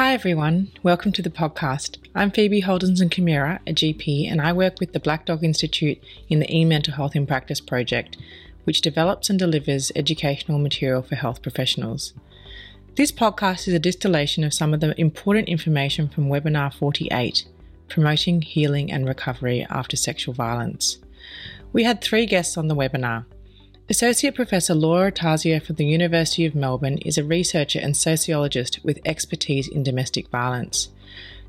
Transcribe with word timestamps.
Hi 0.00 0.14
everyone, 0.14 0.72
welcome 0.82 1.12
to 1.12 1.20
the 1.20 1.28
podcast. 1.28 1.98
I'm 2.14 2.30
Phoebe 2.30 2.62
Holdenson-Kimura, 2.62 3.58
a 3.66 3.74
GP, 3.74 4.32
and 4.32 4.40
I 4.40 4.50
work 4.50 4.80
with 4.80 4.94
the 4.94 4.98
Black 4.98 5.26
Dog 5.26 5.44
Institute 5.44 6.02
in 6.30 6.40
the 6.40 6.50
e-mental 6.50 6.94
health 6.94 7.14
in 7.14 7.26
practice 7.26 7.60
project, 7.60 8.16
which 8.64 8.80
develops 8.80 9.28
and 9.28 9.38
delivers 9.38 9.92
educational 9.94 10.58
material 10.58 11.02
for 11.02 11.16
health 11.16 11.42
professionals. 11.42 12.14
This 12.94 13.12
podcast 13.12 13.68
is 13.68 13.74
a 13.74 13.78
distillation 13.78 14.42
of 14.42 14.54
some 14.54 14.72
of 14.72 14.80
the 14.80 14.98
important 14.98 15.50
information 15.50 16.08
from 16.08 16.30
webinar 16.30 16.72
48, 16.72 17.44
Promoting 17.90 18.40
Healing 18.40 18.90
and 18.90 19.06
Recovery 19.06 19.66
After 19.68 19.98
Sexual 19.98 20.32
Violence. 20.32 20.96
We 21.74 21.84
had 21.84 22.00
three 22.00 22.24
guests 22.24 22.56
on 22.56 22.68
the 22.68 22.74
webinar. 22.74 23.26
Associate 23.90 24.32
Professor 24.32 24.72
Laura 24.72 25.10
Tarzia 25.10 25.60
from 25.60 25.74
the 25.74 25.84
University 25.84 26.46
of 26.46 26.54
Melbourne 26.54 26.98
is 26.98 27.18
a 27.18 27.24
researcher 27.24 27.80
and 27.80 27.96
sociologist 27.96 28.78
with 28.84 29.00
expertise 29.04 29.66
in 29.66 29.82
domestic 29.82 30.28
violence. 30.28 30.90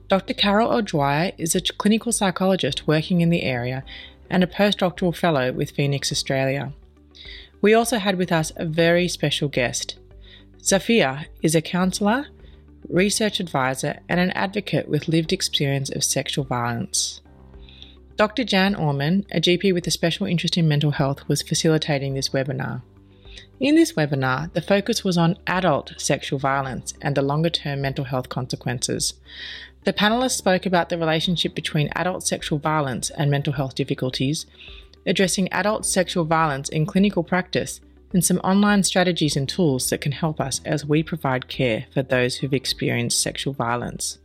Dr. 0.08 0.34
Carol 0.34 0.72
O'Dwyer 0.72 1.34
is 1.38 1.54
a 1.54 1.62
clinical 1.62 2.12
psychologist 2.12 2.88
working 2.88 3.22
in 3.22 3.30
the 3.30 3.44
area 3.44 3.84
and 4.27 4.44
a 4.44 4.48
postdoctoral 4.48 5.16
fellow 5.16 5.52
with 5.52 5.70
Phoenix 5.70 6.12
Australia. 6.12 6.73
We 7.62 7.76
also 7.76 7.99
had 7.99 8.18
with 8.18 8.32
us 8.32 8.52
a 8.55 8.66
very 8.66 9.08
special 9.08 9.48
guest. 9.48 9.99
Zofia 10.63 11.27
is 11.44 11.54
a 11.54 11.62
counsellor, 11.62 12.26
research 12.90 13.40
advisor, 13.40 13.99
and 14.10 14.20
an 14.20 14.32
advocate 14.32 14.90
with 14.90 15.08
lived 15.08 15.32
experience 15.32 15.91
of 15.91 16.04
sexual 16.04 16.44
violence. 16.46 17.21
Dr. 18.21 18.43
Jan 18.43 18.75
Orman, 18.75 19.25
a 19.31 19.41
GP 19.41 19.73
with 19.73 19.88
a 19.88 19.89
special 19.89 20.27
interest 20.27 20.55
in 20.55 20.67
mental 20.67 20.91
health, 20.91 21.27
was 21.27 21.41
facilitating 21.41 22.13
this 22.13 22.29
webinar. 22.29 22.84
In 23.59 23.73
this 23.73 23.93
webinar, 23.93 24.54
the 24.54 24.62
focus 24.62 25.04
was 25.04 25.18
on 25.18 25.40
adult 25.48 25.96
sexual 25.98 26.37
violence 26.37 26.93
and 27.01 27.18
the 27.18 27.23
longer 27.23 27.49
term 27.49 27.81
mental 27.81 28.05
health 28.05 28.29
consequences. 28.29 29.15
The 29.85 29.93
panelists 29.93 30.37
spoke 30.37 30.68
about 30.68 30.90
the 30.90 30.99
relationship 30.99 31.55
between 31.55 31.90
adult 31.96 32.21
sexual 32.21 32.59
violence 32.59 33.09
and 33.09 33.31
mental 33.31 33.54
health 33.54 33.73
difficulties, 33.73 34.46
addressing 35.03 35.51
adult 35.51 35.87
sexual 35.87 36.24
violence 36.24 36.70
in 36.70 36.85
clinical 36.85 37.24
practice, 37.24 37.81
and 38.13 38.24
some 38.24 38.37
online 38.43 38.84
strategies 38.84 39.35
and 39.35 39.49
tools 39.49 39.90
that 39.90 40.01
can 40.01 40.12
help 40.12 40.40
us 40.40 40.62
as 40.63 40.85
we 40.85 41.01
provide 41.01 41.48
care 41.48 41.87
for 41.91 42.03
those 42.03 42.35
who've 42.35 42.53
experienced 42.53 43.20
sexual 43.20 43.53
violence. 43.53 44.20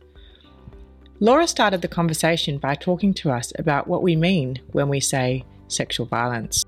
Laura 1.19 1.47
started 1.47 1.81
the 1.81 1.87
conversation 1.87 2.59
by 2.59 2.75
talking 2.75 3.11
to 3.11 3.31
us 3.31 3.51
about 3.57 3.87
what 3.87 4.03
we 4.03 4.15
mean 4.15 4.59
when 4.73 4.87
we 4.87 4.99
say 4.99 5.43
sexual 5.67 6.05
violence. 6.05 6.63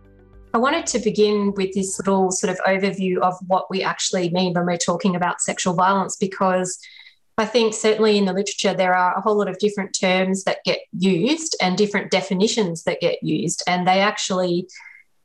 I 0.56 0.58
wanted 0.58 0.88
to 0.88 1.00
begin 1.00 1.54
with 1.56 1.74
this 1.76 2.00
little 2.00 2.32
sort 2.32 2.52
of 2.52 2.60
overview 2.66 3.20
of 3.20 3.36
what 3.46 3.70
we 3.70 3.84
actually 3.84 4.32
mean 4.32 4.54
when 4.54 4.66
we're 4.66 4.78
talking 4.78 5.16
about 5.16 5.40
sexual 5.40 5.76
violence 5.76 6.16
because 6.16 6.80
I 7.38 7.46
think 7.46 7.76
certainly 7.76 8.18
in 8.18 8.26
the 8.26 8.34
literature 8.34 8.74
there 8.74 8.96
are 8.96 9.16
a 9.16 9.22
whole 9.22 9.38
lot 9.38 9.48
of 9.48 9.60
different 9.60 9.96
terms 9.98 10.44
that 10.46 10.64
get 10.66 10.80
used 10.98 11.56
and 11.62 11.78
different 11.78 12.10
definitions 12.10 12.84
that 12.84 13.00
get 13.00 13.22
used, 13.22 13.64
and 13.68 13.88
they 13.88 14.02
actually 14.02 14.68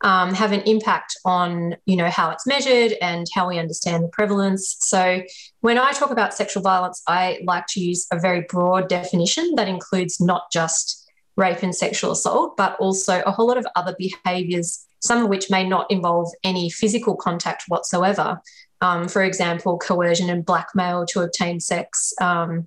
um, 0.04 0.32
have 0.32 0.52
an 0.52 0.60
impact 0.60 1.16
on 1.24 1.74
you 1.86 1.96
know 1.96 2.08
how 2.08 2.30
it's 2.30 2.46
measured 2.46 2.92
and 3.02 3.26
how 3.34 3.48
we 3.48 3.58
understand 3.58 4.04
the 4.04 4.08
prevalence. 4.08 4.76
So 4.80 5.22
when 5.64 5.78
i 5.78 5.90
talk 5.92 6.10
about 6.10 6.34
sexual 6.34 6.62
violence 6.62 7.02
i 7.06 7.40
like 7.44 7.64
to 7.66 7.80
use 7.80 8.06
a 8.12 8.18
very 8.18 8.42
broad 8.50 8.86
definition 8.86 9.54
that 9.56 9.66
includes 9.66 10.20
not 10.20 10.52
just 10.52 11.10
rape 11.36 11.62
and 11.62 11.74
sexual 11.74 12.12
assault 12.12 12.54
but 12.56 12.76
also 12.78 13.22
a 13.24 13.32
whole 13.32 13.48
lot 13.48 13.56
of 13.56 13.66
other 13.74 13.96
behaviors 13.98 14.86
some 15.00 15.22
of 15.22 15.30
which 15.30 15.50
may 15.50 15.66
not 15.66 15.90
involve 15.90 16.28
any 16.44 16.70
physical 16.70 17.14
contact 17.14 17.64
whatsoever. 17.68 18.40
Um, 18.80 19.08
for 19.08 19.22
example 19.22 19.78
coercion 19.78 20.28
and 20.28 20.44
blackmail 20.44 21.06
to 21.06 21.22
obtain 21.22 21.60
sex 21.60 22.12
um, 22.20 22.66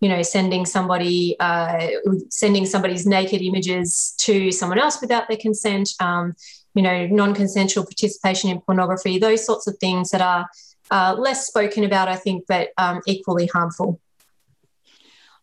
you 0.00 0.08
know 0.08 0.22
sending 0.22 0.64
somebody 0.64 1.34
uh, 1.40 1.88
sending 2.30 2.66
somebody's 2.66 3.04
naked 3.04 3.42
images 3.42 4.14
to 4.18 4.52
someone 4.52 4.78
else 4.78 5.00
without 5.00 5.26
their 5.26 5.36
consent. 5.36 5.90
Um, 5.98 6.34
you 6.74 6.82
know, 6.82 7.06
non-consensual 7.06 7.84
participation 7.84 8.50
in 8.50 8.60
pornography, 8.60 9.18
those 9.18 9.44
sorts 9.44 9.66
of 9.66 9.76
things 9.78 10.10
that 10.10 10.20
are 10.20 10.46
uh, 10.90 11.14
less 11.18 11.46
spoken 11.46 11.84
about, 11.84 12.08
I 12.08 12.16
think, 12.16 12.44
but 12.46 12.70
um, 12.78 13.00
equally 13.06 13.46
harmful. 13.46 14.00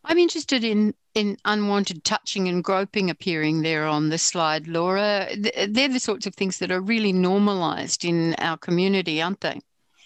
I'm 0.04 0.18
interested 0.18 0.64
in 0.64 0.94
in 1.16 1.38
unwanted 1.46 2.04
touching 2.04 2.50
and 2.50 2.62
groping 2.64 3.10
appearing 3.10 3.62
there 3.62 3.88
on 3.88 4.10
the 4.10 4.18
slide, 4.18 4.68
Laura. 4.68 5.30
They're 5.38 5.88
the 5.88 6.00
sorts 6.00 6.28
of 6.28 6.36
things 6.36 6.60
that 6.60 6.72
are 6.72 6.82
really 6.82 7.14
normalised 7.14 8.04
in 8.04 8.36
our 8.36 8.58
community, 8.58 9.22
aren't 9.22 9.40
they? 9.40 9.62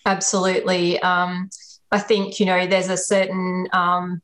Absolutely. 0.05 0.99
Um, 1.01 1.49
I 1.91 1.99
think 1.99 2.39
you 2.39 2.45
know 2.45 2.67
there's 2.67 2.89
a 2.89 2.97
certain 2.97 3.67
um, 3.73 4.21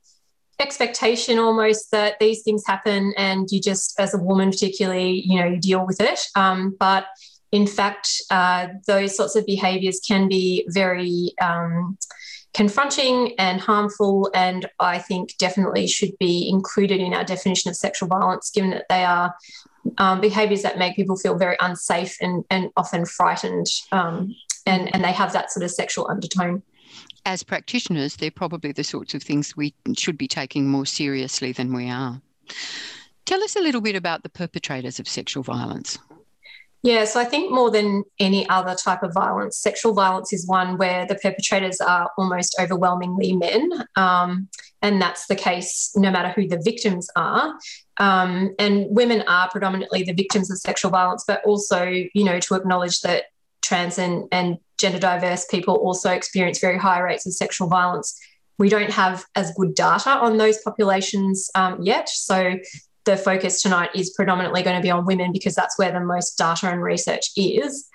expectation 0.60 1.38
almost 1.38 1.92
that 1.92 2.18
these 2.20 2.42
things 2.44 2.64
happen 2.66 3.14
and 3.18 3.50
you 3.52 3.60
just 3.60 4.00
as 4.00 4.14
a 4.14 4.18
woman 4.18 4.52
particularly 4.52 5.22
you 5.26 5.40
know 5.40 5.48
you 5.48 5.60
deal 5.60 5.86
with 5.86 6.00
it. 6.00 6.20
Um, 6.36 6.76
but 6.80 7.08
in 7.52 7.68
fact 7.68 8.22
uh, 8.30 8.68
those 8.88 9.16
sorts 9.16 9.36
of 9.36 9.46
behaviors 9.46 10.00
can 10.06 10.28
be 10.28 10.66
very 10.70 11.34
um, 11.42 11.98
confronting 12.54 13.34
and 13.38 13.60
harmful 13.60 14.32
and 14.34 14.66
i 14.80 14.98
think 14.98 15.38
definitely 15.38 15.86
should 15.86 16.18
be 16.20 16.50
included 16.50 17.02
in 17.02 17.14
our 17.14 17.26
definition 17.26 17.70
of 17.70 17.76
sexual 17.76 18.08
violence 18.08 18.50
given 18.50 18.70
that 18.70 18.86
they 18.90 19.04
are 19.04 19.36
um, 19.98 20.22
behaviors 20.22 20.62
that 20.62 20.78
make 20.78 20.96
people 20.96 21.18
feel 21.18 21.38
very 21.38 21.58
unsafe 21.60 22.16
and, 22.22 22.46
and 22.50 22.72
often 22.78 23.06
frightened 23.06 23.68
um, 23.92 24.34
and, 24.66 24.94
and 24.96 25.04
they 25.04 25.12
have 25.12 25.34
that 25.34 25.52
sort 25.52 25.64
of 25.64 25.70
sexual 25.70 26.08
undertone 26.10 26.64
as 27.26 27.44
practitioners, 27.44 28.16
they're 28.16 28.32
probably 28.32 28.72
the 28.72 28.84
sorts 28.84 29.14
of 29.14 29.24
things 29.24 29.58
we 29.58 29.74
should 29.98 30.18
be 30.18 30.28
taking 30.28 30.68
more 30.68 30.86
seriously 30.86 31.52
than 31.52 31.74
we 31.74 31.90
are. 31.90 32.22
Tell 33.26 33.44
us 33.44 33.56
a 33.56 33.62
little 33.62 33.82
bit 33.82 33.96
about 33.96 34.24
the 34.24 34.30
perpetrators 34.30 35.00
of 35.00 35.08
sexual 35.08 35.42
violence. 35.42 35.98
Yeah, 36.84 37.06
so 37.06 37.20
I 37.20 37.26
think 37.26 37.52
more 37.52 37.72
than 37.72 38.04
any 38.20 38.48
other 38.48 38.76
type 38.76 39.02
of 39.02 39.12
violence, 39.12 39.58
sexual 39.58 39.96
violence 39.96 40.32
is 40.32 40.46
one 40.46 40.78
where 40.78 41.08
the 41.08 41.16
perpetrators 41.16 41.82
are 41.82 42.12
almost 42.16 42.56
overwhelmingly 42.62 43.36
men. 43.36 43.72
Um, 43.96 44.50
and 44.84 45.02
that's 45.02 45.26
the 45.26 45.36
case 45.36 45.94
no 45.96 46.12
matter 46.12 46.30
who 46.30 46.48
the 46.48 46.62
victims 46.64 47.10
are. 47.16 47.56
Um, 47.98 48.54
and 48.60 48.86
women 48.90 49.24
are 49.28 49.50
predominantly 49.50 50.04
the 50.04 50.14
victims 50.14 50.52
of 50.52 50.60
sexual 50.60 50.92
violence, 50.92 51.24
but 51.28 51.44
also, 51.44 51.86
you 51.86 52.24
know, 52.24 52.40
to 52.42 52.54
acknowledge 52.54 53.02
that 53.02 53.26
trans 53.64 53.98
and, 53.98 54.26
and 54.32 54.60
gender 54.78 55.00
diverse 55.00 55.46
people 55.46 55.76
also 55.76 56.12
experience 56.12 56.60
very 56.60 56.78
high 56.78 57.00
rates 57.00 57.26
of 57.26 57.34
sexual 57.34 57.68
violence. 57.68 58.20
We 58.58 58.70
don't 58.70 58.92
have 58.92 59.26
as 59.36 59.54
good 59.56 59.76
data 59.76 60.12
on 60.12 60.38
those 60.38 60.60
populations 60.62 61.50
um, 61.56 61.82
yet. 61.82 62.10
So 62.10 62.58
the 63.06 63.18
focus 63.18 63.62
tonight 63.62 63.90
is 63.96 64.12
predominantly 64.12 64.64
going 64.64 64.76
to 64.76 64.82
be 64.82 64.92
on 64.92 65.06
women 65.06 65.32
because 65.32 65.56
that's 65.56 65.78
where 65.78 65.92
the 65.92 66.00
most 66.00 66.38
data 66.38 66.70
and 66.70 66.82
research 66.82 67.30
is. 67.36 67.88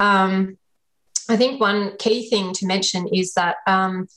Um, 0.00 0.58
I 1.28 1.36
think 1.36 1.60
one 1.60 1.96
key 1.98 2.28
thing 2.30 2.52
to 2.54 2.66
mention 2.66 3.08
is 3.08 3.34
that 3.34 3.56
um, 3.66 4.08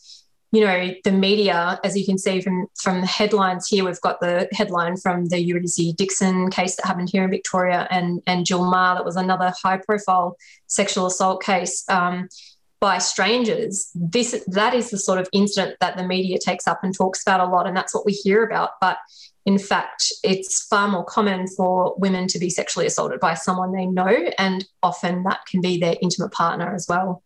you 0.52 0.62
know, 0.66 0.94
the 1.06 1.12
media, 1.14 1.80
as 1.84 1.98
you 1.98 2.06
can 2.06 2.18
see 2.18 2.42
from, 2.42 2.68
from 2.76 3.00
the 3.00 3.08
headlines 3.08 3.68
here, 3.68 3.86
we've 3.86 4.02
got 4.02 4.20
the 4.20 4.50
headline 4.52 4.98
from 4.98 5.28
the 5.28 5.40
Eurydice 5.40 5.94
Dixon 5.94 6.50
case 6.50 6.76
that 6.76 6.86
happened 6.86 7.10
here 7.10 7.24
in 7.24 7.30
Victoria 7.30 7.88
and, 7.90 8.22
and 8.28 8.46
Jill 8.46 8.62
Meagher, 8.62 8.98
that 8.98 9.06
was 9.06 9.16
another 9.16 9.54
high 9.64 9.78
profile 9.78 10.36
sexual 10.68 11.06
assault 11.06 11.42
case 11.42 11.88
um, 11.90 12.28
by 12.82 12.98
strangers. 12.98 13.92
This 13.96 14.44
That 14.48 14.74
is 14.74 14.90
the 14.90 14.98
sort 14.98 15.20
of 15.20 15.30
incident 15.32 15.78
that 15.80 15.96
the 15.96 16.06
media 16.06 16.38
takes 16.38 16.68
up 16.68 16.84
and 16.84 16.94
talks 16.94 17.22
about 17.22 17.40
a 17.40 17.46
lot, 17.46 17.66
and 17.66 17.78
that's 17.78 17.96
what 17.96 18.06
we 18.06 18.12
hear 18.12 18.44
about. 18.44 18.72
But 18.82 18.98
in 19.46 19.58
fact, 19.58 20.12
it's 20.24 20.66
far 20.66 20.90
more 20.90 21.06
common 21.06 21.48
for 21.48 21.96
women 21.98 22.28
to 22.28 22.40
be 22.40 22.50
sexually 22.50 22.88
assaulted 22.88 23.22
by 23.22 23.36
someone 23.36 23.72
they 23.72 23.86
know, 23.86 24.32
and 24.38 24.66
often 24.84 25.24
that 25.24 25.46
can 25.50 25.62
be 25.62 25.80
their 25.80 25.96
intimate 26.02 26.32
partner 26.32 26.76
as 26.76 26.88
well. 26.90 27.24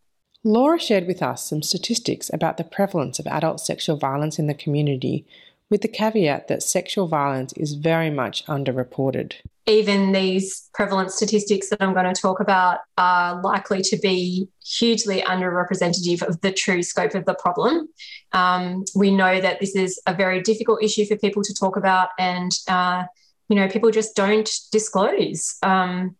Laura 0.48 0.80
shared 0.80 1.08
with 1.08 1.24
us 1.24 1.50
some 1.50 1.64
statistics 1.64 2.30
about 2.32 2.58
the 2.58 2.64
prevalence 2.64 3.18
of 3.18 3.26
adult 3.26 3.60
sexual 3.60 3.98
violence 3.98 4.38
in 4.38 4.46
the 4.46 4.54
community, 4.54 5.26
with 5.72 5.82
the 5.82 5.88
caveat 5.88 6.48
that 6.48 6.62
sexual 6.62 7.08
violence 7.08 7.52
is 7.54 7.74
very 7.74 8.12
much 8.12 8.46
underreported. 8.46 9.34
Even 9.66 10.12
these 10.12 10.70
prevalent 10.76 11.12
statistics 11.12 11.70
that 11.70 11.82
I'm 11.82 11.96
going 11.96 12.14
to 12.14 12.22
talk 12.22 12.40
about 12.40 12.82
are 13.00 13.42
likely 13.42 13.82
to 13.82 13.98
be 13.98 14.48
hugely 14.64 15.24
underrepresentative 15.24 16.22
of 16.22 16.40
the 16.42 16.52
true 16.52 16.84
scope 16.84 17.16
of 17.16 17.26
the 17.26 17.34
problem. 17.34 17.90
Um, 18.32 18.86
we 18.96 19.10
know 19.10 19.42
that 19.42 19.60
this 19.60 19.76
is 19.76 20.00
a 20.06 20.14
very 20.14 20.44
difficult 20.44 20.84
issue 20.84 21.08
for 21.08 21.18
people 21.18 21.42
to 21.42 21.56
talk 21.56 21.76
about, 21.76 22.10
and 22.20 22.52
uh, 22.68 23.06
you 23.50 23.56
know, 23.56 23.68
people 23.68 23.90
just 23.90 24.16
don't 24.16 24.52
disclose. 24.72 25.58
Um, 25.64 26.16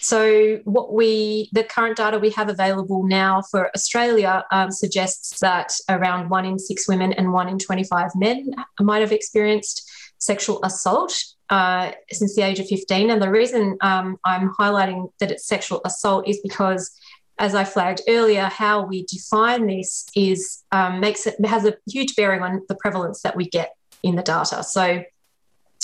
so, 0.00 0.60
what 0.64 0.92
we, 0.92 1.48
the 1.52 1.64
current 1.64 1.96
data 1.96 2.18
we 2.18 2.30
have 2.30 2.48
available 2.48 3.02
now 3.04 3.42
for 3.42 3.70
Australia 3.74 4.44
um, 4.52 4.70
suggests 4.70 5.40
that 5.40 5.72
around 5.88 6.28
one 6.28 6.44
in 6.44 6.58
six 6.58 6.86
women 6.88 7.12
and 7.12 7.32
one 7.32 7.48
in 7.48 7.58
25 7.58 8.10
men 8.14 8.54
might 8.80 9.00
have 9.00 9.12
experienced 9.12 9.90
sexual 10.18 10.60
assault 10.64 11.24
uh, 11.50 11.92
since 12.10 12.36
the 12.36 12.42
age 12.42 12.60
of 12.60 12.68
15. 12.68 13.10
And 13.10 13.20
the 13.20 13.30
reason 13.30 13.76
um, 13.80 14.18
I'm 14.24 14.50
highlighting 14.54 15.10
that 15.20 15.30
it's 15.30 15.46
sexual 15.46 15.80
assault 15.84 16.28
is 16.28 16.38
because 16.42 16.90
as 17.38 17.54
I 17.54 17.64
flagged 17.64 18.02
earlier, 18.08 18.44
how 18.44 18.84
we 18.84 19.04
define 19.04 19.66
this 19.66 20.06
is 20.14 20.64
um, 20.72 21.00
makes 21.00 21.26
it 21.26 21.44
has 21.44 21.64
a 21.64 21.76
huge 21.86 22.16
bearing 22.16 22.42
on 22.42 22.62
the 22.68 22.74
prevalence 22.74 23.22
that 23.22 23.36
we 23.36 23.48
get 23.48 23.74
in 24.02 24.16
the 24.16 24.22
data. 24.22 24.62
So 24.62 25.02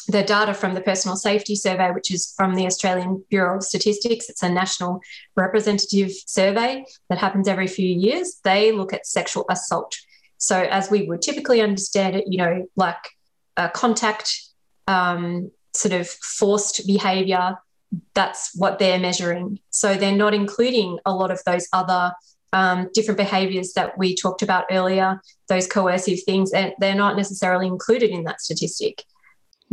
the 0.06 0.22
data 0.22 0.54
from 0.54 0.74
the 0.74 0.80
Personal 0.80 1.16
Safety 1.16 1.54
Survey, 1.54 1.90
which 1.90 2.12
is 2.12 2.32
from 2.36 2.54
the 2.54 2.66
Australian 2.66 3.24
Bureau 3.30 3.56
of 3.56 3.64
Statistics, 3.64 4.28
it's 4.28 4.42
a 4.42 4.48
national 4.48 5.00
representative 5.36 6.12
survey 6.26 6.84
that 7.08 7.18
happens 7.18 7.48
every 7.48 7.66
few 7.66 7.88
years. 7.88 8.40
They 8.44 8.72
look 8.72 8.92
at 8.92 9.06
sexual 9.06 9.44
assault. 9.50 9.94
So, 10.38 10.60
as 10.60 10.90
we 10.90 11.02
would 11.02 11.22
typically 11.22 11.60
understand 11.60 12.16
it, 12.16 12.24
you 12.28 12.38
know, 12.38 12.66
like 12.76 12.96
contact, 13.72 14.40
um, 14.86 15.50
sort 15.72 15.94
of 15.94 16.08
forced 16.08 16.86
behavior, 16.86 17.56
that's 18.14 18.50
what 18.54 18.78
they're 18.78 18.98
measuring. 18.98 19.58
So, 19.70 19.94
they're 19.94 20.12
not 20.16 20.34
including 20.34 20.98
a 21.06 21.14
lot 21.14 21.30
of 21.30 21.40
those 21.44 21.66
other 21.72 22.12
um, 22.52 22.88
different 22.94 23.18
behaviors 23.18 23.72
that 23.72 23.98
we 23.98 24.14
talked 24.14 24.42
about 24.42 24.66
earlier, 24.70 25.20
those 25.48 25.66
coercive 25.66 26.22
things, 26.24 26.52
and 26.52 26.72
they're 26.78 26.94
not 26.94 27.16
necessarily 27.16 27.66
included 27.66 28.10
in 28.10 28.24
that 28.24 28.40
statistic. 28.40 29.02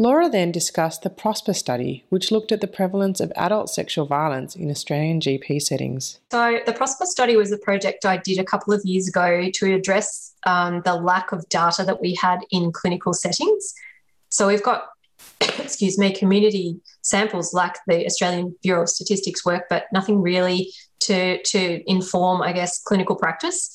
Laura 0.02 0.28
then 0.28 0.52
discussed 0.52 1.04
the 1.04 1.12
PROSPER 1.12 1.54
study, 1.54 2.06
which 2.10 2.32
looked 2.32 2.52
at 2.52 2.60
the 2.60 2.68
prevalence 2.68 3.20
of 3.20 3.32
adult 3.36 3.70
sexual 3.70 4.08
violence 4.08 4.56
in 4.56 4.72
Australian 4.72 5.20
GP 5.20 5.62
settings. 5.62 6.20
So, 6.32 6.58
the 6.66 6.74
PROSPER 6.74 7.06
study 7.06 7.36
was 7.36 7.52
a 7.52 7.58
project 7.60 8.04
I 8.04 8.18
did 8.18 8.40
a 8.40 8.44
couple 8.44 8.74
of 8.74 8.82
years 8.84 9.08
ago 9.08 9.52
to 9.54 9.76
address 9.76 10.34
um, 10.48 10.82
the 10.86 10.96
lack 10.96 11.32
of 11.32 11.48
data 11.50 11.84
that 11.84 12.02
we 12.02 12.16
had 12.16 12.40
in 12.50 12.72
clinical 12.72 13.14
settings. 13.14 13.76
So, 14.30 14.48
we've 14.48 14.64
got, 14.64 14.88
excuse 15.60 16.00
me, 16.00 16.12
community 16.16 16.80
samples 17.04 17.54
like 17.54 17.76
the 17.86 18.04
Australian 18.08 18.56
Bureau 18.64 18.82
of 18.82 18.90
Statistics 18.90 19.46
work, 19.46 19.66
but 19.70 19.84
nothing 19.94 20.24
really 20.24 20.74
to, 21.02 21.40
to 21.44 21.84
inform, 21.88 22.42
I 22.42 22.54
guess, 22.54 22.82
clinical 22.82 23.16
practice. 23.16 23.72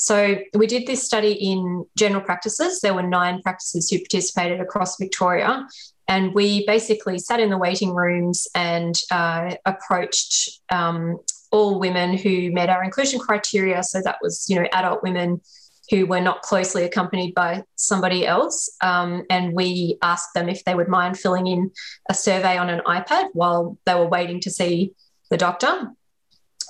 So 0.00 0.38
we 0.54 0.66
did 0.66 0.86
this 0.86 1.02
study 1.02 1.32
in 1.32 1.84
general 1.94 2.22
practices. 2.22 2.80
There 2.80 2.94
were 2.94 3.02
nine 3.02 3.42
practices 3.42 3.90
who 3.90 3.98
participated 3.98 4.58
across 4.58 4.96
Victoria. 4.96 5.66
And 6.08 6.32
we 6.32 6.64
basically 6.66 7.18
sat 7.18 7.38
in 7.38 7.50
the 7.50 7.58
waiting 7.58 7.94
rooms 7.94 8.48
and 8.54 8.98
uh, 9.10 9.56
approached 9.66 10.58
um, 10.70 11.18
all 11.52 11.78
women 11.78 12.16
who 12.16 12.50
met 12.50 12.70
our 12.70 12.82
inclusion 12.82 13.20
criteria. 13.20 13.82
So 13.82 14.00
that 14.02 14.16
was, 14.22 14.46
you 14.48 14.56
know, 14.56 14.66
adult 14.72 15.02
women 15.02 15.42
who 15.90 16.06
were 16.06 16.20
not 16.22 16.40
closely 16.40 16.84
accompanied 16.84 17.34
by 17.34 17.62
somebody 17.76 18.26
else. 18.26 18.74
Um, 18.80 19.24
and 19.28 19.52
we 19.52 19.98
asked 20.00 20.30
them 20.34 20.48
if 20.48 20.64
they 20.64 20.74
would 20.74 20.88
mind 20.88 21.18
filling 21.18 21.46
in 21.46 21.72
a 22.08 22.14
survey 22.14 22.56
on 22.56 22.70
an 22.70 22.80
iPad 22.86 23.28
while 23.34 23.76
they 23.84 23.94
were 23.94 24.08
waiting 24.08 24.40
to 24.40 24.50
see 24.50 24.92
the 25.28 25.36
doctor 25.36 25.90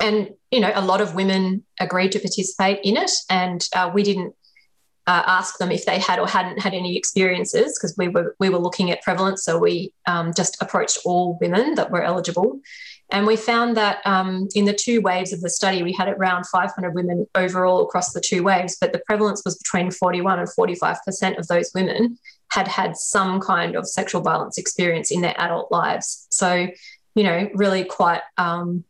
and 0.00 0.30
you 0.50 0.60
know 0.60 0.72
a 0.74 0.84
lot 0.84 1.00
of 1.00 1.14
women 1.14 1.64
agreed 1.78 2.12
to 2.12 2.18
participate 2.18 2.80
in 2.84 2.96
it. 2.96 3.10
And 3.28 3.66
uh, 3.74 3.90
we 3.92 4.02
didn't 4.02 4.34
uh, 5.06 5.22
ask 5.26 5.58
them 5.58 5.72
if 5.72 5.86
they 5.86 5.98
had 5.98 6.18
or 6.18 6.26
hadn't 6.28 6.60
had 6.60 6.74
any 6.74 6.96
experiences 6.96 7.76
because 7.76 7.96
we 7.96 8.08
were 8.08 8.36
we 8.38 8.48
were 8.48 8.58
looking 8.58 8.90
at 8.90 9.02
prevalence. 9.02 9.44
So 9.44 9.58
we 9.58 9.92
um, 10.06 10.32
just 10.34 10.60
approached 10.62 10.98
all 11.04 11.38
women 11.40 11.74
that 11.74 11.90
were 11.90 12.02
eligible. 12.02 12.60
And 13.12 13.26
we 13.26 13.34
found 13.34 13.76
that 13.76 13.98
um, 14.06 14.46
in 14.54 14.66
the 14.66 14.72
two 14.72 15.00
waves 15.00 15.32
of 15.32 15.40
the 15.40 15.50
study 15.50 15.82
we 15.82 15.92
had 15.92 16.08
around 16.08 16.46
500 16.46 16.94
women 16.94 17.26
overall 17.34 17.82
across 17.82 18.12
the 18.12 18.20
two 18.20 18.44
waves 18.44 18.76
but 18.80 18.92
the 18.92 19.02
prevalence 19.04 19.42
was 19.44 19.58
between 19.58 19.90
41 19.90 20.38
and 20.38 20.48
45 20.48 20.98
percent 21.04 21.36
of 21.36 21.48
those 21.48 21.72
women 21.74 22.16
had 22.52 22.68
had 22.68 22.96
some 22.96 23.40
kind 23.40 23.74
of 23.74 23.88
sexual 23.88 24.20
violence 24.20 24.58
experience 24.58 25.10
in 25.10 25.22
their 25.22 25.34
adult 25.40 25.72
lives. 25.72 26.28
So 26.30 26.68
you 27.16 27.24
know 27.24 27.48
really 27.54 27.84
quite 27.84 28.22
um, 28.38 28.84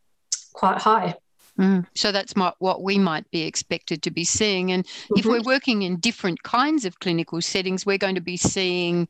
quite 0.53 0.79
high. 0.79 1.15
Mm. 1.59 1.85
So 1.95 2.11
that's 2.11 2.35
my, 2.35 2.53
what 2.59 2.81
we 2.81 2.97
might 2.97 3.29
be 3.31 3.43
expected 3.43 4.01
to 4.03 4.11
be 4.11 4.23
seeing. 4.23 4.71
And 4.71 4.85
mm-hmm. 4.85 5.19
if 5.19 5.25
we're 5.25 5.41
working 5.43 5.81
in 5.81 5.97
different 5.97 6.43
kinds 6.43 6.85
of 6.85 6.99
clinical 6.99 7.41
settings, 7.41 7.85
we're 7.85 7.97
going 7.97 8.15
to 8.15 8.21
be 8.21 8.37
seeing 8.37 9.07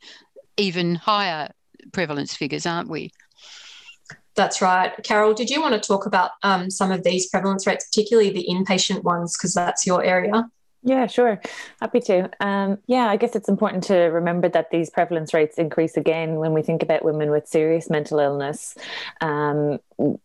even 0.57 0.95
higher 0.95 1.51
prevalence 1.91 2.35
figures, 2.35 2.65
aren't 2.65 2.89
we? 2.89 3.11
That's 4.35 4.61
right. 4.61 4.91
Carol, 5.03 5.33
did 5.33 5.49
you 5.49 5.61
want 5.61 5.81
to 5.81 5.87
talk 5.87 6.05
about 6.05 6.31
um, 6.43 6.69
some 6.69 6.91
of 6.91 7.03
these 7.03 7.29
prevalence 7.29 7.67
rates, 7.67 7.85
particularly 7.87 8.29
the 8.29 8.47
inpatient 8.49 9.03
ones, 9.03 9.37
because 9.37 9.53
that's 9.53 9.85
your 9.85 10.03
area? 10.03 10.49
Yeah, 10.83 11.05
sure. 11.05 11.39
Happy 11.79 11.99
to. 12.01 12.29
Um, 12.39 12.79
yeah, 12.87 13.07
I 13.07 13.15
guess 13.15 13.35
it's 13.35 13.47
important 13.49 13.83
to 13.85 13.95
remember 13.95 14.49
that 14.49 14.71
these 14.71 14.89
prevalence 14.89 15.31
rates 15.31 15.59
increase 15.59 15.95
again 15.95 16.35
when 16.37 16.53
we 16.53 16.63
think 16.63 16.81
about 16.81 17.05
women 17.05 17.29
with 17.29 17.47
serious 17.47 17.87
mental 17.89 18.19
illness. 18.19 18.75
Um, 19.21 19.77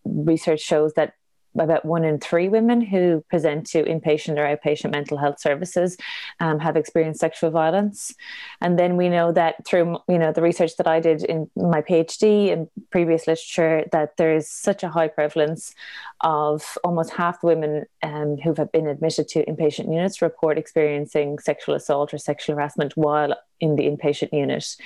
research 0.06 0.60
shows 0.60 0.94
that 0.94 1.12
about 1.58 1.84
one 1.84 2.04
in 2.04 2.18
three 2.18 2.48
women 2.48 2.80
who 2.80 3.24
present 3.28 3.66
to 3.68 3.82
inpatient 3.84 4.38
or 4.38 4.56
outpatient 4.56 4.92
mental 4.92 5.18
health 5.18 5.40
services 5.40 5.96
um, 6.40 6.58
have 6.58 6.76
experienced 6.76 7.20
sexual 7.20 7.50
violence. 7.50 8.14
And 8.60 8.78
then 8.78 8.96
we 8.96 9.08
know 9.08 9.32
that 9.32 9.66
through 9.66 9.98
you 10.08 10.18
know 10.18 10.32
the 10.32 10.42
research 10.42 10.76
that 10.76 10.86
I 10.86 11.00
did 11.00 11.24
in 11.24 11.50
my 11.56 11.82
PhD 11.82 12.52
and 12.52 12.68
previous 12.90 13.26
literature 13.26 13.84
that 13.92 14.16
there 14.16 14.34
is 14.34 14.50
such 14.50 14.82
a 14.82 14.88
high 14.88 15.08
prevalence 15.08 15.74
of 16.22 16.78
almost 16.84 17.10
half 17.10 17.40
the 17.40 17.46
women 17.46 17.84
um, 18.02 18.36
who 18.38 18.54
have 18.54 18.72
been 18.72 18.86
admitted 18.86 19.28
to 19.28 19.44
inpatient 19.44 19.92
units 19.92 20.22
report 20.22 20.58
experiencing 20.58 21.38
sexual 21.38 21.74
assault 21.74 22.14
or 22.14 22.18
sexual 22.18 22.56
harassment 22.56 22.96
while 22.96 23.34
in 23.60 23.76
the 23.76 23.84
inpatient 23.84 24.32
unit, 24.32 24.76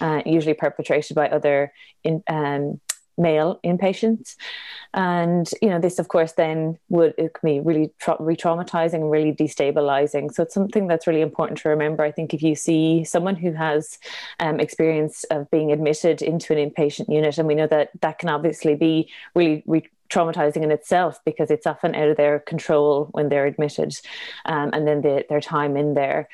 uh, 0.00 0.22
usually 0.24 0.54
perpetrated 0.54 1.14
by 1.14 1.28
other 1.28 1.72
in, 2.04 2.22
um, 2.28 2.80
male 3.20 3.60
inpatients. 3.64 4.36
And 4.92 5.48
you 5.62 5.68
know 5.68 5.78
this 5.78 5.98
of 6.00 6.08
course 6.08 6.32
then 6.32 6.78
would 6.88 7.14
it 7.16 7.34
can 7.34 7.46
be 7.46 7.60
really 7.60 7.92
tra- 8.00 8.16
re-traumatizing 8.18 8.94
and 8.94 9.10
really 9.10 9.32
destabilizing. 9.32 10.32
So 10.32 10.42
it's 10.42 10.54
something 10.54 10.88
that's 10.88 11.06
really 11.06 11.20
important 11.20 11.60
to 11.60 11.68
remember. 11.68 12.02
I 12.02 12.10
think 12.10 12.34
if 12.34 12.42
you 12.42 12.56
see 12.56 13.04
someone 13.04 13.36
who 13.36 13.52
has 13.52 13.98
um, 14.40 14.58
experience 14.58 15.24
of 15.30 15.50
being 15.50 15.70
admitted 15.70 16.22
into 16.22 16.52
an 16.52 16.70
inpatient 16.70 17.08
unit 17.08 17.38
and 17.38 17.46
we 17.46 17.54
know 17.54 17.68
that 17.68 17.90
that 18.00 18.18
can 18.18 18.28
obviously 18.28 18.74
be 18.74 19.08
really 19.34 19.62
re- 19.66 19.88
traumatizing 20.10 20.62
in 20.62 20.70
itself 20.72 21.20
because 21.24 21.50
it's 21.50 21.66
often 21.66 21.94
out 21.94 22.08
of 22.08 22.16
their 22.16 22.40
control 22.40 23.08
when 23.12 23.28
they're 23.28 23.46
admitted 23.46 23.94
um, 24.44 24.70
and 24.72 24.86
then 24.86 25.00
the, 25.02 25.24
their 25.28 25.40
time 25.40 25.76
in 25.76 25.94
there. 25.94 26.28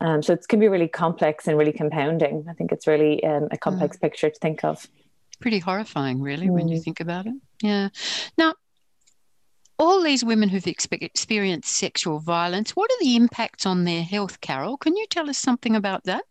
Um, 0.00 0.22
so 0.22 0.32
it 0.32 0.46
can 0.48 0.60
be 0.60 0.68
really 0.68 0.88
complex 0.88 1.46
and 1.46 1.58
really 1.58 1.72
compounding. 1.72 2.46
I 2.48 2.54
think 2.54 2.72
it's 2.72 2.86
really 2.86 3.22
um, 3.24 3.48
a 3.50 3.58
complex 3.58 3.96
mm. 3.96 4.00
picture 4.00 4.30
to 4.30 4.38
think 4.40 4.64
of 4.64 4.88
pretty 5.40 5.58
horrifying, 5.58 6.20
really, 6.20 6.48
mm. 6.48 6.52
when 6.52 6.68
you 6.68 6.78
mm. 6.78 6.82
think 6.82 7.00
about 7.00 7.26
it. 7.26 7.34
Yeah. 7.62 7.88
Now, 8.36 8.54
all 9.78 10.02
these 10.02 10.24
women 10.24 10.48
who've 10.48 10.66
experienced 10.66 11.72
sexual 11.72 12.18
violence, 12.18 12.72
what 12.72 12.90
are 12.90 12.98
the 13.00 13.16
impacts 13.16 13.64
on 13.64 13.84
their 13.84 14.02
health, 14.02 14.40
Carol? 14.40 14.76
Can 14.76 14.96
you 14.96 15.06
tell 15.08 15.30
us 15.30 15.38
something 15.38 15.76
about 15.76 16.04
that? 16.04 16.24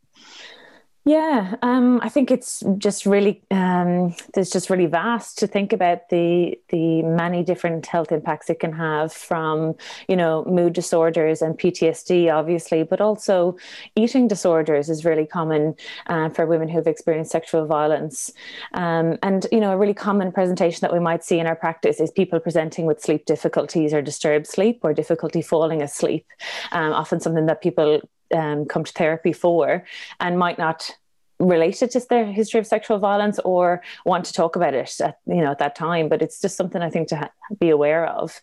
Yeah, 1.07 1.55
um, 1.61 2.01
I 2.03 2.09
think 2.09 2.31
it's 2.31 2.61
just 2.77 3.05
really 3.05 3.41
um, 3.49 4.13
there's 4.33 4.49
just 4.49 4.69
really 4.69 4.87
vast 4.87 5.37
to 5.37 5.47
think 5.47 5.71
about 5.71 6.09
the 6.09 6.59
the 6.67 7.01
many 7.01 7.45
different 7.45 7.85
health 7.85 8.11
impacts 8.11 8.49
it 8.49 8.59
can 8.59 8.73
have 8.73 9.13
from 9.13 9.75
you 10.09 10.17
know 10.17 10.43
mood 10.43 10.73
disorders 10.73 11.41
and 11.41 11.57
PTSD 11.57 12.29
obviously, 12.29 12.83
but 12.83 12.99
also 12.99 13.55
eating 13.95 14.27
disorders 14.27 14.89
is 14.89 15.05
really 15.05 15.25
common 15.25 15.75
uh, 16.07 16.27
for 16.27 16.45
women 16.45 16.67
who've 16.67 16.87
experienced 16.87 17.31
sexual 17.31 17.65
violence. 17.65 18.29
Um, 18.73 19.17
and 19.23 19.47
you 19.49 19.61
know 19.61 19.71
a 19.71 19.77
really 19.77 19.93
common 19.93 20.33
presentation 20.33 20.81
that 20.81 20.91
we 20.91 20.99
might 20.99 21.23
see 21.23 21.39
in 21.39 21.47
our 21.47 21.55
practice 21.55 22.01
is 22.01 22.11
people 22.11 22.41
presenting 22.41 22.85
with 22.85 22.99
sleep 22.99 23.25
difficulties 23.25 23.93
or 23.93 24.01
disturbed 24.01 24.45
sleep 24.45 24.81
or 24.83 24.93
difficulty 24.93 25.41
falling 25.41 25.81
asleep. 25.81 26.25
Um, 26.73 26.91
often 26.91 27.21
something 27.21 27.45
that 27.45 27.61
people 27.61 28.01
um, 28.33 28.65
come 28.65 28.83
to 28.83 28.91
therapy 28.93 29.33
for 29.33 29.83
and 30.19 30.39
might 30.39 30.57
not 30.57 30.91
relate 31.39 31.83
it 31.83 31.91
to 31.91 31.99
their 32.09 32.25
history 32.25 32.59
of 32.59 32.65
sexual 32.65 32.97
violence 32.97 33.37
or 33.45 33.83
want 34.05 34.25
to 34.25 34.33
talk 34.33 34.55
about 34.55 34.73
it 34.73 34.99
at 35.01 35.19
you 35.27 35.41
know 35.41 35.51
at 35.51 35.59
that 35.59 35.75
time. 35.75 36.09
But 36.09 36.21
it's 36.21 36.41
just 36.41 36.57
something 36.57 36.81
i 36.81 36.89
think 36.89 37.07
to 37.09 37.15
ha- 37.15 37.31
be 37.59 37.69
aware 37.69 38.07
of. 38.07 38.39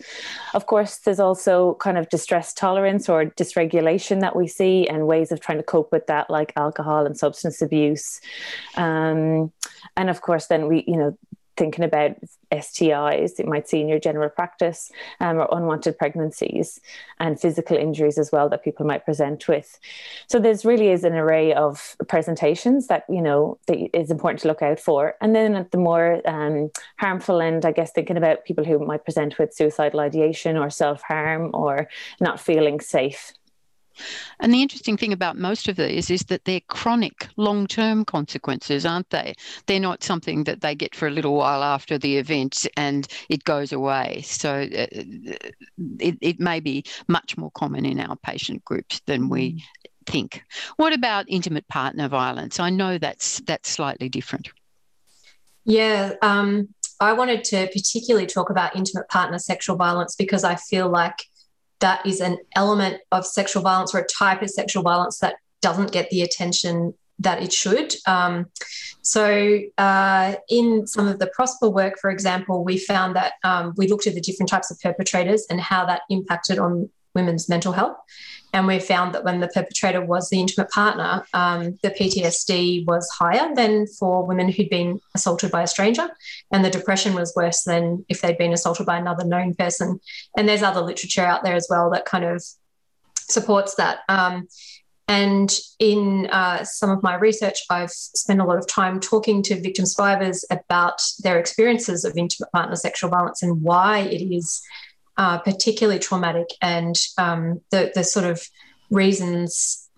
Of 0.55 0.67
course 0.67 0.99
there's 0.99 1.21
also 1.21 1.75
kind 1.75 1.99
of 1.99 2.09
distress 2.09 2.55
tolerance 2.55 3.09
or 3.09 3.27
dysregulation 3.27 4.21
that 4.21 4.37
we 4.37 4.47
see 4.47 4.87
and 4.87 5.07
ways 5.07 5.33
of 5.33 5.41
trying 5.41 5.59
to 5.59 5.65
cope 5.65 5.91
with 5.91 6.07
that 6.07 6.31
like 6.31 6.53
alcohol 6.57 7.07
and 7.07 7.19
substance 7.19 7.61
abuse. 7.61 8.21
Um, 8.77 9.53
and 9.97 10.09
of 10.09 10.21
course 10.21 10.47
then 10.47 10.69
we 10.69 10.85
you 10.87 10.97
know 10.97 11.19
thinking 11.57 11.85
about 11.85 12.17
STIs 12.53 13.39
you 13.39 13.47
might 13.47 13.69
see 13.69 13.81
in 13.81 13.89
your 13.89 13.99
general 13.99 14.29
practice 14.29 14.91
um, 15.21 15.39
or 15.39 15.49
unwanted 15.53 15.99
pregnancies 15.99 16.81
and 17.21 17.41
physical 17.41 17.77
injuries 17.77 18.19
as 18.19 18.31
well 18.31 18.49
that 18.49 18.65
people 18.65 18.87
might 18.87 19.05
present 19.05 19.47
with. 19.49 19.79
So 20.29 20.39
there's 20.39 20.65
really 20.65 20.89
is 20.89 21.05
an 21.05 21.15
array 21.15 21.53
of 21.53 21.97
presentations 22.09 22.87
that 22.89 23.05
you 23.09 23.23
know 23.23 23.59
that 23.67 23.97
is 23.97 24.11
important 24.11 24.41
to 24.41 24.49
look 24.49 24.63
out 24.63 24.81
for. 24.81 25.15
And 25.21 25.35
then 25.35 25.55
at 25.55 25.71
the 25.71 25.79
more 25.79 26.21
um, 26.29 26.71
harmful 26.99 27.41
end, 27.41 27.65
I 27.65 27.73
guess 27.73 27.93
thinking 27.93 28.17
about 28.17 28.45
people 28.45 28.65
who 28.65 28.79
might 28.79 29.05
present 29.05 29.39
with 29.39 29.55
suicidal 29.55 30.01
ideation 30.01 30.57
or 30.57 30.71
self 30.71 31.03
harm 31.03 31.51
or 31.55 31.89
not 32.21 32.41
feeling 32.41 32.81
safe. 32.81 33.33
And 34.41 34.53
the 34.53 34.63
interesting 34.63 34.97
thing 34.97 35.13
about 35.13 35.37
most 35.37 35.69
of 35.69 35.77
these 35.77 36.11
is 36.11 36.23
that 36.25 36.45
they're 36.45 36.61
chronic, 36.69 37.29
long 37.37 37.67
term 37.67 38.05
consequences, 38.05 38.85
aren't 38.87 39.11
they? 39.11 39.35
They're 39.67 39.81
not 39.81 40.03
something 40.03 40.45
that 40.45 40.61
they 40.61 40.75
get 40.75 40.95
for 40.95 41.07
a 41.07 41.11
little 41.11 41.35
while 41.35 41.63
after 41.63 41.99
the 41.99 42.17
event 42.19 42.67
and 42.77 43.07
it 43.29 43.45
goes 43.45 43.73
away. 43.73 44.23
So 44.25 44.63
uh, 44.63 44.87
it, 44.97 46.19
it 46.21 46.41
may 46.41 46.61
be 46.61 46.85
much 47.09 47.37
more 47.37 47.51
common 47.53 47.85
in 47.85 48.01
our 48.01 48.17
patient 48.17 48.65
groups 48.65 49.01
than 49.07 49.29
we 49.29 49.53
mm. 49.53 49.61
think. 50.07 50.45
What 50.77 50.93
about 50.93 51.27
intimate 51.29 51.69
partner 51.69 52.09
violence? 52.09 52.61
I 52.61 52.71
know 52.71 52.99
that's 52.99 53.41
that's 53.41 53.71
slightly 53.71 54.09
different. 54.09 54.49
Yeah, 55.65 56.13
um, 56.21 56.69
I 57.01 57.15
wanted 57.15 57.45
to 57.45 57.69
particularly 57.73 58.27
talk 58.27 58.51
about 58.51 58.77
intimate 58.77 59.09
partner 59.09 59.39
sexual 59.39 59.77
violence 59.77 60.15
because 60.15 60.45
I 60.45 60.57
feel 60.57 60.89
like 60.89 61.25
that 61.81 62.05
is 62.07 62.21
an 62.21 62.39
element 62.57 63.01
of 63.13 63.27
sexual 63.27 63.63
violence 63.63 63.95
or 63.95 63.99
a 63.99 64.07
type 64.07 64.43
of 64.43 64.51
sexual 64.51 64.83
violence 64.83 65.19
that 65.19 65.37
doesn't 65.61 65.93
get 65.93 66.11
the 66.11 66.23
attention 66.23 66.95
that 67.19 67.43
it 67.43 67.53
should. 67.53 67.95
Um, 68.07 68.47
so, 69.03 69.61
uh, 69.79 70.35
in 70.49 70.87
some 70.87 71.09
of 71.09 71.19
the 71.19 71.27
Prosper 71.29 71.71
work, 71.71 71.99
for 72.01 72.11
example, 72.11 72.65
we 72.65 72.79
found 72.79 73.15
that 73.17 73.35
um, 73.45 73.75
we 73.77 73.87
looked 73.87 74.07
at 74.07 74.15
the 74.15 74.21
different 74.21 74.49
types 74.49 74.71
of 74.71 74.81
perpetrators 74.81 75.47
and 75.51 75.61
how 75.61 75.85
that 75.87 76.03
impacted 76.11 76.59
on 76.59 76.91
women's 77.15 77.49
mental 77.49 77.73
health. 77.73 77.97
And 78.55 78.69
we 78.69 78.79
found 78.79 79.15
that 79.15 79.25
when 79.25 79.41
the 79.41 79.49
perpetrator 79.49 80.01
was 80.01 80.31
the 80.31 80.39
intimate 80.39 80.71
partner, 80.71 81.25
um, 81.35 81.77
the 81.83 81.91
PTSD 81.91 82.87
was 82.87 83.11
higher 83.11 83.53
than 83.53 83.89
for 83.89 84.25
women 84.25 84.49
who'd 84.49 84.71
been 84.71 85.01
assaulted 85.17 85.51
by 85.51 85.65
a 85.65 85.67
stranger, 85.67 86.09
and 86.53 86.65
the 86.65 86.71
depression 86.71 87.15
was 87.15 87.35
worse 87.35 87.65
than 87.65 88.07
if 88.09 88.23
they'd 88.23 88.39
been 88.39 88.53
assaulted 88.53 88.87
by 88.87 88.97
another 88.97 89.25
known 89.25 89.55
person. 89.55 89.99
And 90.39 90.49
there's 90.49 90.63
other 90.63 90.81
literature 90.81 91.27
out 91.27 91.43
there 91.43 91.57
as 91.57 91.67
well 91.69 91.91
that 91.91 92.05
kind 92.05 92.25
of 92.25 92.45
supports 93.17 93.75
that. 93.75 93.99
Um, 94.09 94.47
and 95.09 95.53
in 95.81 96.29
uh, 96.31 96.63
some 96.63 96.91
of 96.91 97.03
my 97.03 97.17
research, 97.17 97.59
I've 97.71 97.91
spent 97.91 98.41
a 98.41 98.45
lot 98.45 98.59
of 98.59 98.69
time 98.69 99.01
talking 99.01 99.43
to 99.43 99.61
victim 99.61 99.85
survivors 99.85 100.45
about 100.49 101.03
their 101.25 101.41
experiences 101.41 102.05
of 102.05 102.17
intimate 102.17 102.53
partner 102.53 102.77
sexual 102.77 103.11
violence 103.11 103.43
and 103.43 103.63
why 103.63 103.99
it 103.99 104.23
is 104.23 104.63
uh, 105.17 105.39
particularly 105.39 105.99
traumatic 105.99 106.49
and 106.61 106.97
um, 107.19 107.61
the, 107.71 107.93
the 107.95 108.05
sort 108.05 108.27
of 108.27 108.43
reasons, 108.91 109.89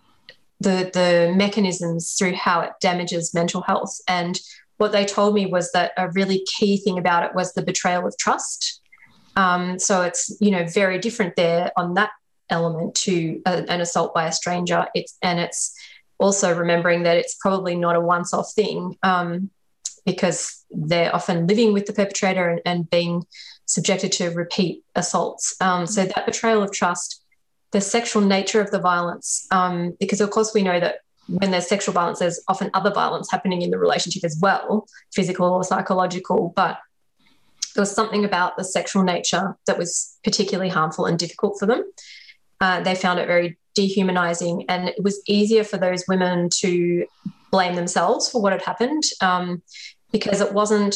the, 0.59 0.89
the 0.93 1.33
mechanisms 1.35 2.13
through 2.13 2.33
how 2.33 2.61
it 2.61 2.71
damages 2.81 3.33
mental 3.33 3.61
health. 3.61 3.99
And 4.07 4.39
what 4.77 4.91
they 4.91 5.05
told 5.05 5.33
me 5.33 5.45
was 5.45 5.71
that 5.71 5.91
a 5.97 6.09
really 6.11 6.45
key 6.45 6.77
thing 6.77 6.97
about 6.97 7.23
it 7.23 7.35
was 7.35 7.53
the 7.53 7.63
betrayal 7.63 8.05
of 8.07 8.17
trust. 8.17 8.81
Um, 9.35 9.77
so 9.77 10.01
it's 10.01 10.35
you 10.41 10.49
know 10.49 10.65
very 10.65 10.97
different 10.97 11.35
there 11.35 11.71
on 11.77 11.93
that 11.93 12.09
element 12.49 12.95
to 12.95 13.41
a, 13.45 13.69
an 13.69 13.81
assault 13.81 14.13
by 14.13 14.27
a 14.27 14.31
stranger. 14.31 14.87
It's 14.95 15.17
and 15.21 15.39
it's 15.39 15.75
also 16.17 16.57
remembering 16.57 17.03
that 17.03 17.17
it's 17.17 17.35
probably 17.35 17.75
not 17.75 17.95
a 17.95 18.01
once-off 18.01 18.51
thing 18.53 18.97
um, 19.03 19.51
because 20.07 20.63
they're 20.71 21.13
often 21.13 21.45
living 21.47 21.73
with 21.73 21.85
the 21.85 21.93
perpetrator 21.93 22.47
and, 22.49 22.61
and 22.65 22.89
being 22.89 23.25
subjected 23.65 24.13
to 24.13 24.29
repeat 24.29 24.83
assaults. 24.95 25.53
Um, 25.59 25.85
so 25.85 26.05
that 26.05 26.25
betrayal 26.25 26.63
of 26.63 26.71
trust, 26.71 27.21
the 27.71 27.81
sexual 27.81 28.21
nature 28.21 28.61
of 28.61 28.71
the 28.71 28.79
violence, 28.79 29.45
um, 29.51 29.95
because 29.99 30.21
of 30.21 30.31
course 30.31 30.53
we 30.55 30.63
know 30.63 30.79
that 30.79 31.01
when 31.27 31.51
there's 31.51 31.67
sexual 31.67 31.93
violence, 31.93 32.19
there's 32.19 32.39
often 32.47 32.71
other 32.73 32.91
violence 32.91 33.29
happening 33.29 33.61
in 33.61 33.69
the 33.69 33.77
relationship 33.77 34.23
as 34.23 34.39
well, 34.41 34.87
physical 35.13 35.53
or 35.53 35.61
psychological. 35.65 36.53
But 36.55 36.79
there 37.75 37.81
was 37.81 37.91
something 37.91 38.23
about 38.23 38.55
the 38.55 38.63
sexual 38.63 39.03
nature 39.03 39.57
that 39.67 39.77
was 39.77 40.17
particularly 40.23 40.69
harmful 40.69 41.05
and 41.05 41.19
difficult 41.19 41.59
for 41.59 41.65
them. 41.65 41.83
Uh, 42.61 42.79
they 42.79 42.95
found 42.95 43.19
it 43.19 43.27
very 43.27 43.57
dehumanizing, 43.75 44.63
and 44.69 44.87
it 44.87 45.03
was 45.03 45.21
easier 45.27 45.65
for 45.65 45.77
those 45.77 46.05
women 46.07 46.49
to 46.61 47.05
blame 47.51 47.75
themselves 47.75 48.29
for 48.29 48.41
what 48.41 48.53
had 48.53 48.61
happened 48.61 49.03
um, 49.21 49.61
because 50.11 50.41
it 50.41 50.53
wasn't 50.53 50.95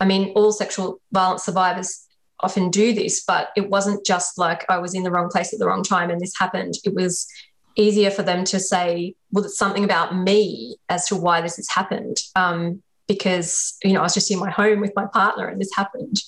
I 0.00 0.06
mean, 0.06 0.32
all 0.34 0.50
sexual 0.50 1.00
violence 1.12 1.44
survivors 1.44 2.06
often 2.40 2.70
do 2.70 2.94
this, 2.94 3.22
but 3.22 3.50
it 3.54 3.68
wasn't 3.68 4.04
just 4.04 4.38
like 4.38 4.64
I 4.70 4.78
was 4.78 4.94
in 4.94 5.02
the 5.02 5.10
wrong 5.10 5.28
place 5.28 5.52
at 5.52 5.58
the 5.58 5.66
wrong 5.66 5.82
time 5.82 6.10
and 6.10 6.20
this 6.20 6.32
happened. 6.38 6.74
It 6.84 6.94
was 6.94 7.28
easier 7.76 8.10
for 8.10 8.22
them 8.22 8.44
to 8.44 8.58
say, 8.58 9.14
well, 9.30 9.44
it's 9.44 9.58
something 9.58 9.84
about 9.84 10.16
me 10.16 10.76
as 10.88 11.06
to 11.08 11.16
why 11.16 11.42
this 11.42 11.56
has 11.56 11.68
happened. 11.68 12.16
Um, 12.34 12.82
because, 13.06 13.76
you 13.84 13.92
know, 13.92 14.00
I 14.00 14.04
was 14.04 14.14
just 14.14 14.30
in 14.30 14.38
my 14.38 14.50
home 14.50 14.80
with 14.80 14.92
my 14.96 15.04
partner 15.06 15.48
and 15.48 15.60
this 15.60 15.74
happened. 15.76 16.22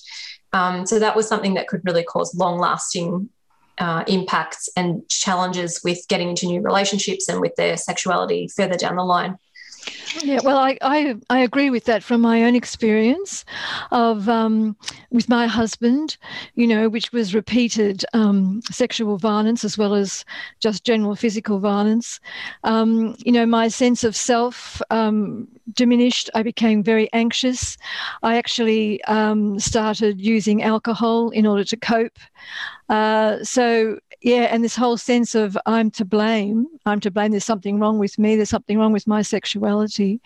Um, 0.52 0.84
so 0.84 0.98
that 0.98 1.16
was 1.16 1.26
something 1.26 1.54
that 1.54 1.68
could 1.68 1.80
really 1.84 2.02
cause 2.02 2.34
long 2.34 2.58
lasting 2.58 3.30
uh, 3.78 4.04
impacts 4.06 4.68
and 4.76 5.08
challenges 5.08 5.80
with 5.82 6.06
getting 6.08 6.28
into 6.28 6.46
new 6.46 6.60
relationships 6.60 7.28
and 7.28 7.40
with 7.40 7.54
their 7.56 7.76
sexuality 7.76 8.48
further 8.48 8.76
down 8.76 8.96
the 8.96 9.04
line. 9.04 9.38
Yeah, 10.22 10.40
well, 10.44 10.58
I, 10.58 10.78
I, 10.82 11.16
I 11.30 11.38
agree 11.40 11.70
with 11.70 11.84
that 11.86 12.02
from 12.02 12.20
my 12.20 12.44
own 12.44 12.54
experience 12.54 13.44
of 13.90 14.28
um, 14.28 14.76
with 15.10 15.28
my 15.28 15.46
husband, 15.46 16.16
you 16.54 16.66
know, 16.66 16.88
which 16.88 17.12
was 17.12 17.34
repeated 17.34 18.04
um, 18.12 18.60
sexual 18.70 19.16
violence 19.16 19.64
as 19.64 19.76
well 19.78 19.94
as 19.94 20.24
just 20.60 20.84
general 20.84 21.16
physical 21.16 21.58
violence. 21.58 22.20
Um, 22.64 23.16
you 23.24 23.32
know, 23.32 23.46
my 23.46 23.68
sense 23.68 24.04
of 24.04 24.14
self 24.14 24.80
um, 24.90 25.48
diminished. 25.72 26.30
I 26.34 26.42
became 26.42 26.82
very 26.82 27.12
anxious. 27.12 27.76
I 28.22 28.36
actually 28.36 29.02
um, 29.04 29.58
started 29.58 30.20
using 30.20 30.62
alcohol 30.62 31.30
in 31.30 31.46
order 31.46 31.64
to 31.64 31.76
cope. 31.76 32.18
Uh, 32.88 33.42
so 33.42 33.98
yeah, 34.22 34.42
and 34.44 34.62
this 34.62 34.76
whole 34.76 34.96
sense 34.96 35.34
of 35.34 35.58
I'm 35.66 35.90
to 35.92 36.04
blame, 36.04 36.66
I'm 36.86 37.00
to 37.00 37.10
blame, 37.10 37.32
there's 37.32 37.44
something 37.44 37.78
wrong 37.78 37.98
with 37.98 38.18
me, 38.18 38.36
there's 38.36 38.50
something 38.50 38.78
wrong 38.78 38.92
with 38.92 39.06
my 39.06 39.22
sexuality. 39.22 40.20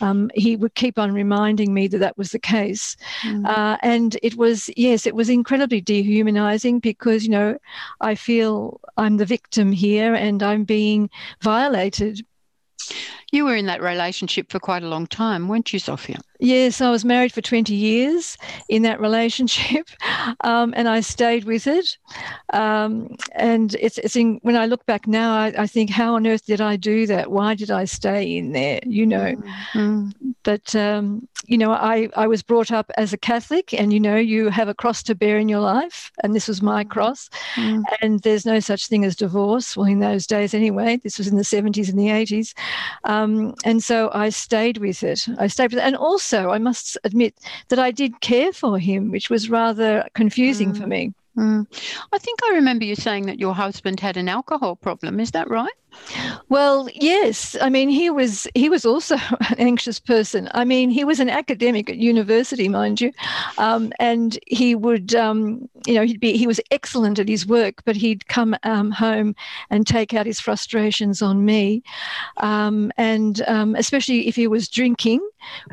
Um, 0.00 0.30
he 0.34 0.56
would 0.56 0.74
keep 0.74 0.98
on 0.98 1.12
reminding 1.12 1.74
me 1.74 1.88
that 1.88 1.98
that 1.98 2.16
was 2.16 2.30
the 2.30 2.38
case. 2.38 2.96
Mm. 3.22 3.46
Uh, 3.46 3.76
and 3.82 4.16
it 4.22 4.36
was, 4.36 4.70
yes, 4.76 5.06
it 5.06 5.14
was 5.14 5.28
incredibly 5.28 5.80
dehumanizing 5.80 6.78
because, 6.78 7.24
you 7.24 7.30
know, 7.30 7.58
I 8.00 8.14
feel 8.14 8.80
I'm 8.96 9.16
the 9.16 9.26
victim 9.26 9.72
here 9.72 10.14
and 10.14 10.42
I'm 10.42 10.64
being 10.64 11.10
violated. 11.40 12.24
You 13.32 13.44
were 13.44 13.54
in 13.54 13.66
that 13.66 13.80
relationship 13.80 14.50
for 14.50 14.58
quite 14.58 14.82
a 14.82 14.88
long 14.88 15.06
time, 15.06 15.48
weren't 15.48 15.72
you, 15.72 15.78
Zofia? 15.78 16.20
Yes, 16.40 16.80
I 16.80 16.90
was 16.90 17.04
married 17.04 17.32
for 17.32 17.42
20 17.42 17.74
years 17.74 18.38
in 18.68 18.82
that 18.82 18.98
relationship, 18.98 19.88
um, 20.40 20.72
and 20.76 20.88
I 20.88 21.00
stayed 21.00 21.44
with 21.44 21.66
it. 21.66 21.98
Um, 22.52 23.16
and 23.32 23.76
it's, 23.78 23.98
it's 23.98 24.16
in, 24.16 24.40
when 24.42 24.56
I 24.56 24.66
look 24.66 24.84
back 24.86 25.06
now, 25.06 25.34
I, 25.34 25.52
I, 25.58 25.66
think, 25.66 25.90
how 25.90 26.14
on 26.14 26.26
earth 26.26 26.46
did 26.46 26.60
I 26.60 26.76
do 26.76 27.06
that? 27.06 27.30
Why 27.30 27.54
did 27.54 27.70
I 27.70 27.84
stay 27.84 28.36
in 28.36 28.52
there? 28.52 28.80
You 28.84 29.06
know, 29.06 29.36
mm-hmm. 29.74 30.10
but 30.42 30.74
um, 30.74 31.28
you 31.46 31.58
know, 31.58 31.72
I 31.72 32.08
I 32.16 32.26
was 32.26 32.42
brought 32.42 32.70
up 32.70 32.90
as 32.96 33.12
a 33.12 33.18
Catholic, 33.18 33.74
and 33.74 33.92
you 33.92 34.00
know, 34.00 34.16
you 34.16 34.50
have 34.50 34.68
a 34.68 34.74
cross 34.74 35.02
to 35.04 35.14
bear 35.14 35.38
in 35.38 35.48
your 35.48 35.60
life, 35.60 36.10
and 36.22 36.34
this 36.34 36.48
was 36.48 36.62
my 36.62 36.84
cross. 36.84 37.28
Mm-hmm. 37.54 37.82
And 38.00 38.20
there's 38.20 38.46
no 38.46 38.60
such 38.60 38.86
thing 38.86 39.04
as 39.04 39.16
divorce. 39.16 39.76
Well, 39.76 39.86
in 39.86 40.00
those 40.00 40.26
days, 40.26 40.54
anyway, 40.54 41.00
this 41.02 41.18
was 41.18 41.28
in 41.28 41.36
the 41.36 41.42
70s 41.42 41.88
and 41.88 41.98
the 41.98 42.06
80s, 42.06 42.54
um, 43.24 43.54
and 43.64 43.82
so 43.82 44.10
I 44.12 44.30
stayed 44.30 44.78
with 44.78 45.02
it. 45.02 45.26
I 45.38 45.46
stayed 45.46 45.72
with 45.72 45.78
it, 45.78 45.86
and 45.86 45.96
also 45.96 46.50
I 46.50 46.58
must 46.58 46.98
admit 47.04 47.34
that 47.68 47.78
I 47.78 47.90
did 47.90 48.20
care 48.20 48.52
for 48.52 48.78
him, 48.78 49.10
which 49.10 49.30
was 49.30 49.50
rather 49.50 50.06
confusing 50.14 50.72
mm. 50.72 50.80
for 50.80 50.86
me. 50.86 51.12
Mm. 51.36 51.66
I 52.12 52.18
think 52.18 52.40
I 52.44 52.54
remember 52.54 52.84
you 52.84 52.96
saying 52.96 53.26
that 53.26 53.38
your 53.38 53.54
husband 53.54 54.00
had 54.00 54.16
an 54.16 54.28
alcohol 54.28 54.76
problem. 54.76 55.20
Is 55.20 55.30
that 55.30 55.48
right? 55.48 55.70
Well, 56.48 56.88
yes. 56.94 57.56
I 57.60 57.68
mean, 57.68 57.88
he 57.88 58.10
was 58.10 58.46
he 58.54 58.68
was 58.68 58.84
also 58.84 59.16
an 59.48 59.56
anxious 59.58 60.00
person. 60.00 60.48
I 60.52 60.64
mean, 60.64 60.90
he 60.90 61.04
was 61.04 61.20
an 61.20 61.30
academic 61.30 61.88
at 61.88 61.96
university, 61.96 62.68
mind 62.68 63.00
you, 63.00 63.12
um, 63.58 63.92
and 63.98 64.38
he 64.46 64.74
would, 64.74 65.14
um, 65.14 65.68
you 65.86 65.94
know, 65.94 66.04
he'd 66.04 66.20
be 66.20 66.36
he 66.36 66.46
was 66.46 66.60
excellent 66.70 67.18
at 67.18 67.28
his 67.28 67.46
work, 67.46 67.82
but 67.84 67.96
he'd 67.96 68.26
come 68.28 68.56
um, 68.62 68.90
home 68.90 69.34
and 69.70 69.86
take 69.86 70.14
out 70.14 70.26
his 70.26 70.40
frustrations 70.40 71.22
on 71.22 71.44
me, 71.44 71.82
um, 72.38 72.92
and 72.96 73.42
um, 73.48 73.74
especially 73.76 74.26
if 74.28 74.36
he 74.36 74.46
was 74.46 74.68
drinking, 74.68 75.20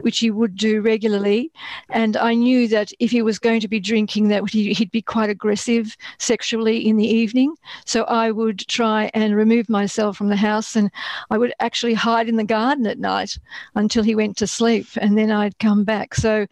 which 0.02 0.20
he 0.20 0.32
would 0.32 0.56
do 0.56 0.82
regularly. 0.82 1.52
And 1.90 2.18
I 2.18 2.34
knew 2.34 2.68
that 2.70 2.92
if 3.00 3.12
he 3.12 3.22
was 3.22 3.40
going 3.40 3.62
to 3.62 3.68
be 3.68 3.80
drinking, 3.80 4.28
that 4.30 4.48
he'd 4.50 4.92
be 4.92 5.02
quite 5.02 5.30
aggressive 5.30 5.96
sexually 6.18 6.88
in 6.88 6.98
the 6.98 7.08
evening. 7.08 7.56
So 7.86 8.04
I 8.04 8.32
would 8.32 8.60
try 8.68 9.10
and 9.14 9.36
remove 9.36 9.70
myself 9.70 10.07
from 10.14 10.30
the 10.30 10.36
house 10.36 10.76
and 10.76 10.92
I 11.30 11.38
would 11.38 11.54
actually 11.60 11.94
hide 11.94 12.30
in 12.30 12.36
the 12.36 12.44
garden 12.44 12.86
at 12.88 13.00
night 13.00 13.38
until 13.76 14.04
he 14.04 14.16
went 14.16 14.38
to 14.38 14.48
sleep 14.48 14.88
and 14.98 15.18
then 15.18 15.32
I'd 15.32 15.60
come 15.60 15.84
back. 15.84 16.16
So 16.16 16.48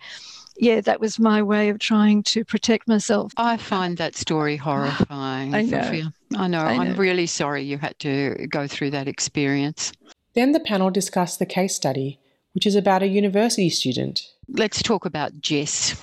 yeah, 0.57 0.81
that 0.81 1.00
was 1.00 1.19
my 1.19 1.41
way 1.43 1.69
of 1.69 1.79
trying 1.79 2.24
to 2.24 2.45
protect 2.45 2.88
myself. 2.88 3.33
I 3.38 3.57
find 3.57 3.97
that 3.97 4.15
story 4.15 4.57
horrifying. 4.57 5.53
I 5.53 5.62
know. 5.63 6.12
I 6.35 6.47
know. 6.47 6.62
I 6.62 6.74
am 6.74 6.95
really 6.95 7.27
sorry 7.27 7.63
you 7.63 7.77
had 7.77 7.97
to 8.00 8.47
go 8.50 8.67
through 8.67 8.91
that 8.91 9.07
experience. 9.07 9.91
Then 10.33 10.51
the 10.51 10.59
panel 10.59 10.89
discussed 10.89 11.39
the 11.39 11.45
case 11.45 11.75
study, 11.75 12.19
which 12.53 12.65
is 12.65 12.75
about 12.75 13.03
a 13.03 13.07
university 13.07 13.69
student. 13.69 14.21
Let's 14.50 14.81
talk 14.81 15.05
about 15.05 15.39
Jess. 15.39 15.95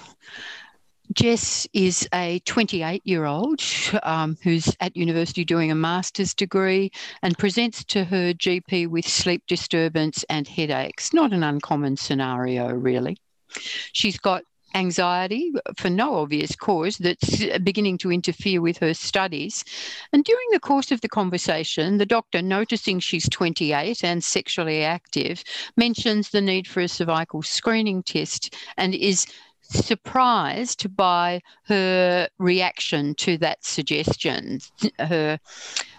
Jess 1.13 1.67
is 1.73 2.09
a 2.15 2.39
28 2.41 3.03
year 3.05 3.25
old 3.25 3.61
um, 4.03 4.37
who's 4.43 4.75
at 4.81 4.97
university 4.97 5.45
doing 5.45 5.71
a 5.71 5.75
master's 5.75 6.33
degree 6.33 6.91
and 7.23 7.37
presents 7.37 7.85
to 7.85 8.05
her 8.05 8.33
GP 8.33 8.89
with 8.89 9.07
sleep 9.07 9.43
disturbance 9.47 10.25
and 10.31 10.47
headaches. 10.47 11.13
Not 11.13 11.33
an 11.33 11.43
uncommon 11.43 11.97
scenario, 11.97 12.73
really. 12.73 13.19
She's 13.93 14.19
got 14.19 14.45
anxiety 14.75 15.53
for 15.77 15.91
no 15.91 16.15
obvious 16.17 16.57
cause 16.57 16.97
that's 16.99 17.45
beginning 17.59 17.99
to 17.99 18.11
interfere 18.11 18.61
with 18.63 18.79
her 18.79 18.95
studies. 18.95 19.65
And 20.13 20.25
during 20.25 20.47
the 20.51 20.61
course 20.61 20.91
of 20.91 21.01
the 21.03 21.09
conversation, 21.09 21.99
the 21.99 22.07
doctor, 22.07 22.41
noticing 22.41 23.01
she's 23.01 23.29
28 23.29 24.03
and 24.03 24.25
sexually 24.25 24.83
active, 24.83 25.45
mentions 25.77 26.31
the 26.31 26.41
need 26.41 26.67
for 26.67 26.81
a 26.81 26.89
cervical 26.89 27.43
screening 27.43 28.03
test 28.03 28.55
and 28.79 28.95
is 28.95 29.27
surprised 29.73 30.95
by 30.97 31.41
her 31.65 32.29
reaction 32.39 33.15
to 33.17 33.39
that 33.39 33.65
suggestion, 33.65 34.61
her 34.99 35.39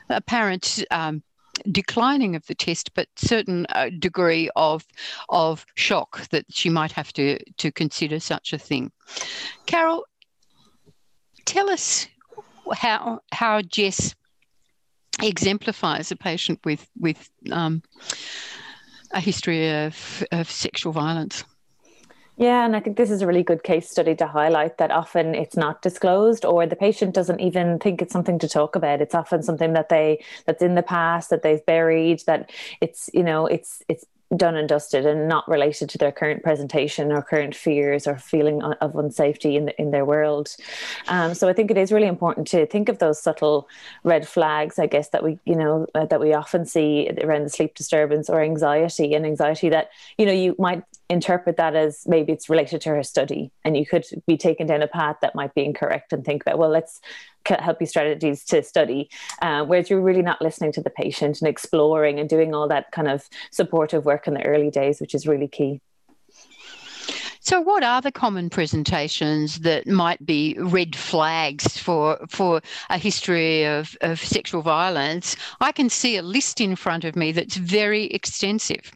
apparent 0.09 0.83
um, 0.91 1.23
declining 1.71 2.35
of 2.35 2.45
the 2.47 2.55
test, 2.55 2.93
but 2.93 3.07
certain 3.15 3.65
uh, 3.69 3.89
degree 3.99 4.49
of 4.55 4.85
of 5.29 5.65
shock 5.75 6.27
that 6.29 6.45
she 6.49 6.69
might 6.69 6.91
have 6.91 7.13
to 7.13 7.37
to 7.57 7.71
consider 7.71 8.19
such 8.19 8.53
a 8.53 8.57
thing. 8.57 8.91
Carol, 9.65 10.05
tell 11.45 11.69
us 11.69 12.07
how 12.73 13.19
how 13.31 13.61
Jess 13.61 14.15
exemplifies 15.21 16.11
a 16.11 16.15
patient 16.15 16.59
with 16.65 16.89
with 16.99 17.29
um, 17.51 17.83
a 19.13 19.19
history 19.19 19.69
of, 19.69 20.23
of 20.31 20.49
sexual 20.49 20.91
violence. 20.91 21.43
Yeah, 22.35 22.65
and 22.65 22.75
I 22.75 22.79
think 22.79 22.97
this 22.97 23.11
is 23.11 23.21
a 23.21 23.27
really 23.27 23.43
good 23.43 23.63
case 23.63 23.89
study 23.89 24.15
to 24.15 24.25
highlight 24.25 24.79
that 24.79 24.89
often 24.89 25.35
it's 25.35 25.55
not 25.55 25.83
disclosed 25.83 26.45
or 26.45 26.65
the 26.65 26.75
patient 26.75 27.13
doesn't 27.13 27.39
even 27.39 27.77
think 27.77 28.01
it's 28.01 28.11
something 28.11 28.39
to 28.39 28.49
talk 28.49 28.75
about. 28.75 29.01
It's 29.01 29.13
often 29.13 29.43
something 29.43 29.73
that 29.73 29.89
they 29.89 30.23
that's 30.45 30.63
in 30.63 30.73
the 30.73 30.81
past 30.81 31.29
that 31.29 31.43
they've 31.43 31.63
buried 31.65 32.21
that 32.25 32.49
it's 32.81 33.09
you 33.13 33.23
know 33.23 33.45
it's 33.45 33.83
it's 33.87 34.05
done 34.35 34.55
and 34.55 34.67
dusted 34.67 35.05
and 35.05 35.27
not 35.27 35.47
related 35.47 35.89
to 35.89 35.97
their 35.97 36.11
current 36.11 36.43
presentation 36.43 37.11
or 37.11 37.21
current 37.21 37.55
fears 37.55 38.07
or 38.07 38.17
feeling 38.17 38.61
of 38.63 38.93
unsafety 38.93 39.55
in, 39.55 39.65
the, 39.65 39.81
in 39.81 39.91
their 39.91 40.05
world. 40.05 40.55
Um, 41.07 41.33
so 41.33 41.47
I 41.47 41.53
think 41.53 41.71
it 41.71 41.77
is 41.77 41.91
really 41.91 42.07
important 42.07 42.47
to 42.47 42.65
think 42.65 42.89
of 42.89 42.99
those 42.99 43.21
subtle 43.21 43.67
red 44.03 44.27
flags, 44.27 44.79
I 44.79 44.87
guess, 44.87 45.09
that 45.09 45.23
we, 45.23 45.39
you 45.45 45.55
know, 45.55 45.87
uh, 45.93 46.05
that 46.05 46.19
we 46.19 46.33
often 46.33 46.65
see 46.65 47.09
around 47.21 47.43
the 47.43 47.49
sleep 47.49 47.75
disturbance 47.75 48.29
or 48.29 48.41
anxiety 48.41 49.13
and 49.13 49.25
anxiety 49.25 49.69
that, 49.69 49.89
you 50.17 50.25
know, 50.25 50.33
you 50.33 50.55
might 50.57 50.83
interpret 51.13 51.57
that 51.57 51.75
as 51.75 52.03
maybe 52.07 52.33
it's 52.33 52.49
related 52.49 52.81
to 52.81 52.89
her 52.89 53.03
study 53.03 53.51
and 53.63 53.77
you 53.77 53.85
could 53.85 54.05
be 54.27 54.37
taken 54.37 54.67
down 54.67 54.81
a 54.81 54.87
path 54.87 55.17
that 55.21 55.35
might 55.35 55.53
be 55.53 55.63
incorrect 55.63 56.11
and 56.11 56.25
think 56.25 56.43
that, 56.43 56.57
well, 56.57 56.69
let's 56.69 56.99
help 57.45 57.79
you 57.79 57.87
strategies 57.87 58.43
to 58.45 58.63
study, 58.63 59.09
uh, 59.41 59.63
whereas 59.63 59.89
you're 59.89 60.01
really 60.01 60.21
not 60.21 60.41
listening 60.41 60.71
to 60.73 60.81
the 60.81 60.89
patient 60.89 61.41
and 61.41 61.47
exploring 61.47 62.19
and 62.19 62.29
doing 62.29 62.53
all 62.53 62.67
that 62.67 62.91
kind 62.91 63.07
of 63.07 63.29
supportive 63.51 64.05
work 64.05 64.27
in 64.27 64.33
the 64.33 64.45
early 64.45 64.69
days, 64.69 64.99
which 64.99 65.15
is 65.15 65.27
really 65.27 65.47
key. 65.47 65.79
So, 67.45 67.59
what 67.59 67.83
are 67.83 67.99
the 67.99 68.11
common 68.11 68.49
presentations 68.49 69.59
that 69.59 69.85
might 69.85 70.25
be 70.25 70.55
red 70.57 70.95
flags 70.95 71.77
for 71.77 72.17
for 72.29 72.61
a 72.89 72.97
history 72.97 73.65
of, 73.65 73.97
of 73.99 74.21
sexual 74.21 74.61
violence? 74.61 75.35
I 75.59 75.73
can 75.73 75.89
see 75.89 76.15
a 76.15 76.21
list 76.21 76.61
in 76.61 76.77
front 76.77 77.03
of 77.03 77.17
me 77.17 77.33
that's 77.33 77.57
very 77.57 78.05
extensive. 78.05 78.93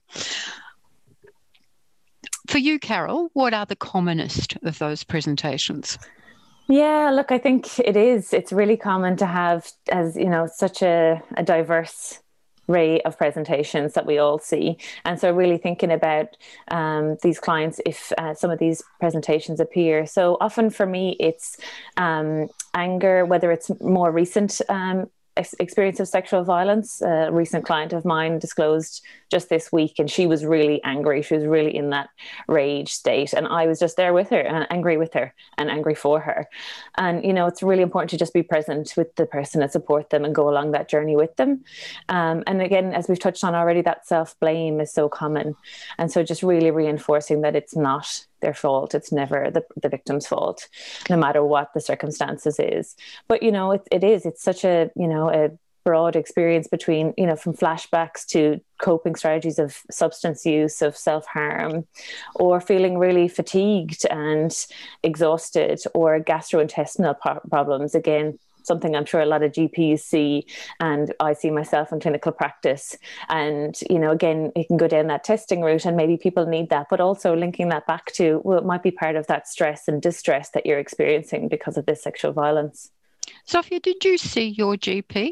For 2.47 2.57
you, 2.57 2.79
Carol, 2.79 3.29
what 3.33 3.53
are 3.53 3.65
the 3.65 3.75
commonest 3.75 4.57
of 4.63 4.79
those 4.79 5.03
presentations? 5.03 5.97
Yeah, 6.69 7.11
look, 7.11 7.31
I 7.31 7.37
think 7.37 7.79
it 7.79 7.95
is. 7.95 8.33
It's 8.33 8.51
really 8.51 8.77
common 8.77 9.17
to 9.17 9.25
have, 9.25 9.71
as 9.91 10.15
you 10.15 10.29
know, 10.29 10.49
such 10.53 10.81
a, 10.81 11.21
a 11.35 11.43
diverse 11.43 12.19
array 12.69 13.01
of 13.01 13.17
presentations 13.17 13.93
that 13.93 14.05
we 14.05 14.17
all 14.17 14.39
see. 14.39 14.77
And 15.05 15.19
so, 15.19 15.31
really 15.31 15.57
thinking 15.57 15.91
about 15.91 16.35
um, 16.69 17.17
these 17.23 17.39
clients 17.39 17.79
if 17.85 18.11
uh, 18.17 18.33
some 18.33 18.51
of 18.51 18.59
these 18.59 18.83
presentations 18.99 19.59
appear. 19.59 20.05
So, 20.05 20.37
often 20.41 20.69
for 20.69 20.85
me, 20.85 21.15
it's 21.19 21.57
um, 21.95 22.47
anger, 22.73 23.25
whether 23.25 23.51
it's 23.51 23.71
more 23.81 24.12
recent 24.12 24.60
um, 24.69 25.10
experience 25.60 26.00
of 26.00 26.08
sexual 26.08 26.43
violence. 26.43 27.02
A 27.02 27.32
recent 27.32 27.65
client 27.65 27.93
of 27.93 28.06
mine 28.06 28.39
disclosed 28.39 29.02
just 29.30 29.50
this 29.50 29.71
week, 29.71 29.95
and 30.00 30.10
she 30.10 30.26
was 30.26 30.45
really 30.45 30.82
angry. 30.84 31.21
She 31.21 31.36
was 31.36 31.45
really 31.45 31.76
in 31.76 31.89
that 31.91 32.10
rage 32.47 32.91
state, 32.93 33.34
and 33.34 33.47
I 33.47 33.67
was 33.67 33.80
just 33.80 33.97
there 33.97 34.13
with 34.13 34.30
her 34.30 34.39
and 34.39 34.67
angry 34.69 34.97
with 34.97 35.13
her 35.13 35.34
and 35.58 35.69
angry 35.69 35.95
for 35.95 36.19
her. 36.19 36.47
And 36.97 37.23
you 37.23 37.34
know, 37.34 37.47
it's 37.47 37.63
really 37.63 37.84
important 37.84 38.10
to 38.12 38.17
just 38.17 38.34
be 38.34 38.43
present 38.43 38.93
with 38.97 39.15
the 39.15 39.26
person 39.26 39.62
and 39.62 39.71
support 39.71 40.10
them 40.10 40.26
and 40.26 40.34
go 40.34 40.50
along 40.50 40.71
that 40.71 40.89
journey 40.89 41.15
with 41.15 41.36
them. 41.36 41.63
Um, 42.10 42.43
and 42.47 42.62
again, 42.62 42.93
as 42.93 43.08
we've 43.08 43.19
touched 43.19 43.43
on 43.43 43.56
already, 43.56 43.82
that 43.82 44.08
self 44.08 44.39
blame 44.39 44.80
is 44.80 44.93
so 44.93 45.10
common, 45.10 45.56
and 45.97 46.12
so 46.12 46.23
just 46.23 46.43
really 46.43 46.71
reinforcing 46.71 47.41
that 47.41 47.56
it's 47.56 47.76
not 47.76 48.26
their 48.41 48.54
fault. 48.54 48.95
It's 48.95 49.12
never 49.12 49.50
the, 49.52 49.65
the 49.82 49.89
victim's 49.89 50.28
fault, 50.28 50.67
no 51.10 51.17
matter 51.17 51.43
what 51.43 51.73
the 51.73 51.82
circumstances 51.82 52.60
is. 52.60 52.95
But 53.28 53.43
you 53.43 53.52
know, 53.52 53.71
it, 53.71 53.88
it 53.91 54.04
is. 54.04 54.26
It's 54.26 54.43
such 54.43 54.63
a 54.63 54.91
you 54.95 55.08
know 55.08 55.30
a 55.30 55.52
broad 55.88 56.17
experience 56.17 56.67
between 56.67 57.13
you 57.17 57.26
know 57.26 57.38
from 57.38 57.54
flashbacks 57.54 58.26
to 58.26 58.60
coping 58.82 59.15
strategies 59.15 59.58
of 59.58 59.80
substance 59.89 60.45
use 60.45 60.82
of 60.82 60.97
self-harm 60.97 61.88
or 62.36 62.60
feeling 62.60 62.97
really 62.97 63.30
fatigued 63.30 64.06
and 64.08 64.67
exhausted 65.02 65.80
or 65.93 66.19
gastrointestinal 66.19 67.17
pro- 67.17 67.39
problems 67.50 67.95
again 67.95 68.38
something 68.67 68.95
I'm 68.95 69.06
sure 69.06 69.21
a 69.21 69.25
lot 69.25 69.43
of 69.43 69.51
GPs 69.51 70.01
see, 70.01 70.45
and 70.80 71.13
I 71.19 71.34
see 71.34 71.49
myself 71.49 71.91
in 71.91 71.99
clinical 71.99 72.32
practice. 72.32 72.95
And 73.30 73.77
you 73.89 73.99
know, 73.99 74.12
again, 74.12 74.51
it 74.56 74.67
can 74.67 74.77
go 74.77 74.88
down 74.88 75.08
that 75.08 75.23
testing 75.23 75.62
route, 75.62 75.86
and 75.86 75.97
maybe 75.97 76.17
people 76.17 76.45
need 76.45 76.69
that, 76.69 76.88
but 76.89 76.99
also 76.99 77.36
linking 77.36 77.69
that 77.69 77.88
back 77.88 78.12
to 78.13 78.41
well, 78.43 78.60
it 78.60 78.65
might 78.65 78.84
be 78.84 78.91
part 78.91 79.15
of 79.15 79.27
that 79.27 79.47
stress 79.47 79.88
and 79.88 80.01
distress 80.01 80.51
that 80.51 80.65
you're 80.65 80.80
experiencing 80.80 81.47
because 81.47 81.77
of 81.77 81.86
this 81.86 82.03
sexual 82.03 82.34
violence. 82.34 82.91
Zofia, 83.47 83.82
did 83.82 84.03
you 84.03 84.17
see 84.17 84.47
your 84.49 84.75
GP? 84.75 85.32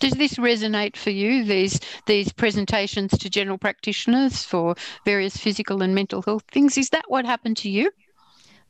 Does 0.00 0.12
this 0.14 0.34
resonate 0.34 0.96
for 0.96 1.10
you? 1.10 1.44
These 1.44 1.78
these 2.06 2.32
presentations 2.32 3.12
to 3.18 3.28
general 3.28 3.58
practitioners 3.58 4.42
for 4.42 4.74
various 5.04 5.36
physical 5.36 5.82
and 5.82 5.94
mental 5.94 6.22
health 6.22 6.44
things. 6.50 6.78
Is 6.78 6.88
that 6.90 7.04
what 7.08 7.26
happened 7.26 7.58
to 7.58 7.70
you? 7.70 7.90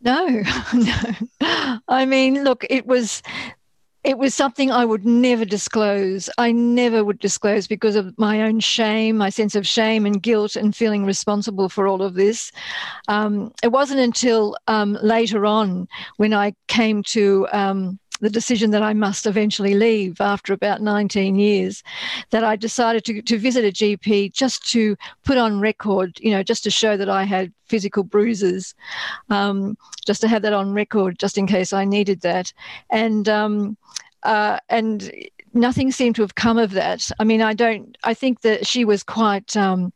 No, 0.03 0.27
no. 0.75 1.79
I 1.89 2.05
mean, 2.05 2.43
look, 2.43 2.67
it 2.69 2.87
was 2.87 3.23
it 4.03 4.17
was 4.17 4.35
something 4.35 4.71
I 4.71 4.85
would 4.85 5.05
never 5.05 5.45
disclose. 5.45 6.31
I 6.39 6.53
never 6.53 7.05
would 7.05 7.19
disclose 7.19 7.67
because 7.67 7.97
of 7.97 8.17
my 8.19 8.43
own 8.43 8.61
shame, 8.61 9.19
my 9.19 9.29
sense 9.29 9.55
of 9.55 9.67
shame 9.67 10.07
and 10.07 10.23
guilt, 10.23 10.57
and 10.57 10.75
feeling 10.75 11.05
responsible 11.05 11.69
for 11.69 11.87
all 11.87 12.03
of 12.03 12.15
this. 12.15 12.51
Um, 13.09 13.53
it 13.63 13.69
wasn't 13.69 14.01
until 14.01 14.57
um, 14.69 14.97
later 15.03 15.45
on 15.45 15.87
when 16.17 16.33
I 16.33 16.55
came 16.67 17.03
to 17.05 17.47
um, 17.53 17.99
the 18.21 18.31
decision 18.31 18.71
that 18.71 18.83
I 18.83 18.93
must 18.93 19.27
eventually 19.27 19.75
leave 19.75 20.21
after 20.21 20.53
about 20.53 20.83
19 20.83 21.37
years, 21.37 21.83
that 22.31 22.45
I 22.45 22.57
decided 22.57 23.05
to, 23.07 23.23
to 23.23 23.39
visit 23.39 23.65
a 23.65 23.73
GP 23.73 24.33
just 24.33 24.71
to 24.73 24.97
put 25.25 25.39
on 25.39 25.61
record, 25.61 26.19
you 26.21 26.31
know, 26.31 26.43
just 26.43 26.63
to 26.65 26.71
show 26.71 26.97
that 26.97 27.09
I 27.09 27.25
had 27.25 27.53
physical 27.67 28.03
bruises, 28.03 28.75
um, 29.31 29.77
just 30.07 30.21
to 30.21 30.29
have 30.29 30.43
that 30.43 30.53
on 30.53 30.73
record, 30.73 31.19
just 31.19 31.39
in 31.39 31.47
case 31.47 31.73
I 31.73 31.85
needed 31.85 32.21
that. 32.23 32.53
And, 32.91 33.29
um, 33.29 33.77
uh, 34.23 34.59
and 34.69 35.11
nothing 35.55 35.91
seemed 35.91 36.17
to 36.17 36.23
have 36.23 36.35
come 36.35 36.59
of 36.59 36.73
that. 36.73 37.11
I 37.19 37.25
mean, 37.25 37.43
I 37.43 37.55
don't, 37.55 37.97
I 38.05 38.15
think 38.15 38.43
that 38.43 38.67
she 38.67 38.85
was 38.85 39.03
quite, 39.03 39.57
um, 39.57 39.93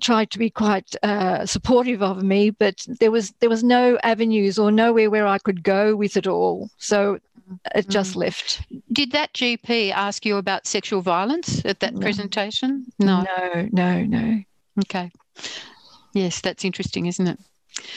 tried 0.00 0.30
to 0.30 0.38
be 0.38 0.50
quite 0.50 0.94
uh, 1.02 1.46
supportive 1.46 2.02
of 2.02 2.22
me, 2.22 2.50
but 2.50 2.86
there 3.00 3.10
was 3.10 3.32
there 3.40 3.50
was 3.50 3.62
no 3.62 3.98
avenues 4.02 4.58
or 4.58 4.70
nowhere 4.70 5.10
where 5.10 5.26
I 5.26 5.38
could 5.38 5.62
go 5.62 5.96
with 5.96 6.16
it 6.16 6.26
all. 6.26 6.70
So 6.78 7.18
it 7.74 7.88
just 7.88 8.14
mm. 8.14 8.16
left. 8.16 8.62
Did 8.92 9.12
that 9.12 9.32
GP 9.34 9.92
ask 9.92 10.24
you 10.24 10.36
about 10.36 10.66
sexual 10.66 11.02
violence 11.02 11.64
at 11.64 11.80
that 11.80 11.94
no. 11.94 12.00
presentation? 12.00 12.86
No. 12.98 13.22
No, 13.22 13.68
no, 13.72 14.02
no. 14.04 14.42
Okay. 14.80 15.10
Yes, 16.14 16.40
that's 16.40 16.64
interesting, 16.64 17.06
isn't 17.06 17.26
it? 17.26 17.38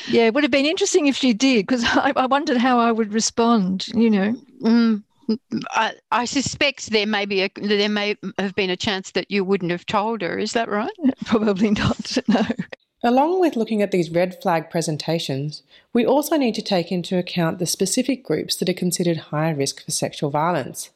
Yeah, 0.07 0.27
it 0.27 0.33
would 0.33 0.43
have 0.43 0.51
been 0.51 0.65
interesting 0.65 1.07
if 1.07 1.17
she 1.17 1.33
did, 1.33 1.67
because 1.67 1.83
I, 1.85 2.13
I, 2.15 2.25
wondered 2.27 2.57
how 2.57 2.79
I 2.79 2.91
would 2.91 3.13
respond, 3.13 3.87
you 3.89 4.09
know. 4.09 4.35
Mm. 4.61 5.03
I, 5.71 5.93
I, 6.11 6.25
suspect 6.25 6.89
there 6.91 7.07
may 7.07 7.25
be 7.25 7.41
a, 7.43 7.49
there 7.55 7.89
may 7.89 8.15
have 8.37 8.55
been 8.55 8.69
a 8.69 8.77
chance 8.77 9.11
that 9.11 9.31
you 9.31 9.43
wouldn't 9.43 9.71
have 9.71 9.85
told 9.85 10.21
her. 10.21 10.37
Is 10.37 10.53
that 10.53 10.69
right? 10.69 10.91
Probably 11.25 11.71
not. 11.71 12.17
No. 12.27 12.45
Along 13.03 13.39
with 13.39 13.55
looking 13.55 13.83
at 13.83 13.91
these 13.91 14.09
red 14.09 14.41
flag 14.41 14.71
presentations, 14.71 15.61
we 15.93 16.03
also 16.07 16.37
need 16.37 16.55
to 16.55 16.61
take 16.63 16.91
into 16.91 17.19
account 17.19 17.59
the 17.59 17.67
specific 17.67 18.23
groups 18.23 18.55
that 18.55 18.67
are 18.67 18.73
considered 18.73 19.17
high 19.17 19.51
risk 19.51 19.85
for 19.85 19.91
sexual 19.91 20.31
violence. 20.31 20.89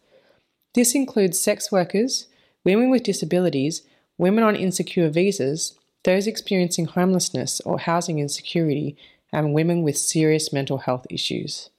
This 0.73 0.95
includes 0.95 1.39
sex 1.39 1.71
workers, 1.71 2.25
women 2.65 2.89
with 2.89 3.03
disabilities, 3.03 3.83
women 4.17 4.43
on 4.43 4.55
insecure 4.55 5.09
visas, 5.09 5.77
those 6.03 6.25
experiencing 6.25 6.85
homelessness 6.85 7.61
or 7.61 7.77
housing 7.77 8.17
insecurity, 8.17 8.97
and 9.31 9.53
women 9.53 9.83
with 9.83 9.97
serious 9.97 10.51
mental 10.51 10.79
health 10.79 11.05
issues. 11.11 11.69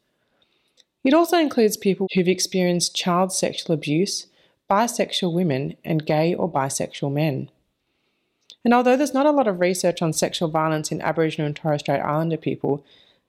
It 1.04 1.14
also 1.14 1.38
includes 1.38 1.76
people 1.76 2.08
who've 2.14 2.28
experienced 2.28 2.94
child 2.94 3.32
sexual 3.32 3.74
abuse, 3.74 4.26
bisexual 4.70 5.32
women, 5.32 5.76
and 5.84 6.04
gay 6.04 6.34
or 6.34 6.50
bisexual 6.50 7.12
men. 7.12 7.50
And 8.64 8.74
although 8.74 8.96
there's 8.96 9.14
not 9.14 9.26
a 9.26 9.30
lot 9.30 9.48
of 9.48 9.60
research 9.60 10.02
on 10.02 10.12
sexual 10.12 10.48
violence 10.48 10.92
in 10.92 11.00
Aboriginal 11.00 11.46
and 11.46 11.56
Torres 11.56 11.80
Strait 11.80 12.00
Islander 12.00 12.36
people, 12.36 12.84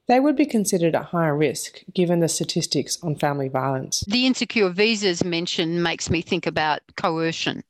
they 0.07 0.19
would 0.19 0.35
be 0.35 0.45
considered 0.45 0.93
at 0.93 1.05
higher 1.05 1.35
risk 1.35 1.83
given 1.93 2.19
the 2.19 2.27
statistics 2.27 2.97
on 3.01 3.15
family 3.15 3.47
violence. 3.47 4.03
The 4.07 4.25
insecure 4.25 4.69
visas 4.69 5.23
mentioned 5.23 5.81
makes 5.81 6.09
me 6.09 6.21
think 6.21 6.45
about 6.45 6.81
coercion. 6.97 7.63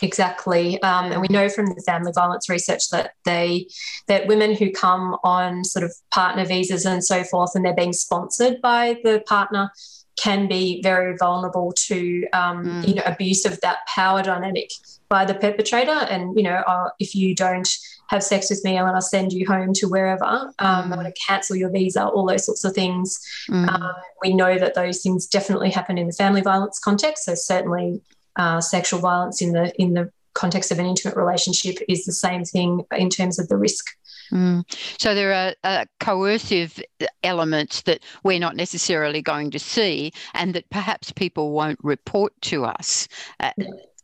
Exactly, 0.00 0.80
um, 0.82 1.12
and 1.12 1.20
we 1.20 1.28
know 1.28 1.48
from 1.48 1.66
the 1.66 1.82
family 1.84 2.12
violence 2.14 2.48
research 2.48 2.90
that 2.90 3.12
they 3.24 3.66
that 4.06 4.26
women 4.26 4.54
who 4.54 4.70
come 4.70 5.16
on 5.24 5.64
sort 5.64 5.84
of 5.84 5.92
partner 6.10 6.44
visas 6.44 6.86
and 6.86 7.04
so 7.04 7.24
forth, 7.24 7.52
and 7.54 7.64
they're 7.64 7.74
being 7.74 7.92
sponsored 7.92 8.60
by 8.60 8.98
the 9.02 9.22
partner, 9.26 9.70
can 10.16 10.48
be 10.48 10.80
very 10.82 11.16
vulnerable 11.16 11.72
to 11.72 12.26
um, 12.32 12.64
mm. 12.64 12.88
you 12.88 12.94
know 12.94 13.02
abuse 13.06 13.44
of 13.44 13.60
that 13.60 13.78
power 13.86 14.22
dynamic 14.22 14.70
by 15.08 15.24
the 15.24 15.34
perpetrator. 15.34 15.90
And 15.90 16.36
you 16.36 16.42
know, 16.42 16.62
uh, 16.66 16.90
if 16.98 17.14
you 17.14 17.34
don't 17.34 17.68
have 18.08 18.22
sex 18.22 18.50
with 18.50 18.64
me, 18.64 18.78
I'm 18.78 18.84
going 18.84 18.94
to 18.94 19.02
send 19.02 19.32
you 19.32 19.46
home 19.46 19.72
to 19.74 19.86
wherever. 19.86 20.24
Um. 20.24 20.52
I'm 20.60 20.90
going 20.90 21.06
to 21.06 21.20
cancel 21.26 21.56
your 21.56 21.70
visa. 21.70 22.06
All 22.06 22.26
those 22.26 22.46
sorts 22.46 22.64
of 22.64 22.74
things. 22.74 23.18
Mm. 23.50 23.68
Um, 23.68 23.94
we 24.22 24.34
know 24.34 24.58
that 24.58 24.74
those 24.74 25.02
things 25.02 25.26
definitely 25.26 25.70
happen 25.70 25.98
in 25.98 26.06
the 26.06 26.12
family 26.12 26.40
violence 26.40 26.78
context. 26.78 27.24
So 27.24 27.34
certainly 27.34 28.00
uh, 28.38 28.60
sexual 28.60 29.00
violence 29.00 29.42
in 29.42 29.52
the 29.52 29.72
in 29.80 29.94
the 29.94 30.10
context 30.34 30.70
of 30.70 30.78
an 30.78 30.86
intimate 30.86 31.16
relationship 31.16 31.78
is 31.88 32.04
the 32.04 32.12
same 32.12 32.44
thing 32.44 32.84
in 32.96 33.10
terms 33.10 33.38
of 33.38 33.48
the 33.48 33.56
risk. 33.56 33.86
Mm. 34.30 34.62
So 35.00 35.14
there 35.14 35.32
are 35.32 35.54
uh, 35.64 35.84
coercive 36.00 36.80
elements 37.24 37.82
that 37.82 38.00
we're 38.22 38.38
not 38.38 38.56
necessarily 38.56 39.22
going 39.22 39.50
to 39.50 39.58
see, 39.58 40.12
and 40.34 40.54
that 40.54 40.68
perhaps 40.70 41.12
people 41.12 41.52
won't 41.52 41.78
report 41.82 42.32
to 42.42 42.64
us. 42.64 43.08
Uh, 43.40 43.52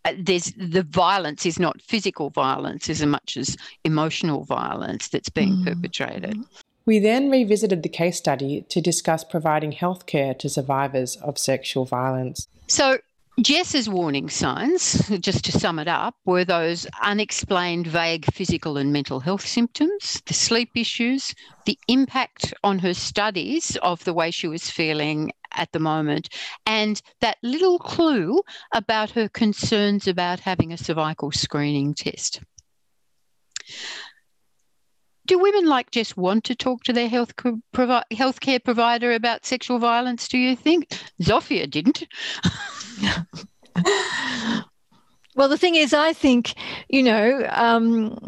uh, 0.04 0.12
there's 0.18 0.52
the 0.56 0.82
violence 0.82 1.46
is 1.46 1.58
not 1.58 1.80
physical 1.80 2.30
violence 2.30 2.90
as 2.90 3.04
much 3.04 3.36
as 3.36 3.56
emotional 3.84 4.44
violence 4.44 5.08
that's 5.08 5.28
being 5.28 5.56
mm. 5.56 5.64
perpetrated. 5.66 6.38
We 6.86 6.98
then 6.98 7.30
revisited 7.30 7.82
the 7.82 7.88
case 7.88 8.18
study 8.18 8.66
to 8.68 8.80
discuss 8.80 9.24
providing 9.24 9.72
healthcare 9.72 10.38
to 10.38 10.48
survivors 10.50 11.16
of 11.16 11.38
sexual 11.38 11.86
violence. 11.86 12.46
So, 12.66 12.98
Jess's 13.40 13.88
warning 13.88 14.30
signs, 14.30 15.08
just 15.20 15.44
to 15.44 15.52
sum 15.52 15.80
it 15.80 15.88
up, 15.88 16.14
were 16.24 16.44
those 16.44 16.86
unexplained 17.02 17.86
vague 17.86 18.26
physical 18.32 18.76
and 18.76 18.92
mental 18.92 19.18
health 19.18 19.44
symptoms, 19.44 20.22
the 20.26 20.34
sleep 20.34 20.70
issues, 20.76 21.34
the 21.66 21.76
impact 21.88 22.54
on 22.62 22.78
her 22.78 22.94
studies 22.94 23.76
of 23.82 24.04
the 24.04 24.14
way 24.14 24.30
she 24.30 24.46
was 24.46 24.70
feeling 24.70 25.32
at 25.50 25.72
the 25.72 25.80
moment, 25.80 26.28
and 26.64 27.02
that 27.20 27.38
little 27.42 27.80
clue 27.80 28.40
about 28.72 29.10
her 29.10 29.28
concerns 29.28 30.06
about 30.06 30.40
having 30.40 30.72
a 30.72 30.78
cervical 30.78 31.32
screening 31.32 31.92
test. 31.92 32.40
Do 35.26 35.38
women 35.38 35.66
like 35.66 35.90
just 35.90 36.16
want 36.16 36.44
to 36.44 36.54
talk 36.54 36.84
to 36.84 36.92
their 36.92 37.08
health 37.08 37.34
provi- 37.36 38.04
healthcare 38.12 38.62
provider 38.62 39.12
about 39.12 39.46
sexual 39.46 39.78
violence? 39.78 40.28
Do 40.28 40.38
you 40.38 40.54
think 40.54 40.88
Zofia 41.22 41.70
didn't? 41.70 42.04
well, 45.34 45.48
the 45.48 45.58
thing 45.58 45.76
is, 45.76 45.94
I 45.94 46.12
think, 46.12 46.54
you 46.88 47.02
know, 47.02 47.46
um, 47.50 48.18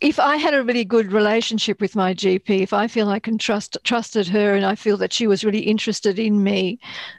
if 0.00 0.18
I 0.18 0.36
had 0.36 0.54
a 0.54 0.62
really 0.62 0.84
good 0.84 1.12
relationship 1.12 1.80
with 1.80 1.94
my 1.94 2.14
GP, 2.14 2.60
if 2.60 2.72
I 2.72 2.88
feel 2.88 3.10
I 3.10 3.18
can 3.18 3.36
trust 3.36 3.76
trusted 3.84 4.28
her 4.28 4.54
and 4.54 4.64
I 4.64 4.74
feel 4.74 4.96
that 4.96 5.12
she 5.12 5.26
was 5.26 5.44
really 5.44 5.60
interested 5.60 6.18
in 6.18 6.42
me, 6.42 6.78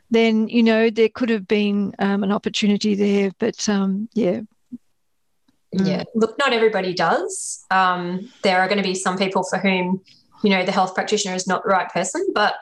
then 0.10 0.48
you 0.48 0.64
know 0.64 0.90
there 0.90 1.10
could 1.10 1.30
have 1.30 1.48
been 1.48 1.94
um, 2.00 2.24
an 2.24 2.32
opportunity 2.32 2.96
there. 2.96 3.32
But 3.38 3.70
um, 3.70 4.10
yeah. 4.14 4.42
Yeah, 5.72 6.04
look, 6.16 6.38
not 6.38 6.54
everybody 6.54 6.94
does. 6.94 7.66
Um, 7.72 8.30
there 8.44 8.60
are 8.60 8.68
going 8.68 8.78
to 8.78 8.84
be 8.84 8.96
some 8.96 9.18
people 9.18 9.44
for 9.44 9.58
whom, 9.58 10.02
you 10.44 10.50
know, 10.50 10.66
the 10.66 10.72
health 10.72 10.94
practitioner 10.94 11.34
is 11.34 11.48
not 11.48 11.64
the 11.64 11.70
right 11.70 11.90
person. 11.90 12.28
But 12.34 12.56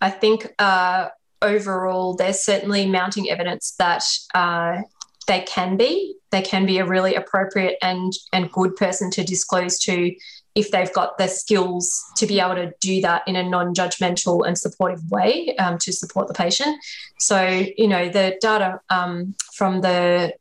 I 0.00 0.10
think 0.10 0.52
uh, 0.58 1.08
overall, 1.40 2.14
there's 2.14 2.40
certainly 2.40 2.86
mounting 2.86 3.30
evidence 3.30 3.74
that 3.78 4.04
uh, 4.34 4.82
they 5.26 5.40
can 5.40 5.76
be. 5.76 6.14
They 6.30 6.42
can 6.42 6.64
be 6.66 6.78
a 6.78 6.86
really 6.86 7.14
appropriate 7.14 7.76
and 7.82 8.12
and 8.32 8.50
good 8.50 8.76
person 8.76 9.10
to 9.12 9.24
disclose 9.24 9.78
to 9.80 10.14
if 10.54 10.70
they've 10.70 10.92
got 10.92 11.16
the 11.16 11.28
skills 11.28 12.04
to 12.16 12.26
be 12.26 12.38
able 12.38 12.54
to 12.56 12.72
do 12.80 13.00
that 13.00 13.26
in 13.26 13.36
a 13.36 13.42
non-judgmental 13.42 14.46
and 14.46 14.58
supportive 14.58 15.00
way 15.10 15.56
um, 15.56 15.78
to 15.78 15.92
support 15.92 16.28
the 16.28 16.34
patient. 16.34 16.76
So 17.18 17.66
you 17.76 17.88
know 17.88 18.08
the 18.08 18.36
data 18.40 18.80
um, 18.90 19.34
from 19.54 19.80
the 19.80 20.34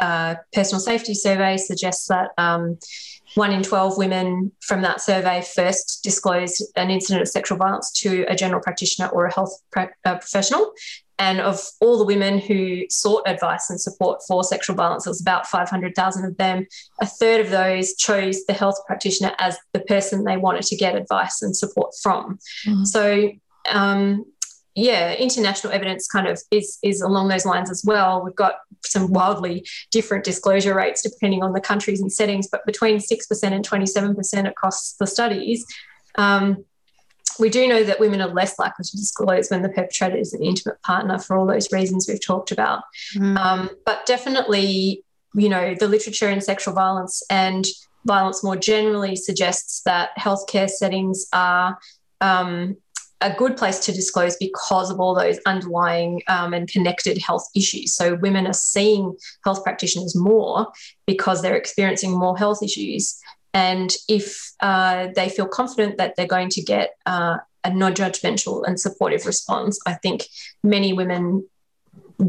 uh, 0.00 0.36
personal 0.52 0.80
safety 0.80 1.14
survey 1.14 1.56
suggests 1.56 2.08
that. 2.08 2.30
Um, 2.38 2.78
one 3.34 3.52
in 3.52 3.62
12 3.62 3.98
women 3.98 4.52
from 4.60 4.80
that 4.82 5.00
survey 5.00 5.42
first 5.42 6.00
disclosed 6.02 6.62
an 6.76 6.90
incident 6.90 7.22
of 7.22 7.28
sexual 7.28 7.58
violence 7.58 7.92
to 7.92 8.24
a 8.26 8.34
general 8.34 8.60
practitioner 8.60 9.08
or 9.08 9.26
a 9.26 9.34
health 9.34 9.52
pra- 9.70 9.92
uh, 10.04 10.16
professional. 10.16 10.72
And 11.18 11.40
of 11.40 11.60
all 11.80 11.98
the 11.98 12.04
women 12.04 12.38
who 12.38 12.84
sought 12.90 13.24
advice 13.26 13.70
and 13.70 13.80
support 13.80 14.20
for 14.26 14.44
sexual 14.44 14.76
violence, 14.76 15.04
it 15.04 15.10
was 15.10 15.20
about 15.20 15.46
500,000 15.46 16.24
of 16.24 16.36
them. 16.36 16.66
A 17.00 17.06
third 17.06 17.40
of 17.40 17.50
those 17.50 17.94
chose 17.96 18.44
the 18.46 18.52
health 18.52 18.76
practitioner 18.86 19.32
as 19.38 19.58
the 19.72 19.80
person 19.80 20.24
they 20.24 20.36
wanted 20.36 20.62
to 20.64 20.76
get 20.76 20.94
advice 20.94 21.42
and 21.42 21.56
support 21.56 21.92
from. 22.02 22.38
Mm-hmm. 22.66 22.84
So, 22.84 23.32
um, 23.68 24.24
yeah, 24.74 25.12
international 25.14 25.72
evidence 25.72 26.06
kind 26.06 26.26
of 26.28 26.40
is 26.50 26.78
is 26.82 27.00
along 27.00 27.28
those 27.28 27.44
lines 27.44 27.70
as 27.70 27.82
well. 27.84 28.22
We've 28.24 28.34
got 28.34 28.56
some 28.84 29.12
wildly 29.12 29.66
different 29.90 30.24
disclosure 30.24 30.74
rates 30.74 31.02
depending 31.02 31.42
on 31.42 31.52
the 31.52 31.60
countries 31.60 32.00
and 32.00 32.12
settings, 32.12 32.48
but 32.50 32.64
between 32.66 33.00
six 33.00 33.26
percent 33.26 33.54
and 33.54 33.64
twenty 33.64 33.86
seven 33.86 34.14
percent 34.14 34.46
across 34.46 34.92
the 34.94 35.06
studies. 35.06 35.64
Um, 36.16 36.64
we 37.38 37.50
do 37.50 37.68
know 37.68 37.84
that 37.84 38.00
women 38.00 38.20
are 38.20 38.28
less 38.28 38.58
likely 38.58 38.84
to 38.84 38.96
disclose 38.96 39.48
when 39.48 39.62
the 39.62 39.68
perpetrator 39.68 40.16
is 40.16 40.32
an 40.32 40.42
intimate 40.42 40.80
partner 40.82 41.18
for 41.18 41.36
all 41.36 41.46
those 41.46 41.70
reasons 41.72 42.08
we've 42.08 42.24
talked 42.24 42.50
about. 42.50 42.82
Mm. 43.16 43.36
Um, 43.38 43.70
but 43.84 44.06
definitely, 44.06 45.04
you 45.34 45.48
know, 45.48 45.74
the 45.74 45.86
literature 45.86 46.28
in 46.28 46.40
sexual 46.40 46.74
violence 46.74 47.22
and 47.30 47.64
violence 48.04 48.42
more 48.42 48.56
generally 48.56 49.14
suggests 49.14 49.82
that 49.82 50.10
healthcare 50.18 50.68
settings 50.68 51.26
are 51.32 51.78
um, 52.20 52.76
a 53.20 53.32
good 53.32 53.56
place 53.56 53.80
to 53.80 53.92
disclose 53.92 54.36
because 54.36 54.90
of 54.90 55.00
all 55.00 55.14
those 55.14 55.38
underlying 55.44 56.22
um, 56.28 56.54
and 56.54 56.68
connected 56.68 57.18
health 57.18 57.46
issues. 57.54 57.94
So 57.94 58.14
women 58.16 58.46
are 58.46 58.52
seeing 58.52 59.16
health 59.44 59.64
practitioners 59.64 60.14
more 60.14 60.68
because 61.06 61.42
they're 61.42 61.56
experiencing 61.56 62.12
more 62.12 62.36
health 62.38 62.62
issues. 62.62 63.18
And 63.54 63.92
if 64.08 64.52
uh, 64.60 65.08
they 65.16 65.28
feel 65.28 65.48
confident 65.48 65.96
that 65.98 66.14
they're 66.16 66.26
going 66.26 66.50
to 66.50 66.62
get 66.62 66.90
uh, 67.06 67.38
a 67.64 67.74
non 67.74 67.94
judgmental 67.94 68.64
and 68.66 68.78
supportive 68.78 69.26
response, 69.26 69.80
I 69.86 69.94
think 69.94 70.26
many 70.62 70.92
women 70.92 71.48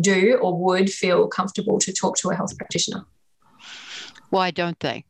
do 0.02 0.40
or 0.42 0.58
would 0.58 0.90
feel 0.90 1.28
comfortable 1.28 1.80
to 1.80 1.94
talk 1.94 2.18
to 2.18 2.30
a 2.30 2.36
health 2.36 2.58
practitioner. 2.58 3.06
Why 4.30 4.52
don't 4.52 4.80
they? 4.80 5.06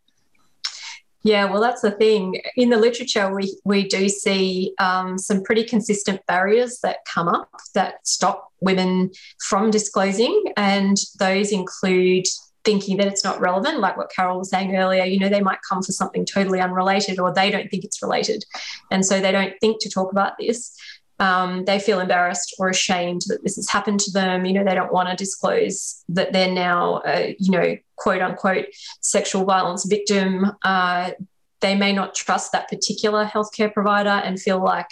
Yeah, 1.24 1.52
well, 1.52 1.62
that's 1.62 1.82
the 1.82 1.92
thing. 1.92 2.42
In 2.56 2.70
the 2.70 2.78
literature, 2.78 3.34
we, 3.34 3.58
we 3.66 3.88
do 3.88 4.08
see 4.08 4.74
um, 4.80 5.18
some 5.18 5.44
pretty 5.44 5.66
consistent 5.66 6.26
barriers 6.28 6.80
that 6.82 7.00
come 7.14 7.28
up 7.28 7.50
that 7.76 8.08
stop 8.08 8.52
women 8.62 9.12
from 9.48 9.70
disclosing. 9.70 10.46
And 10.56 10.98
those 11.20 11.52
include 11.52 12.26
thinking 12.64 12.98
that 12.98 13.08
it's 13.08 13.24
not 13.24 13.40
relevant, 13.40 13.80
like 13.80 13.98
what 13.98 14.12
Carol 14.16 14.38
was 14.38 14.50
saying 14.50 14.76
earlier. 14.76 15.04
You 15.04 15.20
know, 15.20 15.30
they 15.30 15.42
might 15.42 15.60
come 15.68 15.82
for 15.82 15.92
something 15.92 16.26
totally 16.26 16.62
unrelated 16.62 17.20
or 17.20 17.34
they 17.34 17.52
don't 17.52 17.70
think 17.70 17.84
it's 17.84 18.02
related. 18.02 18.46
And 18.92 19.06
so 19.06 19.20
they 19.20 19.32
don't 19.32 19.54
think 19.60 19.82
to 19.82 19.90
talk 19.90 20.12
about 20.12 20.34
this. 20.40 20.76
Um, 21.20 21.66
they 21.66 21.80
feel 21.80 22.00
embarrassed 22.00 22.56
or 22.60 22.70
ashamed 22.70 23.24
that 23.28 23.44
this 23.44 23.58
has 23.58 23.70
happened 23.70 24.00
to 24.02 24.12
them. 24.12 24.46
You 24.46 24.54
know, 24.54 24.64
they 24.64 24.76
don't 24.76 24.94
want 24.94 25.10
to 25.10 25.16
disclose 25.16 26.04
that 26.10 26.32
they're 26.32 26.52
now, 26.52 27.02
a, 27.06 27.36
you 27.40 27.52
know, 27.52 27.78
quote 27.98 28.22
unquote 28.22 28.68
sexual 29.02 29.44
violence 29.44 29.86
victim. 29.86 30.52
Uh, 30.64 31.12
they 31.60 31.76
may 31.76 31.92
not 31.92 32.16
trust 32.16 32.54
that 32.54 32.70
particular 32.70 33.26
healthcare 33.26 33.74
provider 33.74 34.10
and 34.10 34.40
feel 34.40 34.64
like 34.64 34.88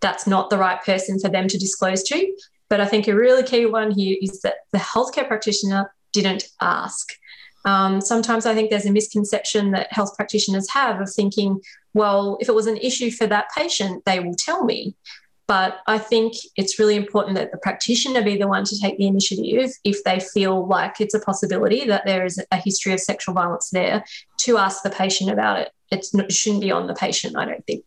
that's 0.00 0.26
not 0.26 0.50
the 0.50 0.58
right 0.58 0.82
person 0.82 1.20
for 1.20 1.28
them 1.28 1.46
to 1.46 1.58
disclose 1.58 2.02
to. 2.04 2.36
But 2.68 2.80
I 2.80 2.86
think 2.86 3.06
a 3.06 3.14
really 3.14 3.42
key 3.42 3.66
one 3.66 3.90
here 3.90 4.16
is 4.20 4.40
that 4.42 4.54
the 4.72 4.78
healthcare 4.78 5.26
practitioner 5.26 5.92
didn't 6.12 6.48
ask. 6.60 7.12
Um, 7.64 8.00
sometimes 8.00 8.46
I 8.46 8.54
think 8.54 8.70
there's 8.70 8.86
a 8.86 8.92
misconception 8.92 9.72
that 9.72 9.92
health 9.92 10.16
practitioners 10.16 10.70
have 10.70 11.00
of 11.00 11.12
thinking, 11.12 11.60
well, 11.92 12.38
if 12.40 12.48
it 12.48 12.54
was 12.54 12.66
an 12.66 12.78
issue 12.78 13.10
for 13.10 13.26
that 13.26 13.48
patient, 13.56 14.04
they 14.04 14.20
will 14.20 14.34
tell 14.34 14.64
me. 14.64 14.94
But 15.50 15.80
I 15.88 15.98
think 15.98 16.34
it's 16.54 16.78
really 16.78 16.94
important 16.94 17.34
that 17.34 17.50
the 17.50 17.58
practitioner 17.58 18.22
be 18.22 18.36
the 18.36 18.46
one 18.46 18.62
to 18.62 18.80
take 18.80 18.98
the 18.98 19.08
initiative 19.08 19.72
if 19.82 20.04
they 20.04 20.20
feel 20.20 20.64
like 20.64 21.00
it's 21.00 21.12
a 21.12 21.18
possibility 21.18 21.84
that 21.86 22.06
there 22.06 22.24
is 22.24 22.40
a 22.52 22.56
history 22.56 22.92
of 22.92 23.00
sexual 23.00 23.34
violence 23.34 23.70
there 23.70 24.04
to 24.42 24.58
ask 24.58 24.84
the 24.84 24.90
patient 24.90 25.28
about 25.28 25.58
it. 25.58 25.72
It's 25.90 26.14
not, 26.14 26.26
it 26.26 26.32
shouldn't 26.34 26.62
be 26.62 26.70
on 26.70 26.86
the 26.86 26.94
patient, 26.94 27.36
I 27.36 27.46
don't 27.46 27.66
think. 27.66 27.84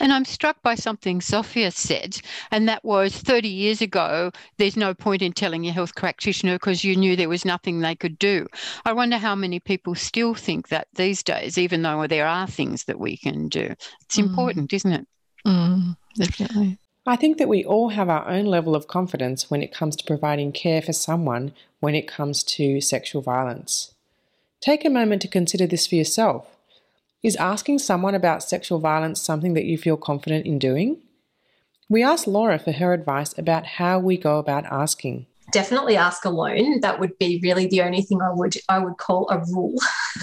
And 0.00 0.12
I'm 0.12 0.24
struck 0.24 0.60
by 0.64 0.74
something 0.74 1.20
Zofia 1.20 1.72
said, 1.72 2.20
and 2.50 2.68
that 2.68 2.84
was 2.84 3.16
30 3.16 3.46
years 3.46 3.80
ago, 3.80 4.32
there's 4.58 4.76
no 4.76 4.92
point 4.92 5.22
in 5.22 5.32
telling 5.32 5.62
your 5.62 5.74
health 5.74 5.94
practitioner 5.94 6.56
because 6.56 6.82
you 6.82 6.96
knew 6.96 7.14
there 7.14 7.28
was 7.28 7.44
nothing 7.44 7.78
they 7.78 7.94
could 7.94 8.18
do. 8.18 8.48
I 8.84 8.94
wonder 8.94 9.16
how 9.16 9.36
many 9.36 9.60
people 9.60 9.94
still 9.94 10.34
think 10.34 10.70
that 10.70 10.88
these 10.96 11.22
days, 11.22 11.56
even 11.56 11.82
though 11.82 12.08
there 12.08 12.26
are 12.26 12.48
things 12.48 12.82
that 12.86 12.98
we 12.98 13.16
can 13.16 13.48
do. 13.48 13.76
It's 14.06 14.16
mm. 14.16 14.26
important, 14.26 14.72
isn't 14.72 14.92
it? 14.92 15.06
Mm, 15.46 15.96
definitely. 16.16 16.79
I 17.06 17.16
think 17.16 17.38
that 17.38 17.48
we 17.48 17.64
all 17.64 17.90
have 17.90 18.10
our 18.10 18.28
own 18.28 18.44
level 18.44 18.74
of 18.74 18.86
confidence 18.86 19.50
when 19.50 19.62
it 19.62 19.72
comes 19.72 19.96
to 19.96 20.04
providing 20.04 20.52
care 20.52 20.82
for 20.82 20.92
someone 20.92 21.52
when 21.80 21.94
it 21.94 22.06
comes 22.06 22.42
to 22.44 22.80
sexual 22.80 23.22
violence. 23.22 23.94
Take 24.60 24.84
a 24.84 24.90
moment 24.90 25.22
to 25.22 25.28
consider 25.28 25.66
this 25.66 25.86
for 25.86 25.94
yourself. 25.94 26.56
Is 27.22 27.36
asking 27.36 27.78
someone 27.78 28.14
about 28.14 28.42
sexual 28.42 28.78
violence 28.78 29.20
something 29.20 29.54
that 29.54 29.64
you 29.64 29.78
feel 29.78 29.96
confident 29.96 30.46
in 30.46 30.58
doing? 30.58 30.98
We 31.88 32.02
asked 32.02 32.26
Laura 32.26 32.58
for 32.58 32.72
her 32.72 32.92
advice 32.92 33.36
about 33.36 33.66
how 33.66 33.98
we 33.98 34.16
go 34.16 34.38
about 34.38 34.64
asking. 34.66 35.26
Definitely 35.52 35.96
ask 35.96 36.24
alone. 36.24 36.80
That 36.80 37.00
would 37.00 37.18
be 37.18 37.40
really 37.42 37.66
the 37.66 37.82
only 37.82 38.02
thing 38.02 38.20
I 38.22 38.30
would 38.32 38.54
I 38.68 38.78
would 38.78 38.98
call 38.98 39.28
a 39.30 39.38
rule. 39.38 39.74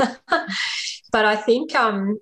but 1.12 1.26
I 1.26 1.36
think 1.36 1.76
um, 1.76 2.20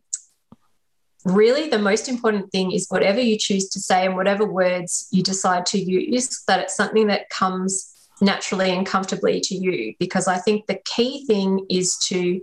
really 1.26 1.70
the 1.70 1.80
most 1.80 2.08
important 2.08 2.52
thing 2.52 2.72
is 2.72 2.88
whatever 2.90 3.20
you 3.20 3.38
choose 3.38 3.68
to 3.70 3.80
say 3.80 4.06
and 4.06 4.16
whatever 4.16 4.46
words 4.46 5.08
you 5.12 5.24
decide 5.24 5.66
to 5.68 5.80
use, 5.80 6.44
that 6.48 6.60
it's 6.60 6.76
something 6.76 7.08
that 7.08 7.30
comes 7.30 7.92
naturally 8.22 8.72
and 8.72 8.86
comfortably 8.86 9.42
to 9.42 9.56
you. 9.56 9.96
Because 10.00 10.28
I 10.28 10.38
think 10.38 10.68
the 10.68 10.80
key 10.86 11.26
thing 11.26 11.66
is 11.70 11.98
to 12.08 12.42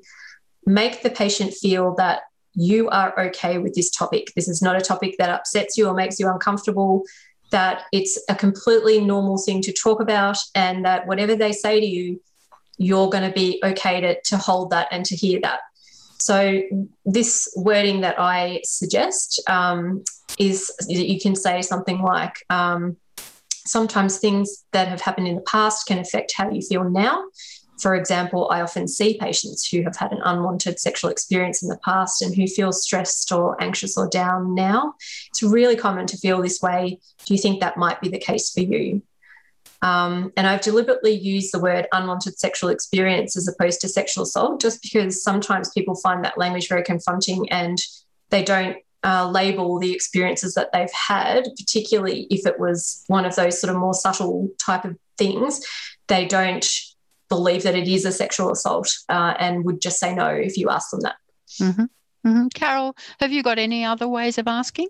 make 0.67 1.03
the 1.03 1.11
patient 1.11 1.55
feel 1.55 1.95
that 1.95 2.23
you 2.55 2.89
are 2.91 3.19
okay 3.19 3.59
with 3.59 3.75
this 3.75 3.91
topic. 3.91 4.33
This 4.37 4.49
is 4.49 4.61
not 4.61 4.77
a 4.77 4.81
topic 4.81 5.15
that 5.19 5.31
upsets 5.31 5.79
you 5.79 5.89
or 5.89 5.95
makes 5.95 6.19
you 6.19 6.29
uncomfortable, 6.29 7.05
that 7.51 7.85
it's 7.93 8.23
a 8.29 8.35
completely 8.35 9.01
normal 9.01 9.39
thing 9.39 9.63
to 9.63 9.73
talk 9.73 10.01
about, 10.01 10.37
and 10.55 10.85
that 10.85 11.07
whatever 11.07 11.35
they 11.35 11.53
say 11.53 11.81
to 11.81 11.87
you, 11.87 12.21
you're 12.79 13.09
going 13.11 13.27
to 13.27 13.35
be 13.35 13.61
okay 13.65 14.01
to, 14.01 14.21
to 14.23 14.37
hold 14.37 14.71
that 14.71 14.89
and 14.91 15.07
to 15.07 15.15
hear 15.15 15.41
that. 15.41 15.61
So, 16.23 16.63
this 17.05 17.53
wording 17.57 18.03
that 18.03 18.15
I 18.17 18.61
suggest 18.63 19.43
um, 19.49 20.05
is 20.39 20.71
you 20.87 21.19
can 21.19 21.35
say 21.35 21.63
something 21.63 22.01
like, 22.01 22.37
um, 22.49 22.97
sometimes 23.67 24.19
things 24.19 24.65
that 24.71 24.87
have 24.87 25.01
happened 25.01 25.27
in 25.27 25.35
the 25.35 25.43
past 25.43 25.89
can 25.89 25.99
affect 25.99 26.33
how 26.37 26.49
you 26.49 26.63
feel 26.63 26.89
now. 26.89 27.25
For 27.81 27.97
example, 27.97 28.49
I 28.53 28.61
often 28.61 28.87
see 28.87 29.19
patients 29.19 29.67
who 29.67 29.83
have 29.83 29.97
had 29.97 30.13
an 30.13 30.23
unwanted 30.25 30.79
sexual 30.79 31.11
experience 31.11 31.61
in 31.61 31.69
the 31.69 31.81
past 31.85 32.23
and 32.23 32.33
who 32.37 32.47
feel 32.47 32.73
stressed 32.73 33.33
or 33.33 33.61
anxious 33.61 33.99
or 33.99 34.09
down 34.09 34.55
now. 34.55 34.95
It's 35.31 35.43
really 35.43 35.75
common 35.75 36.07
to 36.07 36.17
feel 36.17 36.41
this 36.41 36.63
way. 36.63 37.01
Do 37.27 37.35
you 37.35 37.41
think 37.41 37.59
that 37.59 37.77
might 37.77 38.01
be 38.01 38.09
the 38.09 38.21
case 38.21 38.51
for 38.51 38.61
you? 38.61 39.03
Um, 39.83 40.33
and 40.37 40.47
I've 40.47 40.61
deliberately 40.61 41.13
used 41.13 41.53
the 41.53 41.59
word 41.59 41.89
unwanted 41.93 42.39
sexual 42.39 42.71
experience 42.71 43.37
as 43.37 43.49
opposed 43.49 43.81
to 43.81 43.89
sexual 43.89 44.23
assault, 44.23 44.61
just 44.61 44.81
because 44.81 45.23
sometimes 45.23 45.71
people 45.71 45.97
find 45.97 46.25
that 46.25 46.39
language 46.39 46.69
very 46.69 46.85
confronting 46.85 47.51
and 47.51 47.79
they 48.31 48.45
don't 48.45 48.77
uh, 49.05 49.29
label 49.29 49.81
the 49.81 49.93
experiences 49.93 50.55
that 50.55 50.71
they've 50.73 50.93
had, 50.93 51.49
particularly 51.59 52.29
if 52.31 52.47
it 52.47 52.61
was 52.61 53.05
one 53.09 53.25
of 53.25 53.35
those 53.35 53.61
sort 53.61 53.73
of 53.73 53.79
more 53.79 53.95
subtle 53.95 54.49
type 54.59 54.85
of 54.85 54.97
things. 55.19 55.61
They 56.07 56.27
don't 56.27 56.69
believe 57.29 57.65
that 57.65 57.75
it 57.75 57.89
is 57.89 58.05
a 58.05 58.13
sexual 58.13 58.53
assault 58.53 58.95
uh, 59.09 59.35
and 59.39 59.65
would 59.65 59.81
just 59.81 59.99
say 59.99 60.15
no 60.15 60.29
if 60.29 60.57
you 60.57 60.71
ask 60.71 60.91
them 60.91 61.01
that. 61.01 61.17
Mm-hmm. 61.61 62.29
Mm-hmm. 62.29 62.49
Carol, 62.55 62.97
have 63.19 63.33
you 63.33 63.43
got 63.43 63.59
any 63.59 63.85
other 63.85 64.07
ways 64.07 64.39
of 64.39 64.47
asking? 64.47 64.89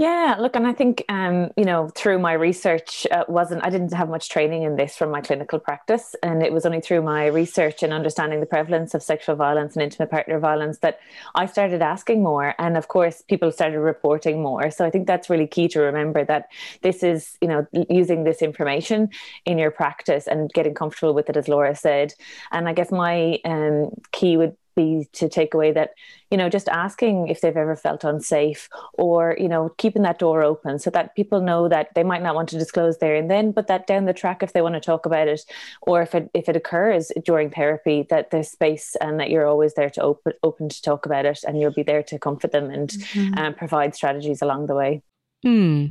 Yeah, 0.00 0.36
look, 0.40 0.56
and 0.56 0.66
I 0.66 0.72
think 0.72 1.04
um, 1.10 1.50
you 1.58 1.64
know 1.66 1.90
through 1.94 2.20
my 2.20 2.32
research 2.32 3.06
uh, 3.10 3.24
wasn't 3.28 3.62
I 3.62 3.68
didn't 3.68 3.92
have 3.92 4.08
much 4.08 4.30
training 4.30 4.62
in 4.62 4.76
this 4.76 4.96
from 4.96 5.10
my 5.10 5.20
clinical 5.20 5.58
practice, 5.58 6.16
and 6.22 6.42
it 6.42 6.54
was 6.54 6.64
only 6.64 6.80
through 6.80 7.02
my 7.02 7.26
research 7.26 7.82
and 7.82 7.92
understanding 7.92 8.40
the 8.40 8.46
prevalence 8.46 8.94
of 8.94 9.02
sexual 9.02 9.36
violence 9.36 9.74
and 9.74 9.82
intimate 9.82 10.10
partner 10.10 10.38
violence 10.38 10.78
that 10.78 11.00
I 11.34 11.44
started 11.44 11.82
asking 11.82 12.22
more, 12.22 12.54
and 12.58 12.78
of 12.78 12.88
course 12.88 13.20
people 13.28 13.52
started 13.52 13.78
reporting 13.78 14.40
more. 14.42 14.70
So 14.70 14.86
I 14.86 14.90
think 14.90 15.06
that's 15.06 15.28
really 15.28 15.46
key 15.46 15.68
to 15.68 15.80
remember 15.80 16.24
that 16.24 16.46
this 16.80 17.02
is 17.02 17.36
you 17.42 17.48
know 17.48 17.66
using 17.90 18.24
this 18.24 18.40
information 18.40 19.10
in 19.44 19.58
your 19.58 19.70
practice 19.70 20.26
and 20.26 20.50
getting 20.54 20.72
comfortable 20.72 21.12
with 21.12 21.28
it, 21.28 21.36
as 21.36 21.46
Laura 21.46 21.76
said. 21.76 22.14
And 22.52 22.70
I 22.70 22.72
guess 22.72 22.90
my 22.90 23.38
um, 23.44 23.90
key 24.12 24.38
would 24.38 24.56
be 24.74 25.08
to 25.12 25.28
take 25.28 25.54
away 25.54 25.72
that 25.72 25.90
you 26.30 26.38
know 26.38 26.48
just 26.48 26.68
asking 26.68 27.28
if 27.28 27.40
they've 27.40 27.56
ever 27.56 27.76
felt 27.76 28.04
unsafe 28.04 28.68
or 28.94 29.36
you 29.38 29.48
know 29.48 29.70
keeping 29.78 30.02
that 30.02 30.18
door 30.18 30.42
open 30.42 30.78
so 30.78 30.90
that 30.90 31.14
people 31.14 31.40
know 31.40 31.68
that 31.68 31.88
they 31.94 32.02
might 32.02 32.22
not 32.22 32.34
want 32.34 32.48
to 32.48 32.58
disclose 32.58 32.98
there 32.98 33.14
and 33.14 33.30
then 33.30 33.52
but 33.52 33.66
that 33.66 33.86
down 33.86 34.04
the 34.04 34.12
track 34.12 34.42
if 34.42 34.52
they 34.52 34.62
want 34.62 34.74
to 34.74 34.80
talk 34.80 35.06
about 35.06 35.28
it 35.28 35.42
or 35.82 36.02
if 36.02 36.14
it 36.14 36.30
if 36.34 36.48
it 36.48 36.56
occurs 36.56 37.12
during 37.24 37.50
therapy 37.50 38.06
that 38.10 38.30
there's 38.30 38.50
space 38.50 38.96
and 39.00 39.18
that 39.20 39.30
you're 39.30 39.46
always 39.46 39.74
there 39.74 39.90
to 39.90 40.02
open 40.02 40.32
open 40.42 40.68
to 40.68 40.82
talk 40.82 41.06
about 41.06 41.26
it 41.26 41.40
and 41.46 41.60
you'll 41.60 41.72
be 41.72 41.82
there 41.82 42.02
to 42.02 42.18
comfort 42.18 42.52
them 42.52 42.70
and 42.70 42.90
mm-hmm. 42.90 43.38
um, 43.38 43.54
provide 43.54 43.94
strategies 43.94 44.42
along 44.42 44.66
the 44.66 44.74
way 44.74 45.02
Hmm. 45.42 45.86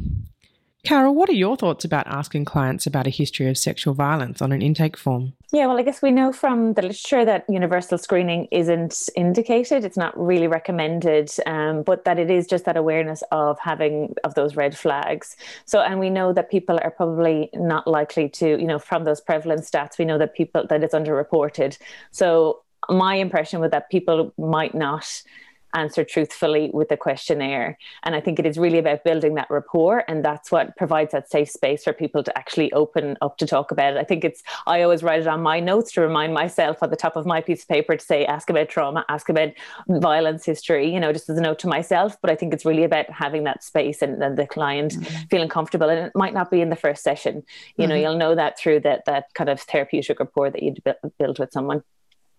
Carol, 0.84 1.14
what 1.14 1.30
are 1.30 1.34
your 1.34 1.58
thoughts 1.58 1.84
about 1.84 2.08
asking 2.08 2.46
clients 2.46 2.88
about 2.88 3.06
a 3.06 3.10
history 3.10 3.50
of 3.50 3.58
sexual 3.58 3.94
violence 3.94 4.42
on 4.42 4.54
an 4.54 4.62
intake 4.62 4.96
form? 4.96 5.34
Yeah, 5.52 5.68
well, 5.68 5.78
I 5.78 5.82
guess 5.82 6.02
we 6.02 6.12
know 6.12 6.32
from 6.32 6.74
the 6.74 6.82
literature 6.84 7.26
that 7.26 7.44
universal 7.50 7.98
screening 7.98 8.48
isn't 8.50 9.10
indicated. 9.16 9.84
It's 9.84 9.98
not 9.98 10.18
really 10.18 10.48
recommended, 10.48 11.32
um, 11.46 11.84
but 11.84 12.06
that 12.06 12.18
it 12.18 12.32
is 12.32 12.48
just 12.48 12.64
that 12.64 12.78
awareness 12.78 13.24
of 13.32 13.60
having 13.60 14.16
of 14.24 14.36
those 14.36 14.56
red 14.56 14.78
flags. 14.78 15.36
So, 15.66 15.82
and 15.82 16.00
we 16.00 16.10
know 16.10 16.32
that 16.32 16.50
people 16.50 16.80
are 16.82 16.92
probably 16.92 17.50
not 17.54 17.86
likely 17.86 18.30
to, 18.30 18.48
you 18.48 18.68
know, 18.68 18.80
from 18.80 19.04
those 19.04 19.20
prevalence 19.20 19.70
stats, 19.70 19.98
we 19.98 20.06
know 20.06 20.18
that 20.18 20.34
people 20.34 20.66
that 20.70 20.82
it's 20.82 20.94
underreported. 20.94 21.78
So, 22.12 22.62
my 22.90 23.16
impression 23.16 23.60
was 23.60 23.72
that 23.72 23.90
people 23.90 24.34
might 24.38 24.74
not 24.74 25.24
answer 25.74 26.04
truthfully 26.04 26.70
with 26.74 26.90
the 26.90 26.98
questionnaire. 26.98 27.78
And 28.04 28.16
I 28.16 28.22
think 28.22 28.40
it 28.40 28.46
is 28.46 28.58
really 28.58 28.80
about 28.80 29.04
building 29.04 29.36
that 29.36 29.50
rapport, 29.50 30.04
and 30.08 30.24
that's 30.24 30.52
what 30.52 30.76
provides 30.78 31.12
that 31.12 31.30
safe 31.30 31.50
space 31.50 31.84
for 31.84 31.94
people 31.94 32.24
to 32.24 32.38
actually 32.38 32.72
open 32.74 33.18
up 33.22 33.38
to 33.38 33.48
talk 33.48 33.72
about 33.72 33.94
it. 33.94 34.00
I 34.00 34.04
think 34.04 34.24
it's, 34.24 34.42
I 34.68 34.82
always 34.82 35.04
write 35.04 35.22
it 35.22 35.28
on 35.28 35.42
my 35.42 35.60
notes 35.60 35.92
to 35.94 36.02
remind 36.02 36.34
myself 36.34 36.82
at 36.82 36.90
the 36.90 36.96
top 36.96 37.16
of 37.16 37.26
my 37.26 37.42
piece 37.42 37.64
of 37.64 37.68
paper 37.68 37.96
to 37.96 38.06
say, 38.06 38.26
ask 38.26 38.50
about 38.50 38.70
trauma, 38.70 39.06
ask 39.10 39.30
about 39.30 39.50
violence 39.88 40.46
history, 40.46 40.94
you 40.94 41.00
know, 41.00 41.14
just 41.14 41.30
as 41.30 41.38
a 41.38 41.42
note 41.42 41.60
to 41.60 41.68
myself. 41.68 42.18
But 42.22 42.32
I 42.32 42.36
think 42.36 42.54
it's 42.54 42.66
really 42.66 42.84
about 42.84 43.10
having 43.10 43.44
that 43.44 43.64
space 43.64 44.02
and, 44.02 44.22
and 44.24 44.38
the 44.38 44.48
client 44.48 44.94
mm-hmm. 44.94 45.24
feeling 45.30 45.50
comfortable. 45.50 45.90
And 45.90 46.08
it 46.08 46.12
might 46.16 46.34
not 46.34 46.52
be 46.52 46.62
in 46.62 46.70
the 46.70 46.76
first 46.76 47.04
session, 47.04 47.44
you 47.78 47.84
mm-hmm. 47.84 47.90
know, 47.90 47.96
you'll 47.96 48.18
know 48.18 48.36
that 48.36 48.58
through 48.60 48.82
that, 48.82 49.06
that 49.06 49.34
kind 49.34 49.50
of 49.50 49.62
therapeutic 49.62 50.20
rapport 50.20 50.50
that 50.50 50.64
you 50.64 50.76
build 51.18 51.40
with 51.40 51.52
someone. 51.52 51.84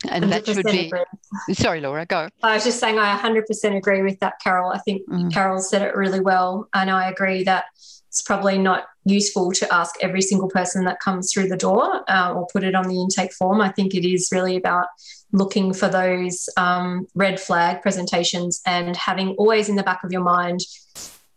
And 0.08 0.32
that 0.32 0.46
should 0.46 0.64
be. 0.64 0.86
Agree. 0.86 1.04
Sorry, 1.52 1.80
Laura, 1.80 2.06
go. 2.06 2.28
I 2.42 2.54
was 2.54 2.64
just 2.64 2.80
saying, 2.80 2.98
I 2.98 3.18
100% 3.18 3.76
agree 3.76 4.02
with 4.02 4.18
that, 4.20 4.40
Carol. 4.42 4.70
I 4.70 4.78
think 4.78 5.06
mm. 5.08 5.32
Carol 5.32 5.60
said 5.60 5.82
it 5.82 5.94
really 5.94 6.20
well. 6.20 6.68
And 6.72 6.90
I 6.90 7.10
agree 7.10 7.44
that 7.44 7.64
it's 8.08 8.22
probably 8.22 8.58
not 8.58 8.86
useful 9.04 9.52
to 9.52 9.72
ask 9.72 9.94
every 10.00 10.22
single 10.22 10.48
person 10.48 10.84
that 10.84 11.00
comes 11.00 11.32
through 11.32 11.48
the 11.48 11.56
door 11.56 12.02
uh, 12.10 12.32
or 12.34 12.46
put 12.52 12.64
it 12.64 12.74
on 12.74 12.88
the 12.88 13.00
intake 13.00 13.32
form. 13.32 13.60
I 13.60 13.70
think 13.70 13.94
it 13.94 14.08
is 14.08 14.30
really 14.32 14.56
about 14.56 14.86
looking 15.32 15.72
for 15.72 15.88
those 15.88 16.48
um, 16.56 17.06
red 17.14 17.38
flag 17.38 17.82
presentations 17.82 18.60
and 18.66 18.96
having 18.96 19.30
always 19.36 19.68
in 19.68 19.76
the 19.76 19.82
back 19.82 20.02
of 20.02 20.10
your 20.10 20.22
mind 20.22 20.60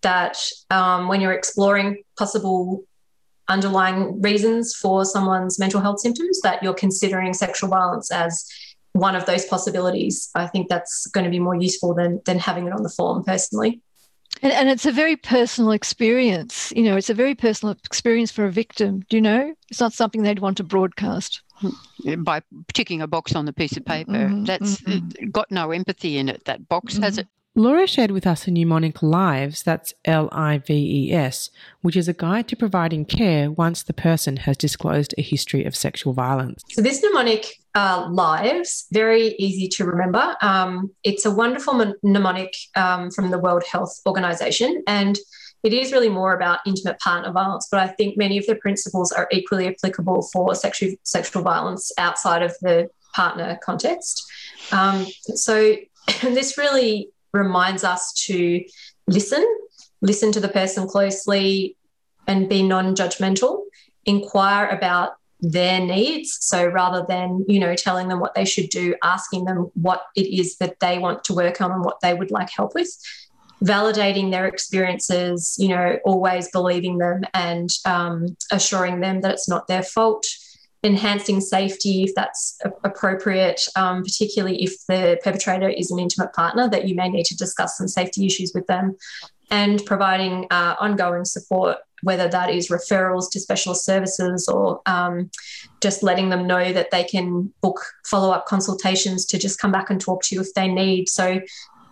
that 0.02 0.38
um, 0.72 1.08
when 1.08 1.22
you're 1.22 1.34
exploring 1.34 2.04
possible 2.18 2.84
underlying 3.48 4.22
reasons 4.22 4.76
for 4.76 5.06
someone's 5.06 5.60
mental 5.60 5.82
health 5.82 6.00
symptoms 6.00 6.40
that 6.42 6.64
you're 6.64 6.74
considering 6.74 7.34
sexual 7.34 7.70
violence 7.70 8.12
as 8.12 8.48
one 8.94 9.16
of 9.16 9.26
those 9.26 9.46
possibilities. 9.46 10.30
I 10.36 10.48
think 10.48 10.70
that's 10.70 11.08
going 11.08 11.26
to 11.26 11.32
be 11.32 11.40
more 11.40 11.56
useful 11.56 11.94
than 11.94 12.22
than 12.26 12.40
having 12.40 12.68
it 12.68 12.74
on 12.74 12.84
the 12.84 12.90
form 12.90 13.24
personally. 13.24 13.82
And, 14.42 14.52
and 14.52 14.70
it's 14.70 14.86
a 14.86 14.92
very 14.92 15.16
personal 15.16 15.72
experience. 15.72 16.74
You 16.76 16.84
know, 16.84 16.98
it's 16.98 17.10
a 17.10 17.14
very 17.14 17.36
personal 17.36 17.76
experience 17.86 18.32
for 18.32 18.46
a 18.46 18.52
victim. 18.52 19.04
Do 19.10 19.18
you 19.18 19.22
know? 19.22 19.54
It's 19.70 19.80
not 19.80 19.94
something 19.94 20.24
they'd 20.24 20.40
want 20.40 20.58
to 20.58 20.64
broadcast 20.64 21.42
by 22.18 22.42
ticking 22.74 23.02
a 23.02 23.08
box 23.08 23.36
on 23.36 23.46
the 23.46 23.54
piece 23.54 23.78
of 23.78 23.86
paper. 23.86 24.12
Mm-hmm, 24.12 24.46
That's 24.46 24.82
mm-hmm. 24.82 25.30
got 25.30 25.52
no 25.52 25.72
empathy 25.72 26.18
in 26.18 26.30
it. 26.30 26.46
That 26.46 26.68
box 26.68 26.94
mm-hmm. 26.94 27.04
has 27.04 27.18
it 27.18 27.28
Laura 27.56 27.86
shared 27.86 28.10
with 28.10 28.26
us 28.26 28.48
a 28.48 28.52
mnemonic 28.52 29.04
Lives, 29.04 29.62
that's 29.62 29.94
L 30.06 30.28
I 30.32 30.58
V 30.58 31.10
E 31.10 31.14
S, 31.14 31.52
which 31.82 31.96
is 31.96 32.08
a 32.08 32.14
guide 32.14 32.48
to 32.48 32.56
providing 32.56 33.06
care 33.06 33.52
once 33.52 33.84
the 33.84 33.94
person 33.94 34.38
has 34.38 34.58
disclosed 34.58 35.14
a 35.20 35.22
history 35.22 35.64
of 35.64 35.76
sexual 35.76 36.14
violence. 36.14 36.64
So, 36.72 36.82
this 36.82 37.04
mnemonic 37.04 37.60
uh, 37.76 38.08
Lives, 38.10 38.88
very 38.92 39.36
easy 39.38 39.68
to 39.68 39.86
remember. 39.86 40.36
Um, 40.42 40.92
it's 41.04 41.26
a 41.26 41.32
wonderful 41.32 41.94
mnemonic 42.02 42.56
um, 42.76 43.12
from 43.12 43.30
the 43.30 43.38
World 43.38 43.64
Health 43.72 44.02
Organization, 44.08 44.82
and 44.88 45.20
it 45.62 45.74
is 45.74 45.92
really 45.92 46.10
more 46.10 46.34
about 46.34 46.60
intimate 46.66 47.00
partner 47.00 47.32
violence, 47.32 47.68
but 47.70 47.80
I 47.80 47.88
think 47.88 48.18
many 48.18 48.40
of 48.40 48.48
the 48.48 48.56
principles 48.56 49.12
are 49.12 49.28
equally 49.32 49.68
applicable 49.68 50.24
for 50.34 50.56
sexual, 50.56 50.96
sexual 51.04 51.44
violence 51.44 51.92
outside 52.00 52.42
of 52.42 52.56
the 52.62 52.90
partner 53.14 53.60
context. 53.64 54.26
Um, 54.72 55.06
so, 55.36 55.76
this 56.22 56.58
really 56.58 57.13
reminds 57.34 57.84
us 57.84 58.14
to 58.26 58.64
listen, 59.08 59.46
listen 60.02 60.32
to 60.32 60.40
the 60.40 60.48
person 60.48 60.88
closely 60.88 61.76
and 62.28 62.48
be 62.48 62.64
non 62.64 62.96
judgmental, 62.96 63.64
inquire 64.06 64.70
about 64.70 65.14
their 65.42 65.82
needs. 65.82 66.38
So 66.40 66.66
rather 66.66 67.06
than, 67.08 67.44
you 67.50 67.60
know, 67.60 67.76
telling 67.76 68.08
them 68.08 68.22
what 68.22 68.34
they 68.34 68.46
should 68.46 68.70
do, 68.70 68.96
asking 69.04 69.44
them 69.46 69.70
what 69.74 70.04
it 70.16 70.28
is 70.28 70.58
that 70.58 70.80
they 70.80 71.00
want 71.00 71.26
to 71.26 71.34
work 71.34 71.60
on 71.60 71.72
and 71.72 71.84
what 71.84 72.00
they 72.00 72.14
would 72.14 72.32
like 72.32 72.50
help 72.50 72.74
with, 72.74 72.90
validating 73.62 74.32
their 74.32 74.46
experiences, 74.46 75.56
you 75.60 75.68
know, 75.68 76.00
always 76.06 76.50
believing 76.50 76.98
them 76.98 77.24
and 77.34 77.70
um, 77.86 78.38
assuring 78.52 79.02
them 79.02 79.22
that 79.22 79.32
it's 79.32 79.50
not 79.50 79.68
their 79.68 79.84
fault. 79.84 80.26
Enhancing 80.84 81.40
safety 81.40 82.04
if 82.04 82.14
that's 82.16 82.60
appropriate, 82.84 83.62
um, 83.76 84.04
particularly 84.04 84.62
if 84.64 84.86
the 84.88 85.18
perpetrator 85.24 85.70
is 85.70 85.92
an 85.92 86.00
intimate 86.00 86.34
partner, 86.34 86.70
that 86.70 86.88
you 86.88 86.96
may 86.96 87.08
need 87.08 87.26
to 87.26 87.38
discuss 87.38 87.78
some 87.78 87.88
safety 87.88 88.26
issues 88.26 88.52
with 88.54 88.68
them, 88.68 88.98
and 89.50 89.86
providing 89.86 90.46
uh, 90.52 90.76
ongoing 90.80 91.26
support 91.26 91.78
whether 92.04 92.28
that 92.28 92.50
is 92.50 92.68
referrals 92.68 93.32
to 93.32 93.40
specialist 93.40 93.86
services 93.86 94.48
or 94.48 94.82
um, 94.86 95.32
just 95.82 96.04
letting 96.04 96.30
them 96.30 96.46
know 96.46 96.74
that 96.74 96.92
they 96.92 97.04
can 97.04 97.52
book 97.62 97.80
follow 98.06 98.32
up 98.32 98.46
consultations 98.46 99.26
to 99.26 99.38
just 99.38 99.58
come 99.58 99.72
back 99.72 99.90
and 99.90 100.02
talk 100.02 100.22
to 100.22 100.36
you 100.36 100.42
if 100.42 100.54
they 100.54 100.68
need. 100.68 101.08
So 101.08 101.40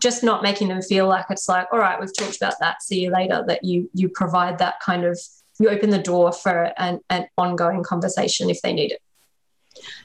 just 0.01 0.23
not 0.23 0.43
making 0.43 0.67
them 0.67 0.81
feel 0.81 1.07
like 1.07 1.25
it's 1.29 1.47
like, 1.47 1.67
all 1.71 1.79
right, 1.79 1.99
we've 1.99 2.15
talked 2.15 2.35
about 2.35 2.55
that, 2.59 2.83
see 2.83 3.01
you 3.01 3.11
later, 3.11 3.43
that 3.47 3.63
you 3.63 3.89
you 3.93 4.09
provide 4.09 4.57
that 4.57 4.79
kind 4.81 5.05
of 5.05 5.17
you 5.61 5.69
open 5.69 5.89
the 5.89 5.99
door 5.99 6.31
for 6.31 6.73
an, 6.77 6.99
an 7.09 7.27
ongoing 7.37 7.83
conversation 7.83 8.49
if 8.49 8.61
they 8.61 8.73
need 8.73 8.91
it. 8.91 9.01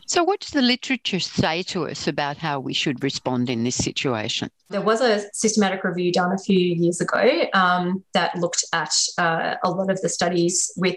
So, 0.07 0.23
what 0.23 0.41
does 0.41 0.51
the 0.51 0.63
literature 0.63 1.19
say 1.19 1.63
to 1.65 1.89
us 1.89 2.07
about 2.07 2.37
how 2.37 2.61
we 2.61 2.73
should 2.73 3.03
respond 3.03 3.51
in 3.51 3.65
this 3.65 3.75
situation? 3.75 4.51
There 4.71 4.81
was 4.81 5.01
a 5.01 5.25
systematic 5.33 5.83
review 5.83 6.13
done 6.13 6.33
a 6.33 6.39
few 6.39 6.59
years 6.59 7.01
ago 7.01 7.47
um, 7.53 8.05
that 8.15 8.37
looked 8.37 8.65
at 8.73 8.95
uh, 9.19 9.57
a 9.65 9.71
lot 9.71 9.91
of 9.91 10.01
the 10.03 10.09
studies 10.09 10.73
with 10.77 10.97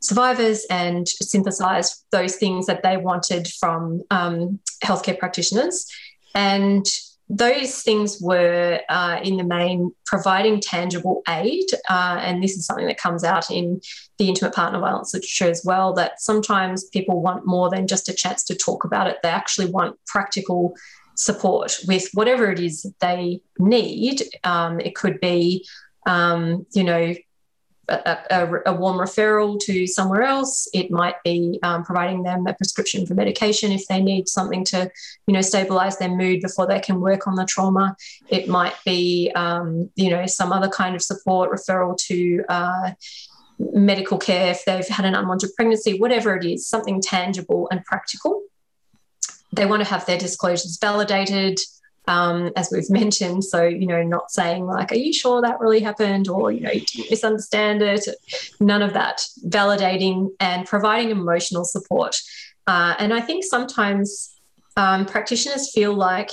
survivors 0.00 0.64
and 0.70 1.08
synthesized 1.08 2.04
those 2.12 2.36
things 2.36 2.66
that 2.66 2.82
they 2.82 2.96
wanted 2.96 3.48
from 3.48 4.02
um, 4.10 4.60
healthcare 4.84 5.18
practitioners. 5.18 5.90
And 6.34 6.86
those 7.28 7.82
things 7.82 8.20
were, 8.20 8.80
uh, 8.88 9.18
in 9.22 9.36
the 9.36 9.44
main, 9.44 9.92
providing 10.04 10.60
tangible 10.60 11.22
aid. 11.28 11.66
Uh, 11.90 12.18
and 12.20 12.42
this 12.42 12.56
is 12.56 12.66
something 12.66 12.86
that 12.86 12.98
comes 12.98 13.24
out 13.24 13.50
in 13.50 13.80
the 14.18 14.28
intimate 14.28 14.54
partner 14.54 14.78
violence 14.78 15.12
literature 15.12 15.50
as 15.50 15.62
well 15.64 15.92
that 15.94 16.20
sometimes 16.20 16.84
people 16.84 17.20
want 17.20 17.44
more 17.44 17.68
than 17.68 17.86
just 17.86 18.08
a 18.08 18.14
chance 18.14 18.44
to 18.44 18.54
talk 18.54 18.84
about 18.84 19.08
it. 19.08 19.18
They 19.22 19.28
actually 19.28 19.70
want 19.70 19.98
practical 20.06 20.74
support 21.16 21.78
with 21.88 22.08
whatever 22.14 22.50
it 22.50 22.60
is 22.60 22.86
they 23.00 23.40
need. 23.58 24.22
Um, 24.44 24.78
it 24.80 24.94
could 24.94 25.18
be, 25.20 25.66
um, 26.06 26.66
you 26.74 26.84
know, 26.84 27.14
a, 27.88 28.18
a, 28.30 28.62
a, 28.66 28.74
warm 28.74 28.98
referral 28.98 29.60
to 29.60 29.86
somewhere 29.86 30.22
else. 30.22 30.68
It 30.74 30.90
might 30.90 31.22
be 31.22 31.58
um, 31.62 31.84
providing 31.84 32.22
them 32.22 32.46
a 32.46 32.54
prescription 32.54 33.06
for 33.06 33.14
medication 33.14 33.70
if 33.70 33.86
they 33.86 34.02
need 34.02 34.28
something 34.28 34.64
to, 34.66 34.90
you 35.26 35.34
know, 35.34 35.40
stabilize 35.40 35.98
their 35.98 36.08
mood 36.08 36.40
before 36.40 36.66
they 36.66 36.80
can 36.80 37.00
work 37.00 37.26
on 37.26 37.36
the 37.36 37.44
trauma. 37.44 37.96
It 38.28 38.48
might 38.48 38.74
be, 38.84 39.30
um, 39.34 39.90
you 39.94 40.10
know, 40.10 40.26
some 40.26 40.52
other 40.52 40.68
kind 40.68 40.96
of 40.96 41.02
support, 41.02 41.50
referral 41.50 41.96
to 42.06 42.44
uh, 42.48 42.90
medical 43.58 44.18
care 44.18 44.50
if 44.50 44.64
they've 44.64 44.88
had 44.88 45.06
an 45.06 45.14
unwanted 45.14 45.50
pregnancy, 45.54 45.98
whatever 45.98 46.36
it 46.36 46.44
is, 46.44 46.66
something 46.66 47.00
tangible 47.00 47.68
and 47.70 47.84
practical. 47.84 48.42
They 49.52 49.66
want 49.66 49.82
to 49.82 49.88
have 49.88 50.06
their 50.06 50.18
disclosures 50.18 50.78
validated 50.80 51.60
um, 52.06 52.52
as 52.56 52.70
we've 52.72 52.90
mentioned. 53.02 53.44
So, 53.44 53.64
you 53.64 53.86
know, 53.86 54.02
not 54.02 54.30
saying 54.30 54.66
like, 54.66 54.92
are 54.92 54.96
you 54.96 55.12
sure 55.12 55.40
that 55.42 55.60
really 55.60 55.80
happened? 55.80 56.28
Or, 56.28 56.52
you 56.52 56.60
know, 56.60 56.70
you 56.70 56.80
didn't 56.80 57.10
misunderstand 57.10 57.82
it. 57.82 58.08
None 58.60 58.82
of 58.82 58.92
that. 58.94 59.26
Validating 59.46 60.30
and 60.40 60.66
providing 60.66 61.10
emotional 61.10 61.64
support. 61.64 62.16
Uh, 62.66 62.94
and 62.98 63.14
I 63.14 63.20
think 63.20 63.44
sometimes 63.44 64.34
um, 64.76 65.06
practitioners 65.06 65.72
feel 65.72 65.94
like, 65.94 66.30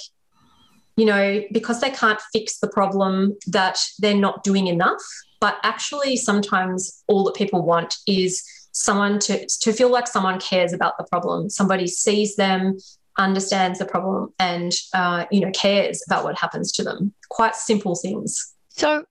you 0.95 1.05
know, 1.05 1.41
because 1.51 1.81
they 1.81 1.89
can't 1.89 2.19
fix 2.31 2.59
the 2.59 2.67
problem, 2.67 3.37
that 3.47 3.79
they're 3.99 4.17
not 4.17 4.43
doing 4.43 4.67
enough. 4.67 5.01
But 5.39 5.57
actually, 5.63 6.15
sometimes 6.15 7.03
all 7.07 7.23
that 7.25 7.35
people 7.35 7.65
want 7.65 7.97
is 8.07 8.43
someone 8.71 9.19
to, 9.19 9.45
to 9.61 9.73
feel 9.73 9.89
like 9.89 10.07
someone 10.07 10.39
cares 10.39 10.73
about 10.73 10.97
the 10.97 11.03
problem. 11.05 11.49
Somebody 11.49 11.87
sees 11.87 12.35
them, 12.35 12.77
understands 13.17 13.79
the 13.79 13.85
problem 13.85 14.33
and 14.39 14.73
uh, 14.93 15.25
you 15.31 15.41
know 15.41 15.51
cares 15.51 16.03
about 16.07 16.23
what 16.23 16.37
happens 16.37 16.71
to 16.73 16.83
them. 16.83 17.13
Quite 17.29 17.55
simple 17.55 17.95
things. 17.95 18.53
So 18.69 19.05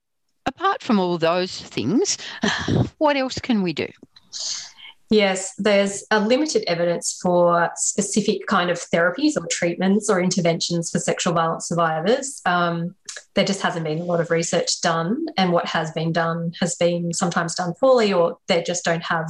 apart 0.45 0.81
from 0.81 0.99
all 0.99 1.17
those 1.17 1.61
things 1.61 2.17
what 2.97 3.15
else 3.15 3.39
can 3.39 3.61
we 3.61 3.73
do? 3.73 3.87
Yes 5.09 5.53
there's 5.57 6.05
a 6.11 6.19
limited 6.19 6.63
evidence 6.67 7.19
for 7.21 7.69
specific 7.75 8.47
kind 8.47 8.69
of 8.69 8.77
therapies 8.77 9.37
or 9.37 9.47
treatments 9.49 10.09
or 10.09 10.21
interventions 10.21 10.89
for 10.89 10.99
sexual 10.99 11.33
violence 11.33 11.67
survivors. 11.67 12.41
Um, 12.45 12.95
there 13.35 13.45
just 13.45 13.61
hasn't 13.61 13.85
been 13.85 13.99
a 13.99 14.05
lot 14.05 14.19
of 14.19 14.31
research 14.31 14.81
done 14.81 15.27
and 15.37 15.51
what 15.51 15.67
has 15.67 15.91
been 15.91 16.11
done 16.11 16.53
has 16.59 16.75
been 16.75 17.13
sometimes 17.13 17.55
done 17.55 17.73
poorly 17.79 18.11
or 18.11 18.37
they 18.47 18.63
just 18.63 18.83
don't 18.83 19.03
have 19.03 19.29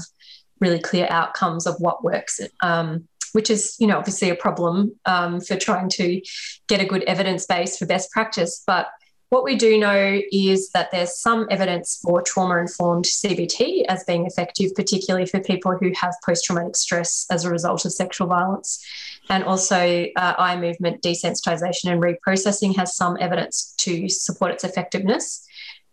really 0.59 0.79
clear 0.79 1.07
outcomes 1.09 1.67
of 1.67 1.75
what 1.79 2.03
works. 2.03 2.39
Um, 2.61 3.07
which 3.33 3.49
is, 3.49 3.75
you 3.79 3.87
know, 3.87 3.97
obviously 3.97 4.29
a 4.29 4.35
problem 4.35 4.93
um, 5.05 5.41
for 5.41 5.57
trying 5.57 5.89
to 5.89 6.21
get 6.67 6.81
a 6.81 6.85
good 6.85 7.03
evidence 7.03 7.45
base 7.45 7.77
for 7.77 7.85
best 7.85 8.11
practice. 8.11 8.63
But 8.65 8.87
what 9.33 9.43
we 9.43 9.55
do 9.55 9.79
know 9.79 10.21
is 10.31 10.69
that 10.75 10.91
there's 10.91 11.19
some 11.19 11.47
evidence 11.49 11.99
for 12.03 12.21
trauma 12.21 12.57
informed 12.57 13.05
CBT 13.05 13.83
as 13.89 14.03
being 14.03 14.27
effective, 14.27 14.75
particularly 14.75 15.25
for 15.25 15.39
people 15.39 15.75
who 15.75 15.91
have 15.99 16.13
post 16.23 16.45
traumatic 16.45 16.75
stress 16.75 17.25
as 17.31 17.43
a 17.43 17.49
result 17.49 17.83
of 17.83 17.93
sexual 17.93 18.27
violence. 18.27 18.85
And 19.29 19.43
also, 19.43 20.05
uh, 20.15 20.33
eye 20.37 20.55
movement 20.55 21.01
desensitization 21.01 21.91
and 21.91 21.99
reprocessing 21.99 22.75
has 22.75 22.95
some 22.95 23.17
evidence 23.19 23.73
to 23.79 24.07
support 24.07 24.51
its 24.51 24.63
effectiveness. 24.63 25.43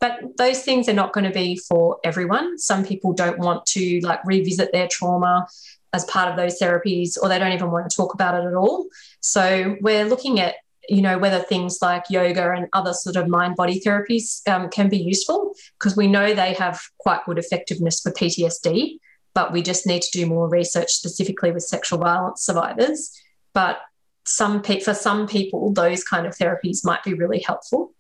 But 0.01 0.37
those 0.37 0.63
things 0.63 0.87
are 0.91 0.95
not 0.95 1.15
going 1.15 1.25
to 1.25 1.31
be 1.31 1.57
for 1.57 1.99
everyone. 2.05 2.59
Some 2.59 2.85
people 2.85 3.15
don't 3.15 3.39
want 3.39 3.65
to 3.67 4.01
like 4.03 4.21
revisit 4.27 4.71
their 4.73 4.89
trauma 4.89 5.47
as 5.93 6.05
part 6.05 6.31
of 6.31 6.37
those 6.37 6.61
therapies, 6.61 7.17
or 7.21 7.29
they 7.29 7.39
don't 7.39 7.53
even 7.53 7.71
want 7.71 7.91
to 7.91 7.97
talk 7.97 8.15
about 8.15 8.35
it 8.35 8.47
at 8.47 8.55
all. 8.55 8.87
So 9.21 9.77
we're 9.81 10.05
looking 10.05 10.41
at 10.41 10.57
you 10.89 11.03
know 11.03 11.19
whether 11.19 11.39
things 11.39 11.79
like 11.81 12.05
yoga 12.11 12.53
and 12.53 12.69
other 12.73 12.93
sort 12.93 13.17
of 13.17 13.29
mind 13.29 13.55
body 13.57 13.81
therapies 13.81 14.47
um, 14.49 14.69
can 14.71 14.89
be 14.89 14.99
useful 14.99 15.55
because 15.79 15.97
we 15.97 16.07
know 16.07 16.35
they 16.35 16.55
have 16.55 16.81
quite 16.99 17.25
good 17.27 17.39
effectiveness 17.39 18.01
for 18.01 18.11
PTSD, 18.11 18.99
but 19.35 19.53
we 19.53 19.63
just 19.63 19.87
need 19.87 20.03
to 20.03 20.11
do 20.11 20.27
more 20.27 20.49
research 20.49 20.91
specifically 20.91 21.53
with 21.53 21.63
sexual 21.63 21.99
violence 21.99 22.43
survivors. 22.43 23.21
But 23.53 23.81
some 24.25 24.63
pe- 24.63 24.81
for 24.81 24.95
some 24.95 25.27
people, 25.27 25.73
those 25.73 26.05
kind 26.05 26.27
of 26.27 26.37
therapies 26.37 26.85
might 26.85 27.03
be 27.03 27.15
really 27.15 27.41
helpful. 27.41 27.93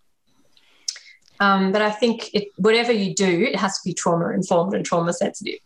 Um, 1.40 1.72
but 1.72 1.80
I 1.80 1.90
think 1.90 2.32
it, 2.34 2.48
whatever 2.56 2.92
you 2.92 3.14
do, 3.14 3.48
it 3.50 3.56
has 3.56 3.78
to 3.78 3.80
be 3.84 3.94
trauma 3.94 4.30
informed 4.30 4.74
and 4.74 4.84
trauma 4.84 5.12
sensitive. 5.12 5.58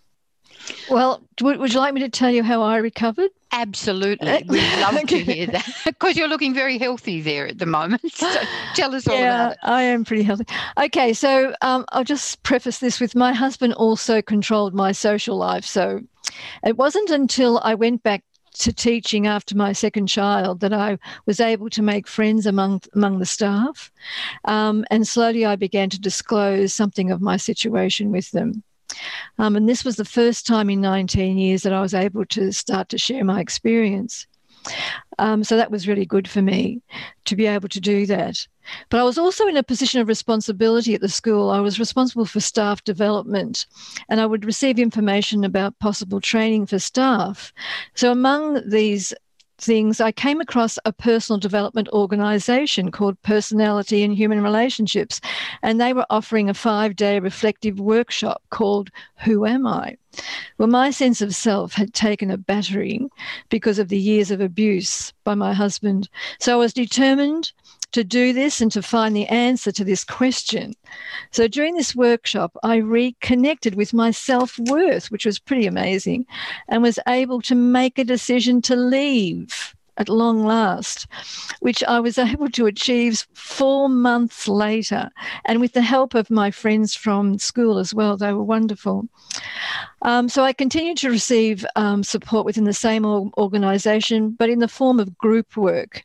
Well, 0.88 1.22
would, 1.40 1.72
you 1.72 1.80
like 1.80 1.94
me 1.94 2.00
to 2.00 2.08
tell 2.08 2.30
you 2.30 2.42
how 2.42 2.62
I 2.62 2.76
recovered? 2.76 3.30
Absolutely. 3.52 4.44
We'd 4.48 4.80
love 4.80 5.06
to 5.06 5.18
hear 5.24 5.46
that 5.46 5.68
because 5.84 6.16
you're 6.16 6.28
looking 6.28 6.54
very 6.54 6.78
healthy 6.78 7.20
there 7.20 7.46
at 7.46 7.58
the 7.58 7.66
moment. 7.66 8.02
So 8.12 8.30
tell 8.74 8.94
us 8.94 9.06
all 9.06 9.16
yeah, 9.16 9.46
about 9.46 9.52
it. 9.52 9.58
I 9.62 9.82
am 9.82 10.04
pretty 10.04 10.22
healthy. 10.22 10.46
Okay, 10.78 11.12
so 11.12 11.54
um, 11.62 11.84
I'll 11.90 12.04
just 12.04 12.42
preface 12.42 12.78
this 12.78 13.00
with 13.00 13.14
my 13.14 13.32
husband 13.32 13.74
also 13.74 14.20
controlled 14.20 14.74
my 14.74 14.92
social 14.92 15.36
life. 15.36 15.64
So 15.64 16.00
it 16.64 16.76
wasn't 16.76 17.10
until 17.10 17.60
I 17.62 17.74
went 17.74 18.02
back 18.02 18.24
to 18.54 18.72
teaching 18.72 19.26
after 19.26 19.56
my 19.56 19.72
second 19.72 20.06
child 20.06 20.60
that 20.60 20.72
I 20.72 20.98
was 21.26 21.40
able 21.40 21.70
to 21.70 21.82
make 21.82 22.06
friends 22.06 22.46
among 22.46 22.82
among 22.94 23.18
the 23.18 23.26
staff, 23.26 23.90
um, 24.44 24.84
and 24.90 25.06
slowly 25.06 25.44
I 25.44 25.56
began 25.56 25.90
to 25.90 26.00
disclose 26.00 26.72
something 26.72 27.10
of 27.10 27.20
my 27.20 27.36
situation 27.36 28.10
with 28.10 28.30
them. 28.30 28.62
Um, 29.38 29.56
and 29.56 29.68
this 29.68 29.84
was 29.84 29.96
the 29.96 30.04
first 30.04 30.46
time 30.46 30.70
in 30.70 30.80
19 30.80 31.38
years 31.38 31.62
that 31.62 31.72
I 31.72 31.80
was 31.80 31.94
able 31.94 32.24
to 32.26 32.52
start 32.52 32.88
to 32.90 32.98
share 32.98 33.24
my 33.24 33.40
experience. 33.40 34.26
Um, 35.18 35.44
so 35.44 35.56
that 35.56 35.70
was 35.70 35.86
really 35.86 36.06
good 36.06 36.28
for 36.28 36.42
me 36.42 36.80
to 37.26 37.36
be 37.36 37.46
able 37.46 37.68
to 37.68 37.80
do 37.80 38.06
that. 38.06 38.46
But 38.88 38.98
I 38.98 39.04
was 39.04 39.18
also 39.18 39.46
in 39.46 39.56
a 39.56 39.62
position 39.62 40.00
of 40.00 40.08
responsibility 40.08 40.94
at 40.94 41.00
the 41.00 41.08
school. 41.08 41.50
I 41.50 41.60
was 41.60 41.78
responsible 41.78 42.24
for 42.24 42.40
staff 42.40 42.82
development 42.84 43.66
and 44.08 44.20
I 44.20 44.26
would 44.26 44.44
receive 44.44 44.78
information 44.78 45.44
about 45.44 45.78
possible 45.80 46.20
training 46.20 46.66
for 46.66 46.78
staff. 46.78 47.52
So, 47.94 48.10
among 48.10 48.68
these 48.68 49.12
things, 49.64 50.00
I 50.00 50.12
came 50.12 50.40
across 50.40 50.78
a 50.84 50.92
personal 50.92 51.38
development 51.38 51.88
organization 51.90 52.90
called 52.90 53.20
Personality 53.22 54.02
and 54.02 54.14
Human 54.14 54.42
Relationships, 54.42 55.20
and 55.62 55.80
they 55.80 55.92
were 55.92 56.06
offering 56.10 56.48
a 56.48 56.54
five 56.54 56.96
day 56.96 57.18
reflective 57.20 57.80
workshop 57.80 58.42
called 58.50 58.90
Who 59.24 59.46
Am 59.46 59.66
I? 59.66 59.96
Well, 60.58 60.68
my 60.68 60.90
sense 60.90 61.20
of 61.20 61.34
self 61.34 61.72
had 61.72 61.94
taken 61.94 62.30
a 62.30 62.36
battering 62.36 63.10
because 63.48 63.78
of 63.78 63.88
the 63.88 63.98
years 63.98 64.30
of 64.30 64.40
abuse 64.40 65.12
by 65.24 65.34
my 65.34 65.52
husband. 65.52 66.08
So 66.38 66.52
I 66.52 66.56
was 66.56 66.72
determined 66.72 67.52
to 67.92 68.04
do 68.04 68.32
this 68.32 68.60
and 68.60 68.72
to 68.72 68.82
find 68.82 69.14
the 69.14 69.26
answer 69.26 69.70
to 69.72 69.84
this 69.84 70.04
question. 70.04 70.74
So 71.30 71.46
during 71.46 71.76
this 71.76 71.94
workshop, 71.94 72.56
I 72.62 72.76
reconnected 72.76 73.76
with 73.76 73.94
my 73.94 74.10
self 74.10 74.58
worth, 74.58 75.10
which 75.10 75.24
was 75.24 75.38
pretty 75.38 75.66
amazing, 75.66 76.26
and 76.68 76.82
was 76.82 76.98
able 77.06 77.40
to 77.42 77.54
make 77.54 77.98
a 77.98 78.04
decision 78.04 78.60
to 78.62 78.76
leave 78.76 79.74
at 79.96 80.08
long 80.08 80.44
last, 80.44 81.06
which 81.60 81.82
I 81.84 82.00
was 82.00 82.18
able 82.30 82.50
to 82.50 82.66
achieve 82.66 83.26
four 83.34 83.88
months 83.88 84.48
later. 84.48 85.10
And 85.44 85.60
with 85.60 85.72
the 85.72 85.82
help 85.82 86.14
of 86.14 86.30
my 86.30 86.50
friends 86.50 86.94
from 86.94 87.38
school 87.38 87.78
as 87.78 87.94
well, 87.94 88.16
they 88.16 88.32
were 88.32 88.44
wonderful. 88.44 89.08
Um, 90.02 90.28
so 90.28 90.42
I 90.44 90.52
continued 90.52 90.98
to 90.98 91.10
receive 91.10 91.64
um, 91.76 92.02
support 92.02 92.44
within 92.44 92.64
the 92.64 92.72
same 92.72 93.04
organisation, 93.06 94.30
but 94.30 94.50
in 94.50 94.58
the 94.58 94.68
form 94.68 95.00
of 95.00 95.16
group 95.16 95.56
work. 95.56 96.02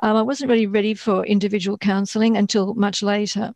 Um, 0.00 0.16
I 0.16 0.22
wasn't 0.22 0.50
really 0.50 0.66
ready 0.66 0.94
for 0.94 1.24
individual 1.24 1.78
counselling 1.78 2.36
until 2.36 2.74
much 2.74 3.02
later. 3.02 3.54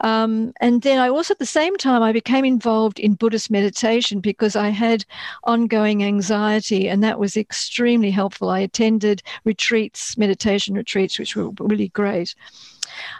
Um, 0.00 0.52
and 0.60 0.82
then 0.82 0.98
I 0.98 1.08
also, 1.08 1.32
at 1.32 1.38
the 1.38 1.46
same 1.46 1.76
time, 1.76 2.02
I 2.02 2.12
became 2.12 2.44
involved 2.44 2.98
in 2.98 3.14
Buddhist 3.14 3.50
meditation 3.50 4.20
because 4.20 4.56
I 4.56 4.68
had 4.68 5.04
ongoing 5.44 6.04
anxiety, 6.04 6.88
and 6.88 7.02
that 7.02 7.18
was 7.18 7.36
extremely 7.36 8.10
helpful. 8.10 8.50
I 8.50 8.60
attended 8.60 9.22
retreats, 9.44 10.16
meditation 10.18 10.74
retreats, 10.74 11.18
which 11.18 11.36
were 11.36 11.50
really 11.60 11.88
great. 11.88 12.34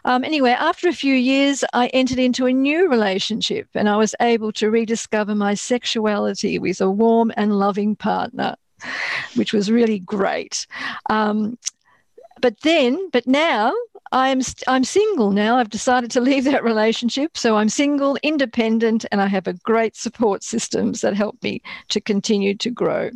Um, 0.05 0.25
anyway, 0.25 0.51
after 0.51 0.89
a 0.89 0.93
few 0.93 1.15
years, 1.15 1.65
I 1.73 1.87
entered 1.89 2.19
into 2.19 2.47
a 2.47 2.53
new 2.53 2.89
relationship 2.89 3.69
and 3.75 3.89
I 3.89 3.97
was 3.97 4.15
able 4.21 4.53
to 4.53 4.71
rediscover 4.71 5.35
my 5.35 5.55
sexuality 5.55 6.59
with 6.59 6.81
a 6.81 6.91
warm 6.91 7.33
and 7.37 7.59
loving 7.59 7.97
partner, 7.97 8.57
which 9.35 9.53
was 9.53 9.71
really 9.71 10.01
great. 10.01 10.67
Um, 11.09 11.59
but 12.41 12.61
then, 12.61 13.09
but 13.13 13.27
now 13.27 13.73
I'm 14.13 14.43
I'm 14.69 14.85
single 14.85 15.31
now. 15.31 15.57
I've 15.57 15.71
decided 15.71 16.11
to 16.13 16.21
leave 16.21 16.45
that 16.45 16.63
relationship, 16.63 17.37
so 17.37 17.57
I'm 17.57 17.71
single, 17.71 18.19
independent, 18.23 19.07
and 19.11 19.23
I 19.23 19.27
have 19.27 19.47
a 19.47 19.55
great 19.55 19.97
support 19.97 20.45
systems 20.45 21.01
that 21.01 21.15
help 21.15 21.43
me 21.43 21.63
to 21.89 22.01
continue 22.01 22.55
to 22.57 22.71
grow. 22.71 23.11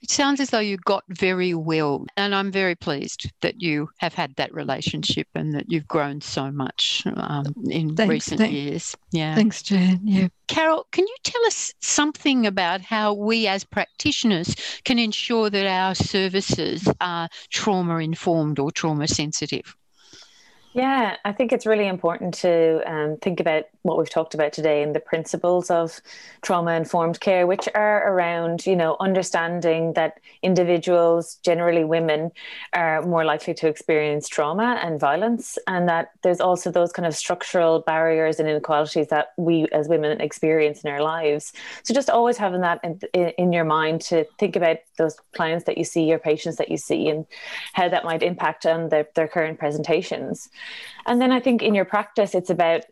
It 0.00 0.10
sounds 0.10 0.40
as 0.40 0.50
though 0.50 0.58
you 0.58 0.78
got 0.78 1.04
very 1.08 1.54
well, 1.54 2.06
and 2.16 2.34
I'm 2.34 2.50
very 2.50 2.74
pleased 2.74 3.30
that 3.40 3.62
you 3.62 3.88
have 3.98 4.14
had 4.14 4.34
that 4.36 4.52
relationship 4.52 5.28
and 5.34 5.54
that 5.54 5.70
you've 5.70 5.86
grown 5.86 6.20
so 6.20 6.50
much 6.50 7.04
um, 7.16 7.54
in 7.68 7.94
thanks, 7.94 8.10
recent 8.10 8.38
thanks. 8.40 8.52
years. 8.52 8.96
Yeah. 9.12 9.34
Thanks, 9.36 9.62
Jan. 9.62 10.00
Yeah. 10.02 10.28
Carol, 10.48 10.88
can 10.90 11.06
you 11.06 11.16
tell 11.22 11.44
us 11.46 11.72
something 11.80 12.46
about 12.46 12.80
how 12.80 13.12
we 13.14 13.46
as 13.46 13.62
practitioners 13.62 14.56
can 14.84 14.98
ensure 14.98 15.50
that 15.50 15.66
our 15.66 15.94
services 15.94 16.88
are 17.00 17.28
trauma 17.50 17.98
informed 17.98 18.58
or 18.58 18.72
trauma 18.72 19.06
sensitive? 19.06 19.76
Yeah, 20.74 21.16
I 21.26 21.32
think 21.32 21.52
it's 21.52 21.66
really 21.66 21.86
important 21.86 22.32
to 22.34 22.80
um, 22.90 23.18
think 23.18 23.40
about 23.40 23.64
what 23.82 23.98
we've 23.98 24.08
talked 24.08 24.32
about 24.32 24.54
today 24.54 24.82
and 24.82 24.94
the 24.94 25.00
principles 25.00 25.70
of 25.70 26.00
trauma 26.40 26.72
informed 26.72 27.20
care, 27.20 27.46
which 27.46 27.68
are 27.74 28.10
around, 28.10 28.64
you 28.64 28.74
know, 28.74 28.96
understanding 28.98 29.92
that 29.94 30.18
individuals, 30.42 31.34
generally 31.44 31.84
women, 31.84 32.30
are 32.72 33.02
more 33.02 33.22
likely 33.22 33.52
to 33.52 33.68
experience 33.68 34.28
trauma 34.28 34.80
and 34.82 34.98
violence, 34.98 35.58
and 35.66 35.90
that 35.90 36.12
there's 36.22 36.40
also 36.40 36.70
those 36.70 36.90
kind 36.90 37.06
of 37.06 37.14
structural 37.14 37.80
barriers 37.80 38.40
and 38.40 38.48
inequalities 38.48 39.08
that 39.08 39.32
we 39.36 39.66
as 39.72 39.88
women 39.88 40.22
experience 40.22 40.84
in 40.84 40.90
our 40.90 41.02
lives. 41.02 41.52
So 41.82 41.92
just 41.92 42.08
always 42.08 42.38
having 42.38 42.62
that 42.62 42.80
in, 42.82 43.28
in 43.36 43.52
your 43.52 43.64
mind 43.64 44.00
to 44.02 44.24
think 44.38 44.56
about 44.56 44.78
those 44.96 45.16
clients 45.34 45.66
that 45.66 45.76
you 45.76 45.84
see, 45.84 46.04
your 46.04 46.18
patients 46.18 46.56
that 46.56 46.70
you 46.70 46.78
see, 46.78 47.10
and 47.10 47.26
how 47.74 47.90
that 47.90 48.04
might 48.04 48.22
impact 48.22 48.64
on 48.64 48.88
their, 48.88 49.06
their 49.14 49.28
current 49.28 49.58
presentations. 49.58 50.48
And 51.06 51.20
then 51.20 51.32
I 51.32 51.40
think 51.40 51.62
in 51.62 51.74
your 51.74 51.84
practice, 51.84 52.34
it's 52.34 52.50
about 52.50 52.82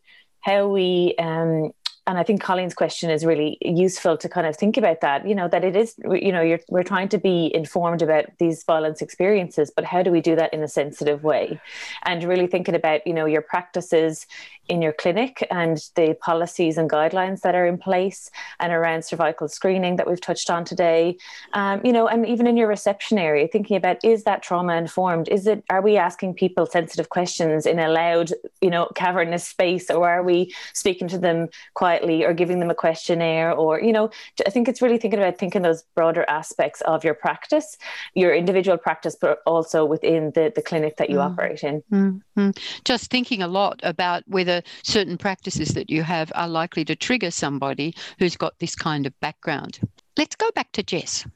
how 0.41 0.68
we 0.68 1.14
um, 1.18 1.73
and 2.07 2.18
I 2.18 2.22
think 2.22 2.42
Colleen's 2.42 2.74
question 2.74 3.11
is 3.11 3.24
really 3.24 3.59
useful 3.61 4.16
to 4.16 4.28
kind 4.28 4.46
of 4.46 4.57
think 4.57 4.76
about 4.76 5.01
that. 5.01 5.28
You 5.28 5.34
know 5.34 5.48
that 5.48 5.64
it 5.64 5.76
is, 5.76 5.94
you 6.11 6.32
know, 6.32 6.59
we're 6.68 6.82
trying 6.82 7.09
to 7.11 7.18
be 7.18 7.51
informed 7.55 8.03
about 8.03 8.26
these 8.38 8.64
violence 8.64 9.03
experiences, 9.03 9.70
but 9.74 9.84
how 9.84 10.03
do 10.03 10.11
we 10.11 10.20
do 10.20 10.34
that 10.36 10.53
in 10.53 10.62
a 10.62 10.68
sensitive 10.68 11.22
way? 11.22 11.61
And 12.05 12.24
really 12.24 12.46
thinking 12.46 12.74
about, 12.74 13.07
you 13.07 13.14
know, 13.14 13.26
your 13.26 13.42
practices 13.42 14.26
in 14.70 14.80
your 14.80 14.92
clinic 14.92 15.46
and 15.51 15.78
the 15.96 16.16
policies 16.20 16.78
and 16.78 16.88
guidelines 16.88 17.40
that 17.40 17.57
are 17.57 17.66
in 17.66 17.76
place 17.76 18.30
and 18.61 18.72
around 18.72 19.05
cervical 19.05 19.48
screening 19.48 19.96
that 19.96 20.07
we've 20.07 20.20
touched 20.20 20.48
on 20.48 20.64
today. 20.64 21.16
Um, 21.55 21.80
you 21.84 21.92
know, 21.92 22.07
and 22.07 22.24
even 22.24 22.46
in 22.46 22.57
your 22.57 22.68
reception 22.68 23.18
area, 23.18 23.48
thinking 23.48 23.76
about 23.76 24.03
is 24.05 24.22
that 24.24 24.42
trauma 24.42 24.76
informed? 24.76 25.28
Is 25.28 25.46
it 25.48 25.64
are 25.70 25.82
we 25.82 25.96
asking 25.96 26.34
people 26.34 26.66
sensitive 26.66 27.09
questions 27.09 27.66
in 27.66 27.80
a 27.80 27.88
loud, 27.88 28.32
you 28.61 28.70
know, 28.70 28.88
cavernous 28.94 29.46
space, 29.46 29.90
or 29.90 30.09
are 30.09 30.22
we 30.22 30.55
speaking 30.72 31.09
to 31.09 31.18
them 31.18 31.48
quietly 31.91 32.24
or 32.24 32.32
giving 32.32 32.61
them 32.61 32.70
a 32.70 32.74
questionnaire? 32.74 33.53
Or 33.53 33.80
you 33.80 33.93
know, 33.93 34.11
I 34.47 34.51
think 34.51 34.68
it's 34.68 34.82
really 34.82 34.99
thinking 34.99 35.18
about 35.18 35.38
thinking 35.38 35.62
those 35.62 35.82
broader 35.95 36.24
aspects 36.28 36.80
of 36.82 37.05
your 37.05 37.14
practice, 37.14 37.76
your 38.14 38.34
individual 38.34 38.78
practice, 38.78 39.16
but 39.20 39.41
also 39.47 39.84
within 39.84 40.32
the 40.34 40.53
the 40.55 40.62
clinic 40.62 40.97
that 40.97 41.11
you 41.11 41.16
mm. 41.16 41.24
operate 41.24 41.62
in. 41.62 41.82
Mm-hmm. 41.93 42.51
Just 42.84 43.11
thinking 43.11 43.43
a 43.43 43.49
lot 43.49 43.80
about 43.82 44.22
whether 44.26 44.62
certain 44.82 45.18
practices 45.18 45.70
that 45.74 45.91
you 45.91 46.03
have 46.03 46.32
are 46.34 46.49
likely 46.49 46.84
to 46.84 46.97
trigger 46.97 47.30
somebody 47.30 47.95
who's 48.18 48.36
got 48.36 48.59
this 48.59 48.74
kind 48.74 49.07
of 49.07 49.18
background. 49.20 49.80
Let's 50.16 50.36
go 50.36 50.51
back 50.53 50.72
to 50.72 50.82
Jess. 50.82 51.26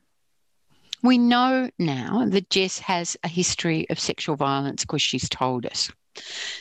We 1.02 1.18
know 1.18 1.68
now 1.78 2.24
that 2.28 2.48
Jess 2.48 2.78
has 2.78 3.16
a 3.22 3.28
history 3.28 3.86
of 3.90 3.98
sexual 3.98 4.36
violence 4.36 4.84
because 4.84 5.02
she's 5.02 5.28
told 5.28 5.66
us. 5.66 5.90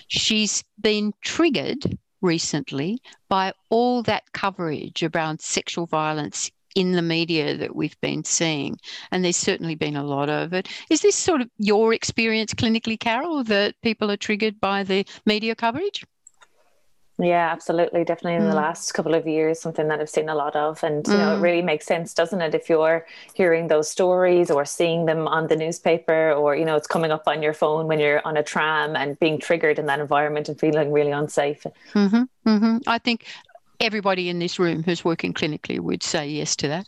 She's 0.07 0.63
been 0.81 1.13
triggered 1.21 1.97
recently 2.23 2.99
by 3.29 3.53
all 3.69 4.01
that 4.03 4.23
coverage 4.33 5.03
around 5.03 5.41
sexual 5.41 5.85
violence 5.85 6.49
in 6.75 6.93
the 6.93 7.01
media 7.01 7.55
that 7.55 7.75
we've 7.75 7.99
been 8.01 8.23
seeing. 8.23 8.77
And 9.11 9.23
there's 9.23 9.37
certainly 9.37 9.75
been 9.75 9.95
a 9.95 10.03
lot 10.03 10.29
of 10.29 10.53
it. 10.53 10.67
Is 10.89 11.01
this 11.01 11.15
sort 11.15 11.41
of 11.41 11.49
your 11.59 11.93
experience 11.93 12.53
clinically, 12.53 12.99
Carol, 12.99 13.43
that 13.43 13.75
people 13.83 14.09
are 14.09 14.17
triggered 14.17 14.59
by 14.59 14.83
the 14.83 15.05
media 15.25 15.53
coverage? 15.53 16.03
Yeah, 17.19 17.51
absolutely. 17.51 18.03
Definitely 18.03 18.35
in 18.35 18.49
the 18.49 18.55
last 18.55 18.91
couple 18.93 19.13
of 19.13 19.27
years, 19.27 19.59
something 19.59 19.87
that 19.87 19.99
I've 19.99 20.09
seen 20.09 20.29
a 20.29 20.35
lot 20.35 20.55
of. 20.55 20.83
And, 20.83 21.07
you 21.07 21.13
know, 21.13 21.35
it 21.35 21.37
mm. 21.37 21.41
really 21.41 21.61
makes 21.61 21.85
sense, 21.85 22.11
doesn't 22.13 22.41
it? 22.41 22.55
If 22.55 22.69
you're 22.69 23.05
hearing 23.35 23.67
those 23.67 23.87
stories 23.87 24.49
or 24.49 24.65
seeing 24.65 25.05
them 25.05 25.27
on 25.27 25.47
the 25.47 25.55
newspaper 25.55 26.31
or, 26.31 26.55
you 26.55 26.65
know, 26.65 26.75
it's 26.75 26.87
coming 26.87 27.11
up 27.11 27.27
on 27.27 27.43
your 27.43 27.53
phone 27.53 27.85
when 27.85 27.99
you're 27.99 28.25
on 28.25 28.35
a 28.35 28.43
tram 28.43 28.95
and 28.95 29.19
being 29.19 29.37
triggered 29.39 29.77
in 29.77 29.85
that 29.85 29.99
environment 29.99 30.49
and 30.49 30.59
feeling 30.59 30.91
really 30.91 31.11
unsafe. 31.11 31.65
Mm-hmm, 31.93 32.49
mm-hmm. 32.49 32.77
I 32.87 32.97
think 32.97 33.27
everybody 33.79 34.29
in 34.29 34.39
this 34.39 34.57
room 34.57 34.81
who's 34.81 35.05
working 35.05 35.33
clinically 35.33 35.79
would 35.79 36.01
say 36.01 36.27
yes 36.27 36.55
to 36.55 36.67
that. 36.69 36.87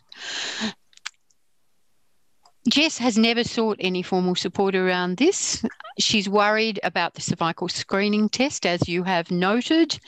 Jess 2.68 2.98
has 2.98 3.16
never 3.16 3.44
sought 3.44 3.76
any 3.80 4.02
formal 4.02 4.34
support 4.34 4.74
around 4.74 5.16
this. 5.16 5.64
She's 5.98 6.28
worried 6.28 6.80
about 6.82 7.14
the 7.14 7.20
cervical 7.20 7.68
screening 7.68 8.28
test, 8.28 8.66
as 8.66 8.88
you 8.88 9.04
have 9.04 9.30
noted, 9.30 9.98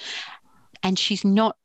and 0.82 0.98
she's 0.98 1.24
not 1.24 1.56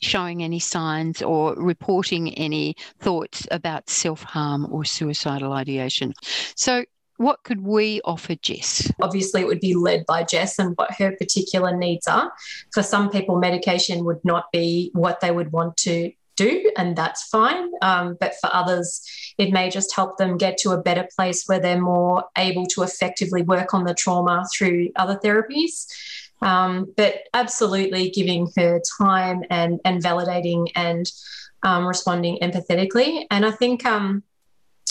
showing 0.00 0.42
any 0.42 0.58
signs 0.58 1.22
or 1.22 1.54
reporting 1.54 2.34
any 2.34 2.74
thoughts 2.98 3.46
about 3.50 3.88
self 3.88 4.22
harm 4.22 4.66
or 4.72 4.84
suicidal 4.84 5.52
ideation. 5.52 6.12
So, 6.56 6.84
what 7.16 7.42
could 7.44 7.62
we 7.62 8.00
offer 8.04 8.34
Jess? 8.34 8.90
Obviously, 9.02 9.42
it 9.42 9.46
would 9.46 9.60
be 9.60 9.74
led 9.74 10.06
by 10.06 10.24
Jess 10.24 10.58
and 10.58 10.74
what 10.76 10.92
her 10.94 11.14
particular 11.16 11.76
needs 11.76 12.08
are. 12.08 12.32
For 12.72 12.82
some 12.82 13.10
people, 13.10 13.38
medication 13.38 14.04
would 14.04 14.24
not 14.24 14.50
be 14.52 14.90
what 14.94 15.20
they 15.20 15.30
would 15.30 15.52
want 15.52 15.76
to 15.78 16.12
do, 16.36 16.72
and 16.76 16.96
that's 16.96 17.24
fine. 17.24 17.70
Um, 17.82 18.16
but 18.18 18.34
for 18.40 18.48
others, 18.52 19.02
it 19.40 19.52
may 19.52 19.70
just 19.70 19.96
help 19.96 20.18
them 20.18 20.36
get 20.36 20.58
to 20.58 20.72
a 20.72 20.82
better 20.82 21.08
place 21.16 21.44
where 21.46 21.58
they're 21.58 21.80
more 21.80 22.24
able 22.36 22.66
to 22.66 22.82
effectively 22.82 23.40
work 23.40 23.72
on 23.72 23.84
the 23.84 23.94
trauma 23.94 24.44
through 24.54 24.90
other 24.96 25.18
therapies. 25.24 25.86
Um, 26.42 26.92
but 26.94 27.22
absolutely 27.32 28.10
giving 28.10 28.50
her 28.56 28.82
time 28.98 29.42
and, 29.48 29.80
and 29.86 30.02
validating 30.02 30.70
and 30.76 31.10
um, 31.62 31.86
responding 31.86 32.38
empathetically. 32.42 33.24
And 33.30 33.46
I 33.46 33.50
think, 33.50 33.86
um, 33.86 34.22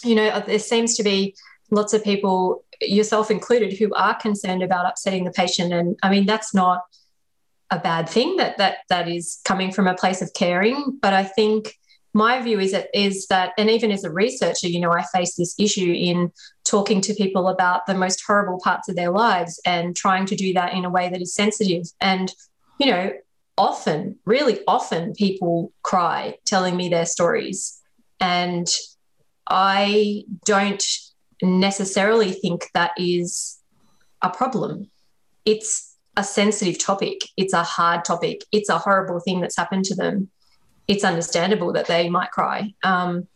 you 0.04 0.16
know, 0.16 0.44
there 0.46 0.58
seems 0.58 0.96
to 0.98 1.04
be 1.04 1.36
lots 1.70 1.94
of 1.94 2.04
people, 2.04 2.66
yourself 2.82 3.30
included, 3.30 3.78
who 3.78 3.94
are 3.94 4.16
concerned 4.16 4.64
about 4.64 4.88
upsetting 4.88 5.26
the 5.26 5.32
patient. 5.32 5.72
And 5.74 5.96
I 6.02 6.10
mean, 6.10 6.26
that's 6.26 6.56
not 6.56 6.82
a 7.70 7.78
bad 7.78 8.10
thing 8.10 8.38
that 8.38 8.58
that 8.58 8.78
that 8.90 9.08
is 9.08 9.42
coming 9.46 9.72
from 9.72 9.86
a 9.86 9.94
place 9.94 10.24
of 10.24 10.34
caring 10.34 10.98
but 11.04 11.14
i 11.14 11.24
think 11.24 11.76
my 12.14 12.42
view 12.42 12.60
is 12.60 12.72
that 12.72 12.88
is 12.94 13.28
that 13.28 13.54
and 13.58 13.70
even 13.70 13.92
as 13.92 14.04
a 14.04 14.12
researcher 14.12 14.68
you 14.68 14.80
know 14.80 14.92
i 14.92 15.04
face 15.14 15.36
this 15.36 15.56
issue 15.60 15.94
in 15.96 16.32
talking 16.64 17.02
to 17.02 17.14
people 17.14 17.48
about 17.48 17.86
the 17.86 17.94
most 17.94 18.24
horrible 18.26 18.60
parts 18.64 18.90
of 18.90 18.96
their 18.96 19.12
lives 19.12 19.62
and 19.66 19.96
trying 19.96 20.26
to 20.26 20.36
do 20.36 20.54
that 20.54 20.74
in 20.74 20.86
a 20.86 20.90
way 20.90 21.08
that 21.10 21.22
is 21.22 21.34
sensitive 21.34 21.84
and 22.02 22.34
you 22.80 22.88
know 22.88 23.12
often, 23.60 24.18
really 24.26 24.62
often, 24.68 25.14
people 25.14 25.72
cry 25.84 26.36
telling 26.46 26.78
me 26.78 26.88
their 26.88 27.06
stories. 27.06 27.80
And 28.20 28.68
I 29.48 30.24
don't 30.46 30.84
necessarily 31.42 32.32
think 32.32 32.70
that 32.74 32.92
is 32.98 33.60
a 34.22 34.30
problem. 34.30 34.90
It's 35.46 35.98
a 36.16 36.24
sensitive 36.24 36.80
topic, 36.80 37.22
it's 37.38 37.54
a 37.54 37.64
hard 37.64 38.04
topic, 38.06 38.44
it's 38.52 38.70
a 38.70 38.78
horrible 38.78 39.20
thing 39.20 39.42
that's 39.42 39.58
happened 39.58 39.86
to 39.86 39.96
them. 39.96 40.30
It's 40.90 41.06
understandable 41.06 41.72
that 41.74 41.88
they 41.88 42.10
might 42.10 42.32
cry. 42.32 42.74
Um, 42.84 43.28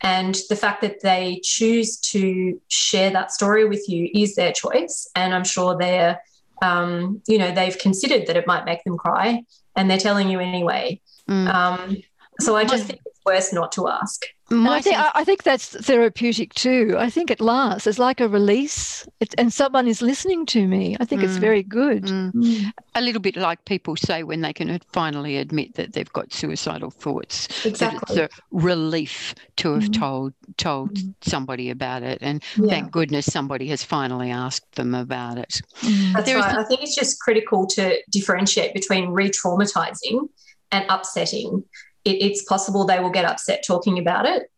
and 0.00 0.36
the 0.48 0.56
fact 0.56 0.82
that 0.82 1.00
they 1.02 1.40
choose 1.42 1.96
to 2.12 2.60
share 2.68 3.10
that 3.10 3.30
story 3.30 3.64
with 3.64 3.88
you 3.88 4.10
is 4.12 4.34
their 4.34 4.52
choice. 4.52 5.08
And 5.14 5.34
I'm 5.34 5.44
sure 5.44 5.76
they're, 5.78 6.20
um, 6.62 7.22
you 7.26 7.38
know, 7.38 7.54
they've 7.54 7.78
considered 7.78 8.26
that 8.26 8.36
it 8.36 8.46
might 8.46 8.64
make 8.64 8.84
them 8.84 8.98
cry 8.98 9.44
and 9.76 9.90
they're 9.90 9.98
telling 9.98 10.28
you 10.28 10.40
anyway. 10.40 11.00
Mm. 11.28 11.48
Um, 11.48 11.96
so 12.40 12.56
I 12.56 12.64
just 12.64 12.84
think 12.86 13.00
it's 13.06 13.20
worse 13.24 13.52
not 13.52 13.72
to 13.72 13.88
ask. 13.88 14.24
I 14.54 14.80
think, 14.80 14.96
I 14.96 15.24
think 15.24 15.42
that's 15.42 15.68
therapeutic 15.68 16.54
too. 16.54 16.96
I 16.98 17.10
think 17.10 17.30
it 17.30 17.40
lasts. 17.40 17.86
It's 17.86 17.98
like 17.98 18.20
a 18.20 18.28
release, 18.28 19.06
it, 19.20 19.34
and 19.38 19.52
someone 19.52 19.88
is 19.88 20.02
listening 20.02 20.46
to 20.46 20.66
me. 20.66 20.96
I 21.00 21.04
think 21.04 21.22
mm. 21.22 21.24
it's 21.24 21.36
very 21.36 21.62
good. 21.62 22.04
Mm. 22.04 22.32
Mm. 22.32 22.72
A 22.94 23.00
little 23.00 23.20
bit 23.20 23.36
like 23.36 23.64
people 23.64 23.96
say 23.96 24.22
when 24.22 24.40
they 24.40 24.52
can 24.52 24.80
finally 24.92 25.36
admit 25.36 25.74
that 25.74 25.92
they've 25.92 26.12
got 26.12 26.32
suicidal 26.32 26.90
thoughts. 26.90 27.48
Exactly. 27.64 28.16
That 28.16 28.24
it's 28.24 28.34
a 28.34 28.42
relief 28.50 29.34
to 29.56 29.74
have 29.74 29.84
mm. 29.84 29.98
told 29.98 30.34
told 30.56 30.94
mm. 30.94 31.14
somebody 31.20 31.70
about 31.70 32.02
it, 32.02 32.18
and 32.20 32.42
yeah. 32.56 32.68
thank 32.68 32.90
goodness 32.90 33.26
somebody 33.26 33.68
has 33.68 33.82
finally 33.82 34.30
asked 34.30 34.72
them 34.76 34.94
about 34.94 35.38
it. 35.38 35.60
Mm. 35.80 36.12
That's 36.12 36.26
there 36.26 36.38
right. 36.38 36.56
I 36.56 36.64
think 36.64 36.82
it's 36.82 36.94
just 36.94 37.20
critical 37.20 37.66
to 37.68 37.98
differentiate 38.10 38.74
between 38.74 39.10
re-traumatizing 39.10 40.28
and 40.72 40.84
upsetting 40.88 41.64
it, 42.04 42.22
it's 42.22 42.44
possible 42.44 42.84
they 42.84 43.00
will 43.00 43.10
get 43.10 43.24
upset 43.24 43.64
talking 43.66 43.98
about 43.98 44.26
it. 44.26 44.50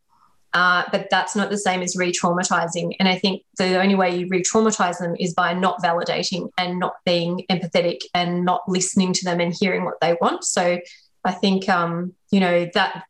Uh, 0.52 0.84
but 0.90 1.08
that's 1.10 1.36
not 1.36 1.50
the 1.50 1.58
same 1.58 1.82
as 1.82 1.96
re 1.96 2.10
traumatizing. 2.10 2.96
And 2.98 3.08
I 3.08 3.18
think 3.18 3.42
the 3.58 3.78
only 3.78 3.94
way 3.94 4.16
you 4.16 4.26
re 4.28 4.42
traumatize 4.42 4.98
them 4.98 5.14
is 5.20 5.34
by 5.34 5.52
not 5.52 5.82
validating 5.82 6.48
and 6.56 6.78
not 6.78 6.94
being 7.04 7.44
empathetic 7.50 7.98
and 8.14 8.44
not 8.44 8.62
listening 8.66 9.12
to 9.12 9.24
them 9.24 9.40
and 9.40 9.54
hearing 9.54 9.84
what 9.84 10.00
they 10.00 10.16
want. 10.20 10.44
So 10.44 10.78
I 11.24 11.32
think, 11.32 11.68
um, 11.68 12.14
you 12.30 12.40
know, 12.40 12.70
that, 12.72 13.04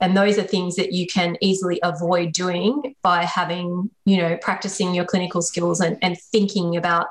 and 0.00 0.16
those 0.16 0.38
are 0.38 0.42
things 0.44 0.76
that 0.76 0.92
you 0.92 1.06
can 1.06 1.36
easily 1.40 1.80
avoid 1.82 2.32
doing 2.32 2.94
by 3.02 3.24
having, 3.24 3.90
you 4.04 4.18
know, 4.18 4.36
practicing 4.36 4.94
your 4.94 5.04
clinical 5.04 5.42
skills 5.42 5.80
and, 5.80 5.96
and 6.02 6.16
thinking 6.30 6.76
about 6.76 7.06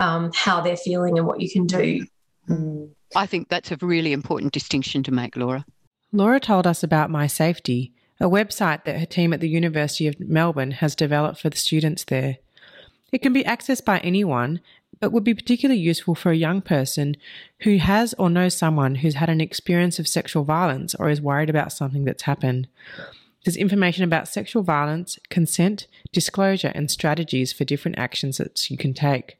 um, 0.00 0.32
how 0.34 0.60
they're 0.60 0.76
feeling 0.76 1.18
and 1.18 1.26
what 1.26 1.40
you 1.40 1.50
can 1.50 1.66
do. 1.66 2.04
I 3.14 3.26
think 3.26 3.48
that's 3.48 3.70
a 3.70 3.76
really 3.80 4.12
important 4.12 4.52
distinction 4.52 5.02
to 5.04 5.12
make, 5.12 5.36
Laura. 5.36 5.64
Laura 6.10 6.40
told 6.40 6.66
us 6.66 6.82
about 6.82 7.10
My 7.10 7.26
Safety, 7.26 7.92
a 8.18 8.24
website 8.24 8.84
that 8.84 8.98
her 8.98 9.06
team 9.06 9.34
at 9.34 9.40
the 9.40 9.48
University 9.48 10.06
of 10.06 10.18
Melbourne 10.18 10.70
has 10.72 10.96
developed 10.96 11.40
for 11.40 11.50
the 11.50 11.56
students 11.56 12.04
there. 12.04 12.38
It 13.12 13.22
can 13.22 13.34
be 13.34 13.44
accessed 13.44 13.84
by 13.84 13.98
anyone, 13.98 14.60
but 15.00 15.12
would 15.12 15.24
be 15.24 15.34
particularly 15.34 15.80
useful 15.80 16.14
for 16.14 16.30
a 16.30 16.36
young 16.36 16.62
person 16.62 17.16
who 17.60 17.76
has 17.76 18.14
or 18.14 18.30
knows 18.30 18.54
someone 18.54 18.94
who's 18.96 19.16
had 19.16 19.28
an 19.28 19.42
experience 19.42 19.98
of 19.98 20.08
sexual 20.08 20.44
violence 20.44 20.94
or 20.94 21.10
is 21.10 21.20
worried 21.20 21.50
about 21.50 21.72
something 21.72 22.04
that's 22.04 22.22
happened. 22.22 22.68
There's 23.44 23.56
information 23.56 24.04
about 24.04 24.28
sexual 24.28 24.62
violence, 24.62 25.18
consent, 25.28 25.86
disclosure, 26.10 26.72
and 26.74 26.90
strategies 26.90 27.52
for 27.52 27.64
different 27.64 27.98
actions 27.98 28.38
that 28.38 28.70
you 28.70 28.78
can 28.78 28.94
take. 28.94 29.36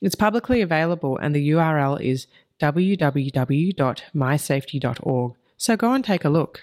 It's 0.00 0.14
publicly 0.14 0.60
available, 0.60 1.16
and 1.16 1.34
the 1.34 1.50
URL 1.50 2.00
is 2.00 2.28
www.mysafety.org. 2.60 5.34
So 5.58 5.76
go 5.76 5.92
and 5.92 6.04
take 6.04 6.24
a 6.24 6.30
look. 6.30 6.62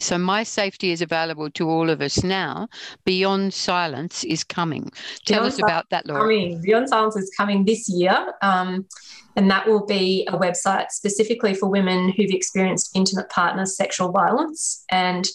So, 0.00 0.18
my 0.18 0.42
safety 0.42 0.90
is 0.90 1.00
available 1.00 1.50
to 1.50 1.70
all 1.70 1.88
of 1.88 2.02
us 2.02 2.22
now. 2.22 2.68
Beyond 3.04 3.54
Silence 3.54 4.24
is 4.24 4.42
coming. 4.42 4.90
Tell 5.24 5.40
Beyond 5.40 5.52
us 5.52 5.58
about 5.60 5.88
that, 5.90 6.06
Laura. 6.06 6.22
Coming. 6.22 6.60
Beyond 6.60 6.88
Silence 6.88 7.16
is 7.16 7.32
coming 7.36 7.64
this 7.64 7.88
year. 7.88 8.34
Um, 8.42 8.86
and 9.36 9.50
that 9.50 9.66
will 9.66 9.86
be 9.86 10.26
a 10.28 10.36
website 10.36 10.90
specifically 10.90 11.54
for 11.54 11.68
women 11.68 12.10
who've 12.10 12.30
experienced 12.30 12.90
intimate 12.94 13.30
partner 13.30 13.66
sexual 13.66 14.10
violence. 14.10 14.84
And 14.90 15.26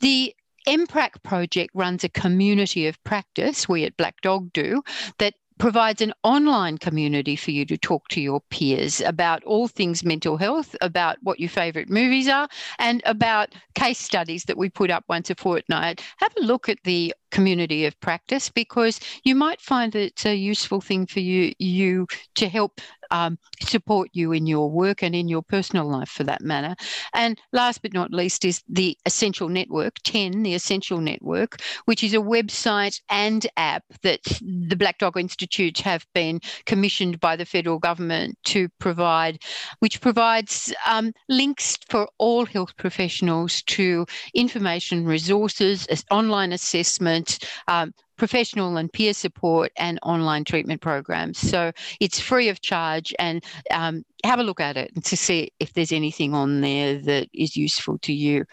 The 0.00 0.34
MPRAC 0.68 1.22
project 1.22 1.70
runs 1.74 2.04
a 2.04 2.08
community 2.10 2.86
of 2.86 3.02
practice, 3.02 3.68
we 3.68 3.84
at 3.84 3.96
Black 3.96 4.20
Dog 4.20 4.52
do, 4.52 4.82
that 5.18 5.34
provides 5.60 6.00
an 6.00 6.12
online 6.22 6.78
community 6.78 7.36
for 7.36 7.50
you 7.50 7.66
to 7.66 7.76
talk 7.76 8.08
to 8.08 8.20
your 8.20 8.40
peers 8.48 9.02
about 9.02 9.44
all 9.44 9.68
things 9.68 10.02
mental 10.02 10.38
health, 10.38 10.74
about 10.80 11.18
what 11.22 11.38
your 11.38 11.50
favourite 11.50 11.90
movies 11.90 12.28
are, 12.28 12.48
and 12.78 13.02
about 13.04 13.54
case 13.74 13.98
studies 13.98 14.44
that 14.44 14.56
we 14.56 14.70
put 14.70 14.90
up 14.90 15.04
once 15.08 15.28
a 15.28 15.34
fortnight. 15.34 16.02
Have 16.16 16.32
a 16.38 16.40
look 16.40 16.70
at 16.70 16.78
the 16.84 17.14
community 17.30 17.86
of 17.86 17.98
practice 18.00 18.48
because 18.48 19.00
you 19.24 19.34
might 19.34 19.60
find 19.60 19.92
that 19.92 20.02
it's 20.02 20.26
a 20.26 20.34
useful 20.34 20.80
thing 20.80 21.06
for 21.06 21.20
you 21.20 21.52
you 21.58 22.06
to 22.34 22.48
help 22.48 22.80
um, 23.10 23.38
support 23.60 24.08
you 24.12 24.32
in 24.32 24.46
your 24.46 24.70
work 24.70 25.02
and 25.02 25.14
in 25.14 25.28
your 25.28 25.42
personal 25.42 25.86
life 25.86 26.08
for 26.08 26.24
that 26.24 26.42
matter. 26.42 26.74
And 27.12 27.40
last 27.52 27.82
but 27.82 27.92
not 27.92 28.12
least 28.12 28.44
is 28.44 28.62
the 28.68 28.96
Essential 29.04 29.48
Network, 29.48 29.96
TEN, 30.04 30.42
the 30.42 30.54
Essential 30.54 30.98
Network, 30.98 31.60
which 31.84 32.04
is 32.04 32.14
a 32.14 32.18
website 32.18 33.00
and 33.10 33.46
app 33.56 33.84
that 34.02 34.20
the 34.40 34.76
Black 34.76 34.98
Dog 34.98 35.18
Institute 35.18 35.78
have 35.80 36.06
been 36.14 36.40
commissioned 36.66 37.20
by 37.20 37.36
the 37.36 37.44
federal 37.44 37.78
government 37.78 38.38
to 38.44 38.68
provide, 38.78 39.42
which 39.80 40.00
provides 40.00 40.72
um, 40.86 41.12
links 41.28 41.78
for 41.88 42.08
all 42.18 42.46
health 42.46 42.76
professionals 42.76 43.62
to 43.62 44.06
information 44.34 45.04
resources, 45.04 45.86
online 46.10 46.52
assessment 46.52 47.19
um, 47.68 47.92
professional 48.20 48.76
and 48.76 48.92
peer 48.92 49.14
support 49.14 49.72
and 49.78 49.98
online 50.02 50.44
treatment 50.44 50.82
programs. 50.82 51.38
So 51.38 51.72
it's 52.00 52.20
free 52.20 52.50
of 52.50 52.60
charge 52.60 53.14
and 53.18 53.42
um, 53.70 54.04
have 54.24 54.38
a 54.38 54.42
look 54.42 54.60
at 54.60 54.76
it 54.76 54.90
to 55.04 55.16
see 55.16 55.50
if 55.58 55.72
there's 55.72 55.90
anything 55.92 56.34
on 56.34 56.60
there 56.60 56.98
that 56.98 57.28
is 57.32 57.56
useful 57.56 57.98
to 58.00 58.12
you. 58.12 58.44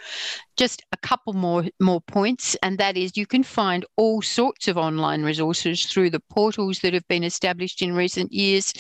Just 0.56 0.84
a 0.92 0.98
couple 0.98 1.34
more 1.34 1.66
more 1.80 2.02
points 2.02 2.56
and 2.64 2.78
that 2.78 2.96
is 2.98 3.18
you 3.18 3.28
can 3.28 3.44
find 3.44 3.86
all 3.96 4.22
sorts 4.22 4.68
of 4.68 4.78
online 4.78 5.24
resources 5.24 5.86
through 5.86 6.12
the 6.12 6.20
portals 6.20 6.80
that 6.80 6.94
have 6.94 7.08
been 7.08 7.24
established 7.24 7.82
in 7.82 7.94
recent 7.94 8.32
years. 8.32 8.74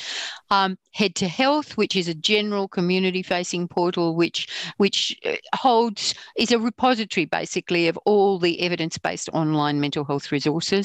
Um, 0.49 0.77
head 0.93 1.13
to 1.15 1.27
health 1.27 1.77
which 1.77 1.95
is 1.95 2.07
a 2.07 2.15
general 2.15 2.67
community 2.67 3.21
facing 3.21 3.67
portal 3.67 4.15
which 4.15 4.47
which 4.77 5.19
uh, 5.25 5.35
holds 5.53 6.15
is 6.37 6.51
a 6.51 6.59
repository 6.59 7.25
basically 7.25 7.87
of 7.89 7.97
all 8.05 8.39
the 8.39 8.61
evidence 8.61 8.97
based 8.97 9.29
online 9.33 9.79
mental 9.79 10.05
health 10.05 10.31
resources 10.31 10.76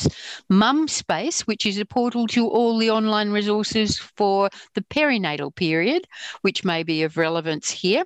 mum 0.49 0.88
space 0.88 1.47
which 1.47 1.66
is 1.66 1.78
a 1.78 1.84
portal 1.84 2.26
to 2.26 2.49
all 2.49 2.78
the 2.78 2.90
online 2.90 3.30
resources 3.30 3.99
for 3.99 4.49
the 4.74 4.82
perinatal 4.82 5.55
period 5.55 6.07
which 6.43 6.64
may 6.64 6.82
be 6.82 7.03
of 7.03 7.16
relevance 7.16 7.70
here 7.70 8.05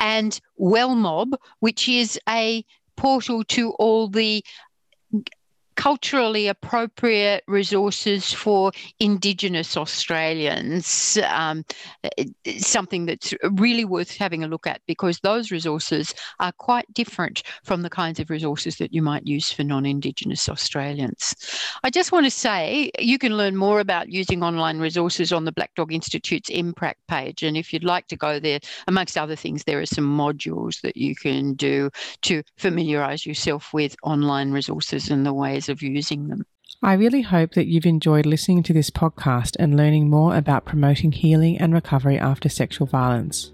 and 0.00 0.40
Wellmob, 0.58 1.34
which 1.60 1.88
is 1.88 2.18
a 2.28 2.64
portal 2.96 3.44
to 3.44 3.72
all 3.78 4.08
the 4.08 4.44
culturally 5.76 6.48
appropriate 6.48 7.42
resources 7.46 8.32
for 8.32 8.72
Indigenous 8.98 9.76
Australians, 9.76 11.18
um, 11.28 11.64
something 12.58 13.06
that's 13.06 13.34
really 13.52 13.84
worth 13.84 14.16
having 14.16 14.44
a 14.44 14.48
look 14.48 14.66
at 14.66 14.80
because 14.86 15.18
those 15.20 15.50
resources 15.50 16.14
are 16.38 16.52
quite 16.52 16.92
different 16.94 17.42
from 17.64 17.82
the 17.82 17.90
kinds 17.90 18.20
of 18.20 18.30
resources 18.30 18.76
that 18.76 18.92
you 18.92 19.02
might 19.02 19.26
use 19.26 19.52
for 19.52 19.64
non 19.64 19.86
Indigenous 19.86 20.48
Australians. 20.48 21.34
I 21.82 21.90
just 21.90 22.12
want 22.12 22.26
to 22.26 22.30
say 22.30 22.90
you 22.98 23.18
can 23.18 23.36
learn 23.36 23.56
more 23.56 23.80
about 23.80 24.10
using 24.10 24.42
online 24.42 24.78
resources 24.78 25.32
on 25.32 25.44
the 25.44 25.52
Black 25.52 25.74
Dog 25.74 25.92
Institute's 25.92 26.50
MPRAC 26.50 26.94
page. 27.08 27.42
And 27.42 27.56
if 27.56 27.72
you'd 27.72 27.84
like 27.84 28.06
to 28.08 28.16
go 28.16 28.38
there, 28.38 28.60
amongst 28.86 29.16
other 29.16 29.36
things, 29.36 29.64
there 29.64 29.80
are 29.80 29.86
some 29.86 30.04
modules 30.04 30.80
that 30.82 30.96
you 30.96 31.14
can 31.14 31.54
do 31.54 31.90
to 32.22 32.42
familiarise 32.58 33.24
yourself 33.26 33.72
with 33.72 33.96
online 34.02 34.50
resources 34.52 35.10
and 35.10 35.24
the 35.24 35.32
ways 35.32 35.59
of 35.68 35.82
using 35.82 36.28
them. 36.28 36.44
I 36.82 36.94
really 36.94 37.22
hope 37.22 37.52
that 37.52 37.66
you've 37.66 37.84
enjoyed 37.84 38.24
listening 38.24 38.62
to 38.64 38.72
this 38.72 38.90
podcast 38.90 39.56
and 39.58 39.76
learning 39.76 40.08
more 40.08 40.36
about 40.36 40.64
promoting 40.64 41.12
healing 41.12 41.58
and 41.58 41.74
recovery 41.74 42.18
after 42.18 42.48
sexual 42.48 42.86
violence. 42.86 43.52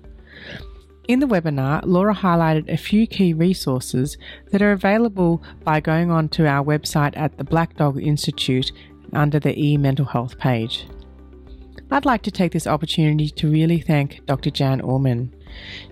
In 1.09 1.21
the 1.21 1.27
webinar, 1.27 1.83
Laura 1.85 2.15
highlighted 2.15 2.69
a 2.69 2.77
few 2.77 3.07
key 3.07 3.33
resources 3.33 4.17
that 4.51 4.63
are 4.63 4.73
available 4.73 5.43
by 5.65 5.81
going 5.81 6.11
on 6.11 6.29
to 6.31 6.47
our 6.47 6.65
website 6.65 7.17
at 7.17 7.37
the 7.37 7.45
Black 7.45 7.77
Dog 7.77 8.01
Institute 8.01 8.73
under 9.13 9.39
the 9.39 9.59
e 9.61 9.77
mental 9.77 10.05
health 10.05 10.39
page. 10.39 10.87
I'd 11.91 12.05
like 12.05 12.23
to 12.23 12.33
take 12.33 12.53
this 12.53 12.67
opportunity 12.67 13.31
to 13.31 13.51
really 13.51 13.81
thank 13.81 14.25
Dr. 14.27 14.51
Jan 14.51 14.81
Ullman. 14.81 15.33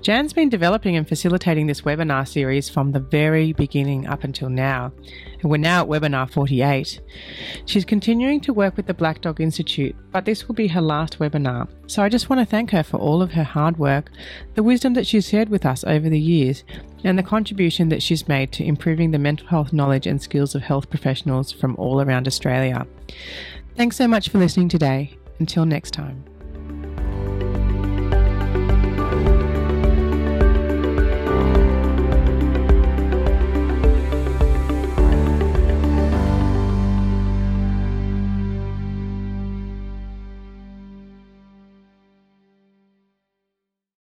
Jan's 0.00 0.32
been 0.32 0.48
developing 0.48 0.96
and 0.96 1.08
facilitating 1.08 1.66
this 1.66 1.82
webinar 1.82 2.26
series 2.26 2.68
from 2.68 2.92
the 2.92 3.00
very 3.00 3.52
beginning 3.52 4.06
up 4.06 4.24
until 4.24 4.48
now, 4.48 4.92
and 5.40 5.50
we're 5.50 5.56
now 5.56 5.82
at 5.82 5.88
webinar 5.88 6.30
48. 6.30 7.00
She's 7.66 7.84
continuing 7.84 8.40
to 8.42 8.52
work 8.52 8.76
with 8.76 8.86
the 8.86 8.94
Black 8.94 9.20
Dog 9.20 9.40
Institute, 9.40 9.96
but 10.12 10.24
this 10.24 10.46
will 10.46 10.54
be 10.54 10.68
her 10.68 10.80
last 10.80 11.18
webinar, 11.18 11.68
so 11.86 12.02
I 12.02 12.08
just 12.08 12.28
want 12.28 12.40
to 12.40 12.46
thank 12.46 12.70
her 12.70 12.82
for 12.82 12.98
all 12.98 13.22
of 13.22 13.32
her 13.32 13.44
hard 13.44 13.78
work, 13.78 14.10
the 14.54 14.62
wisdom 14.62 14.94
that 14.94 15.06
she's 15.06 15.28
shared 15.28 15.48
with 15.48 15.64
us 15.64 15.84
over 15.84 16.08
the 16.08 16.20
years, 16.20 16.64
and 17.02 17.18
the 17.18 17.22
contribution 17.22 17.88
that 17.88 18.02
she's 18.02 18.28
made 18.28 18.52
to 18.52 18.64
improving 18.64 19.10
the 19.10 19.18
mental 19.18 19.46
health 19.46 19.72
knowledge 19.72 20.06
and 20.06 20.20
skills 20.20 20.54
of 20.54 20.62
health 20.62 20.90
professionals 20.90 21.52
from 21.52 21.76
all 21.76 22.00
around 22.00 22.26
Australia. 22.26 22.86
Thanks 23.76 23.96
so 23.96 24.06
much 24.06 24.28
for 24.28 24.38
listening 24.38 24.68
today. 24.68 25.16
Until 25.40 25.66
next 25.66 25.90
time. 25.90 26.33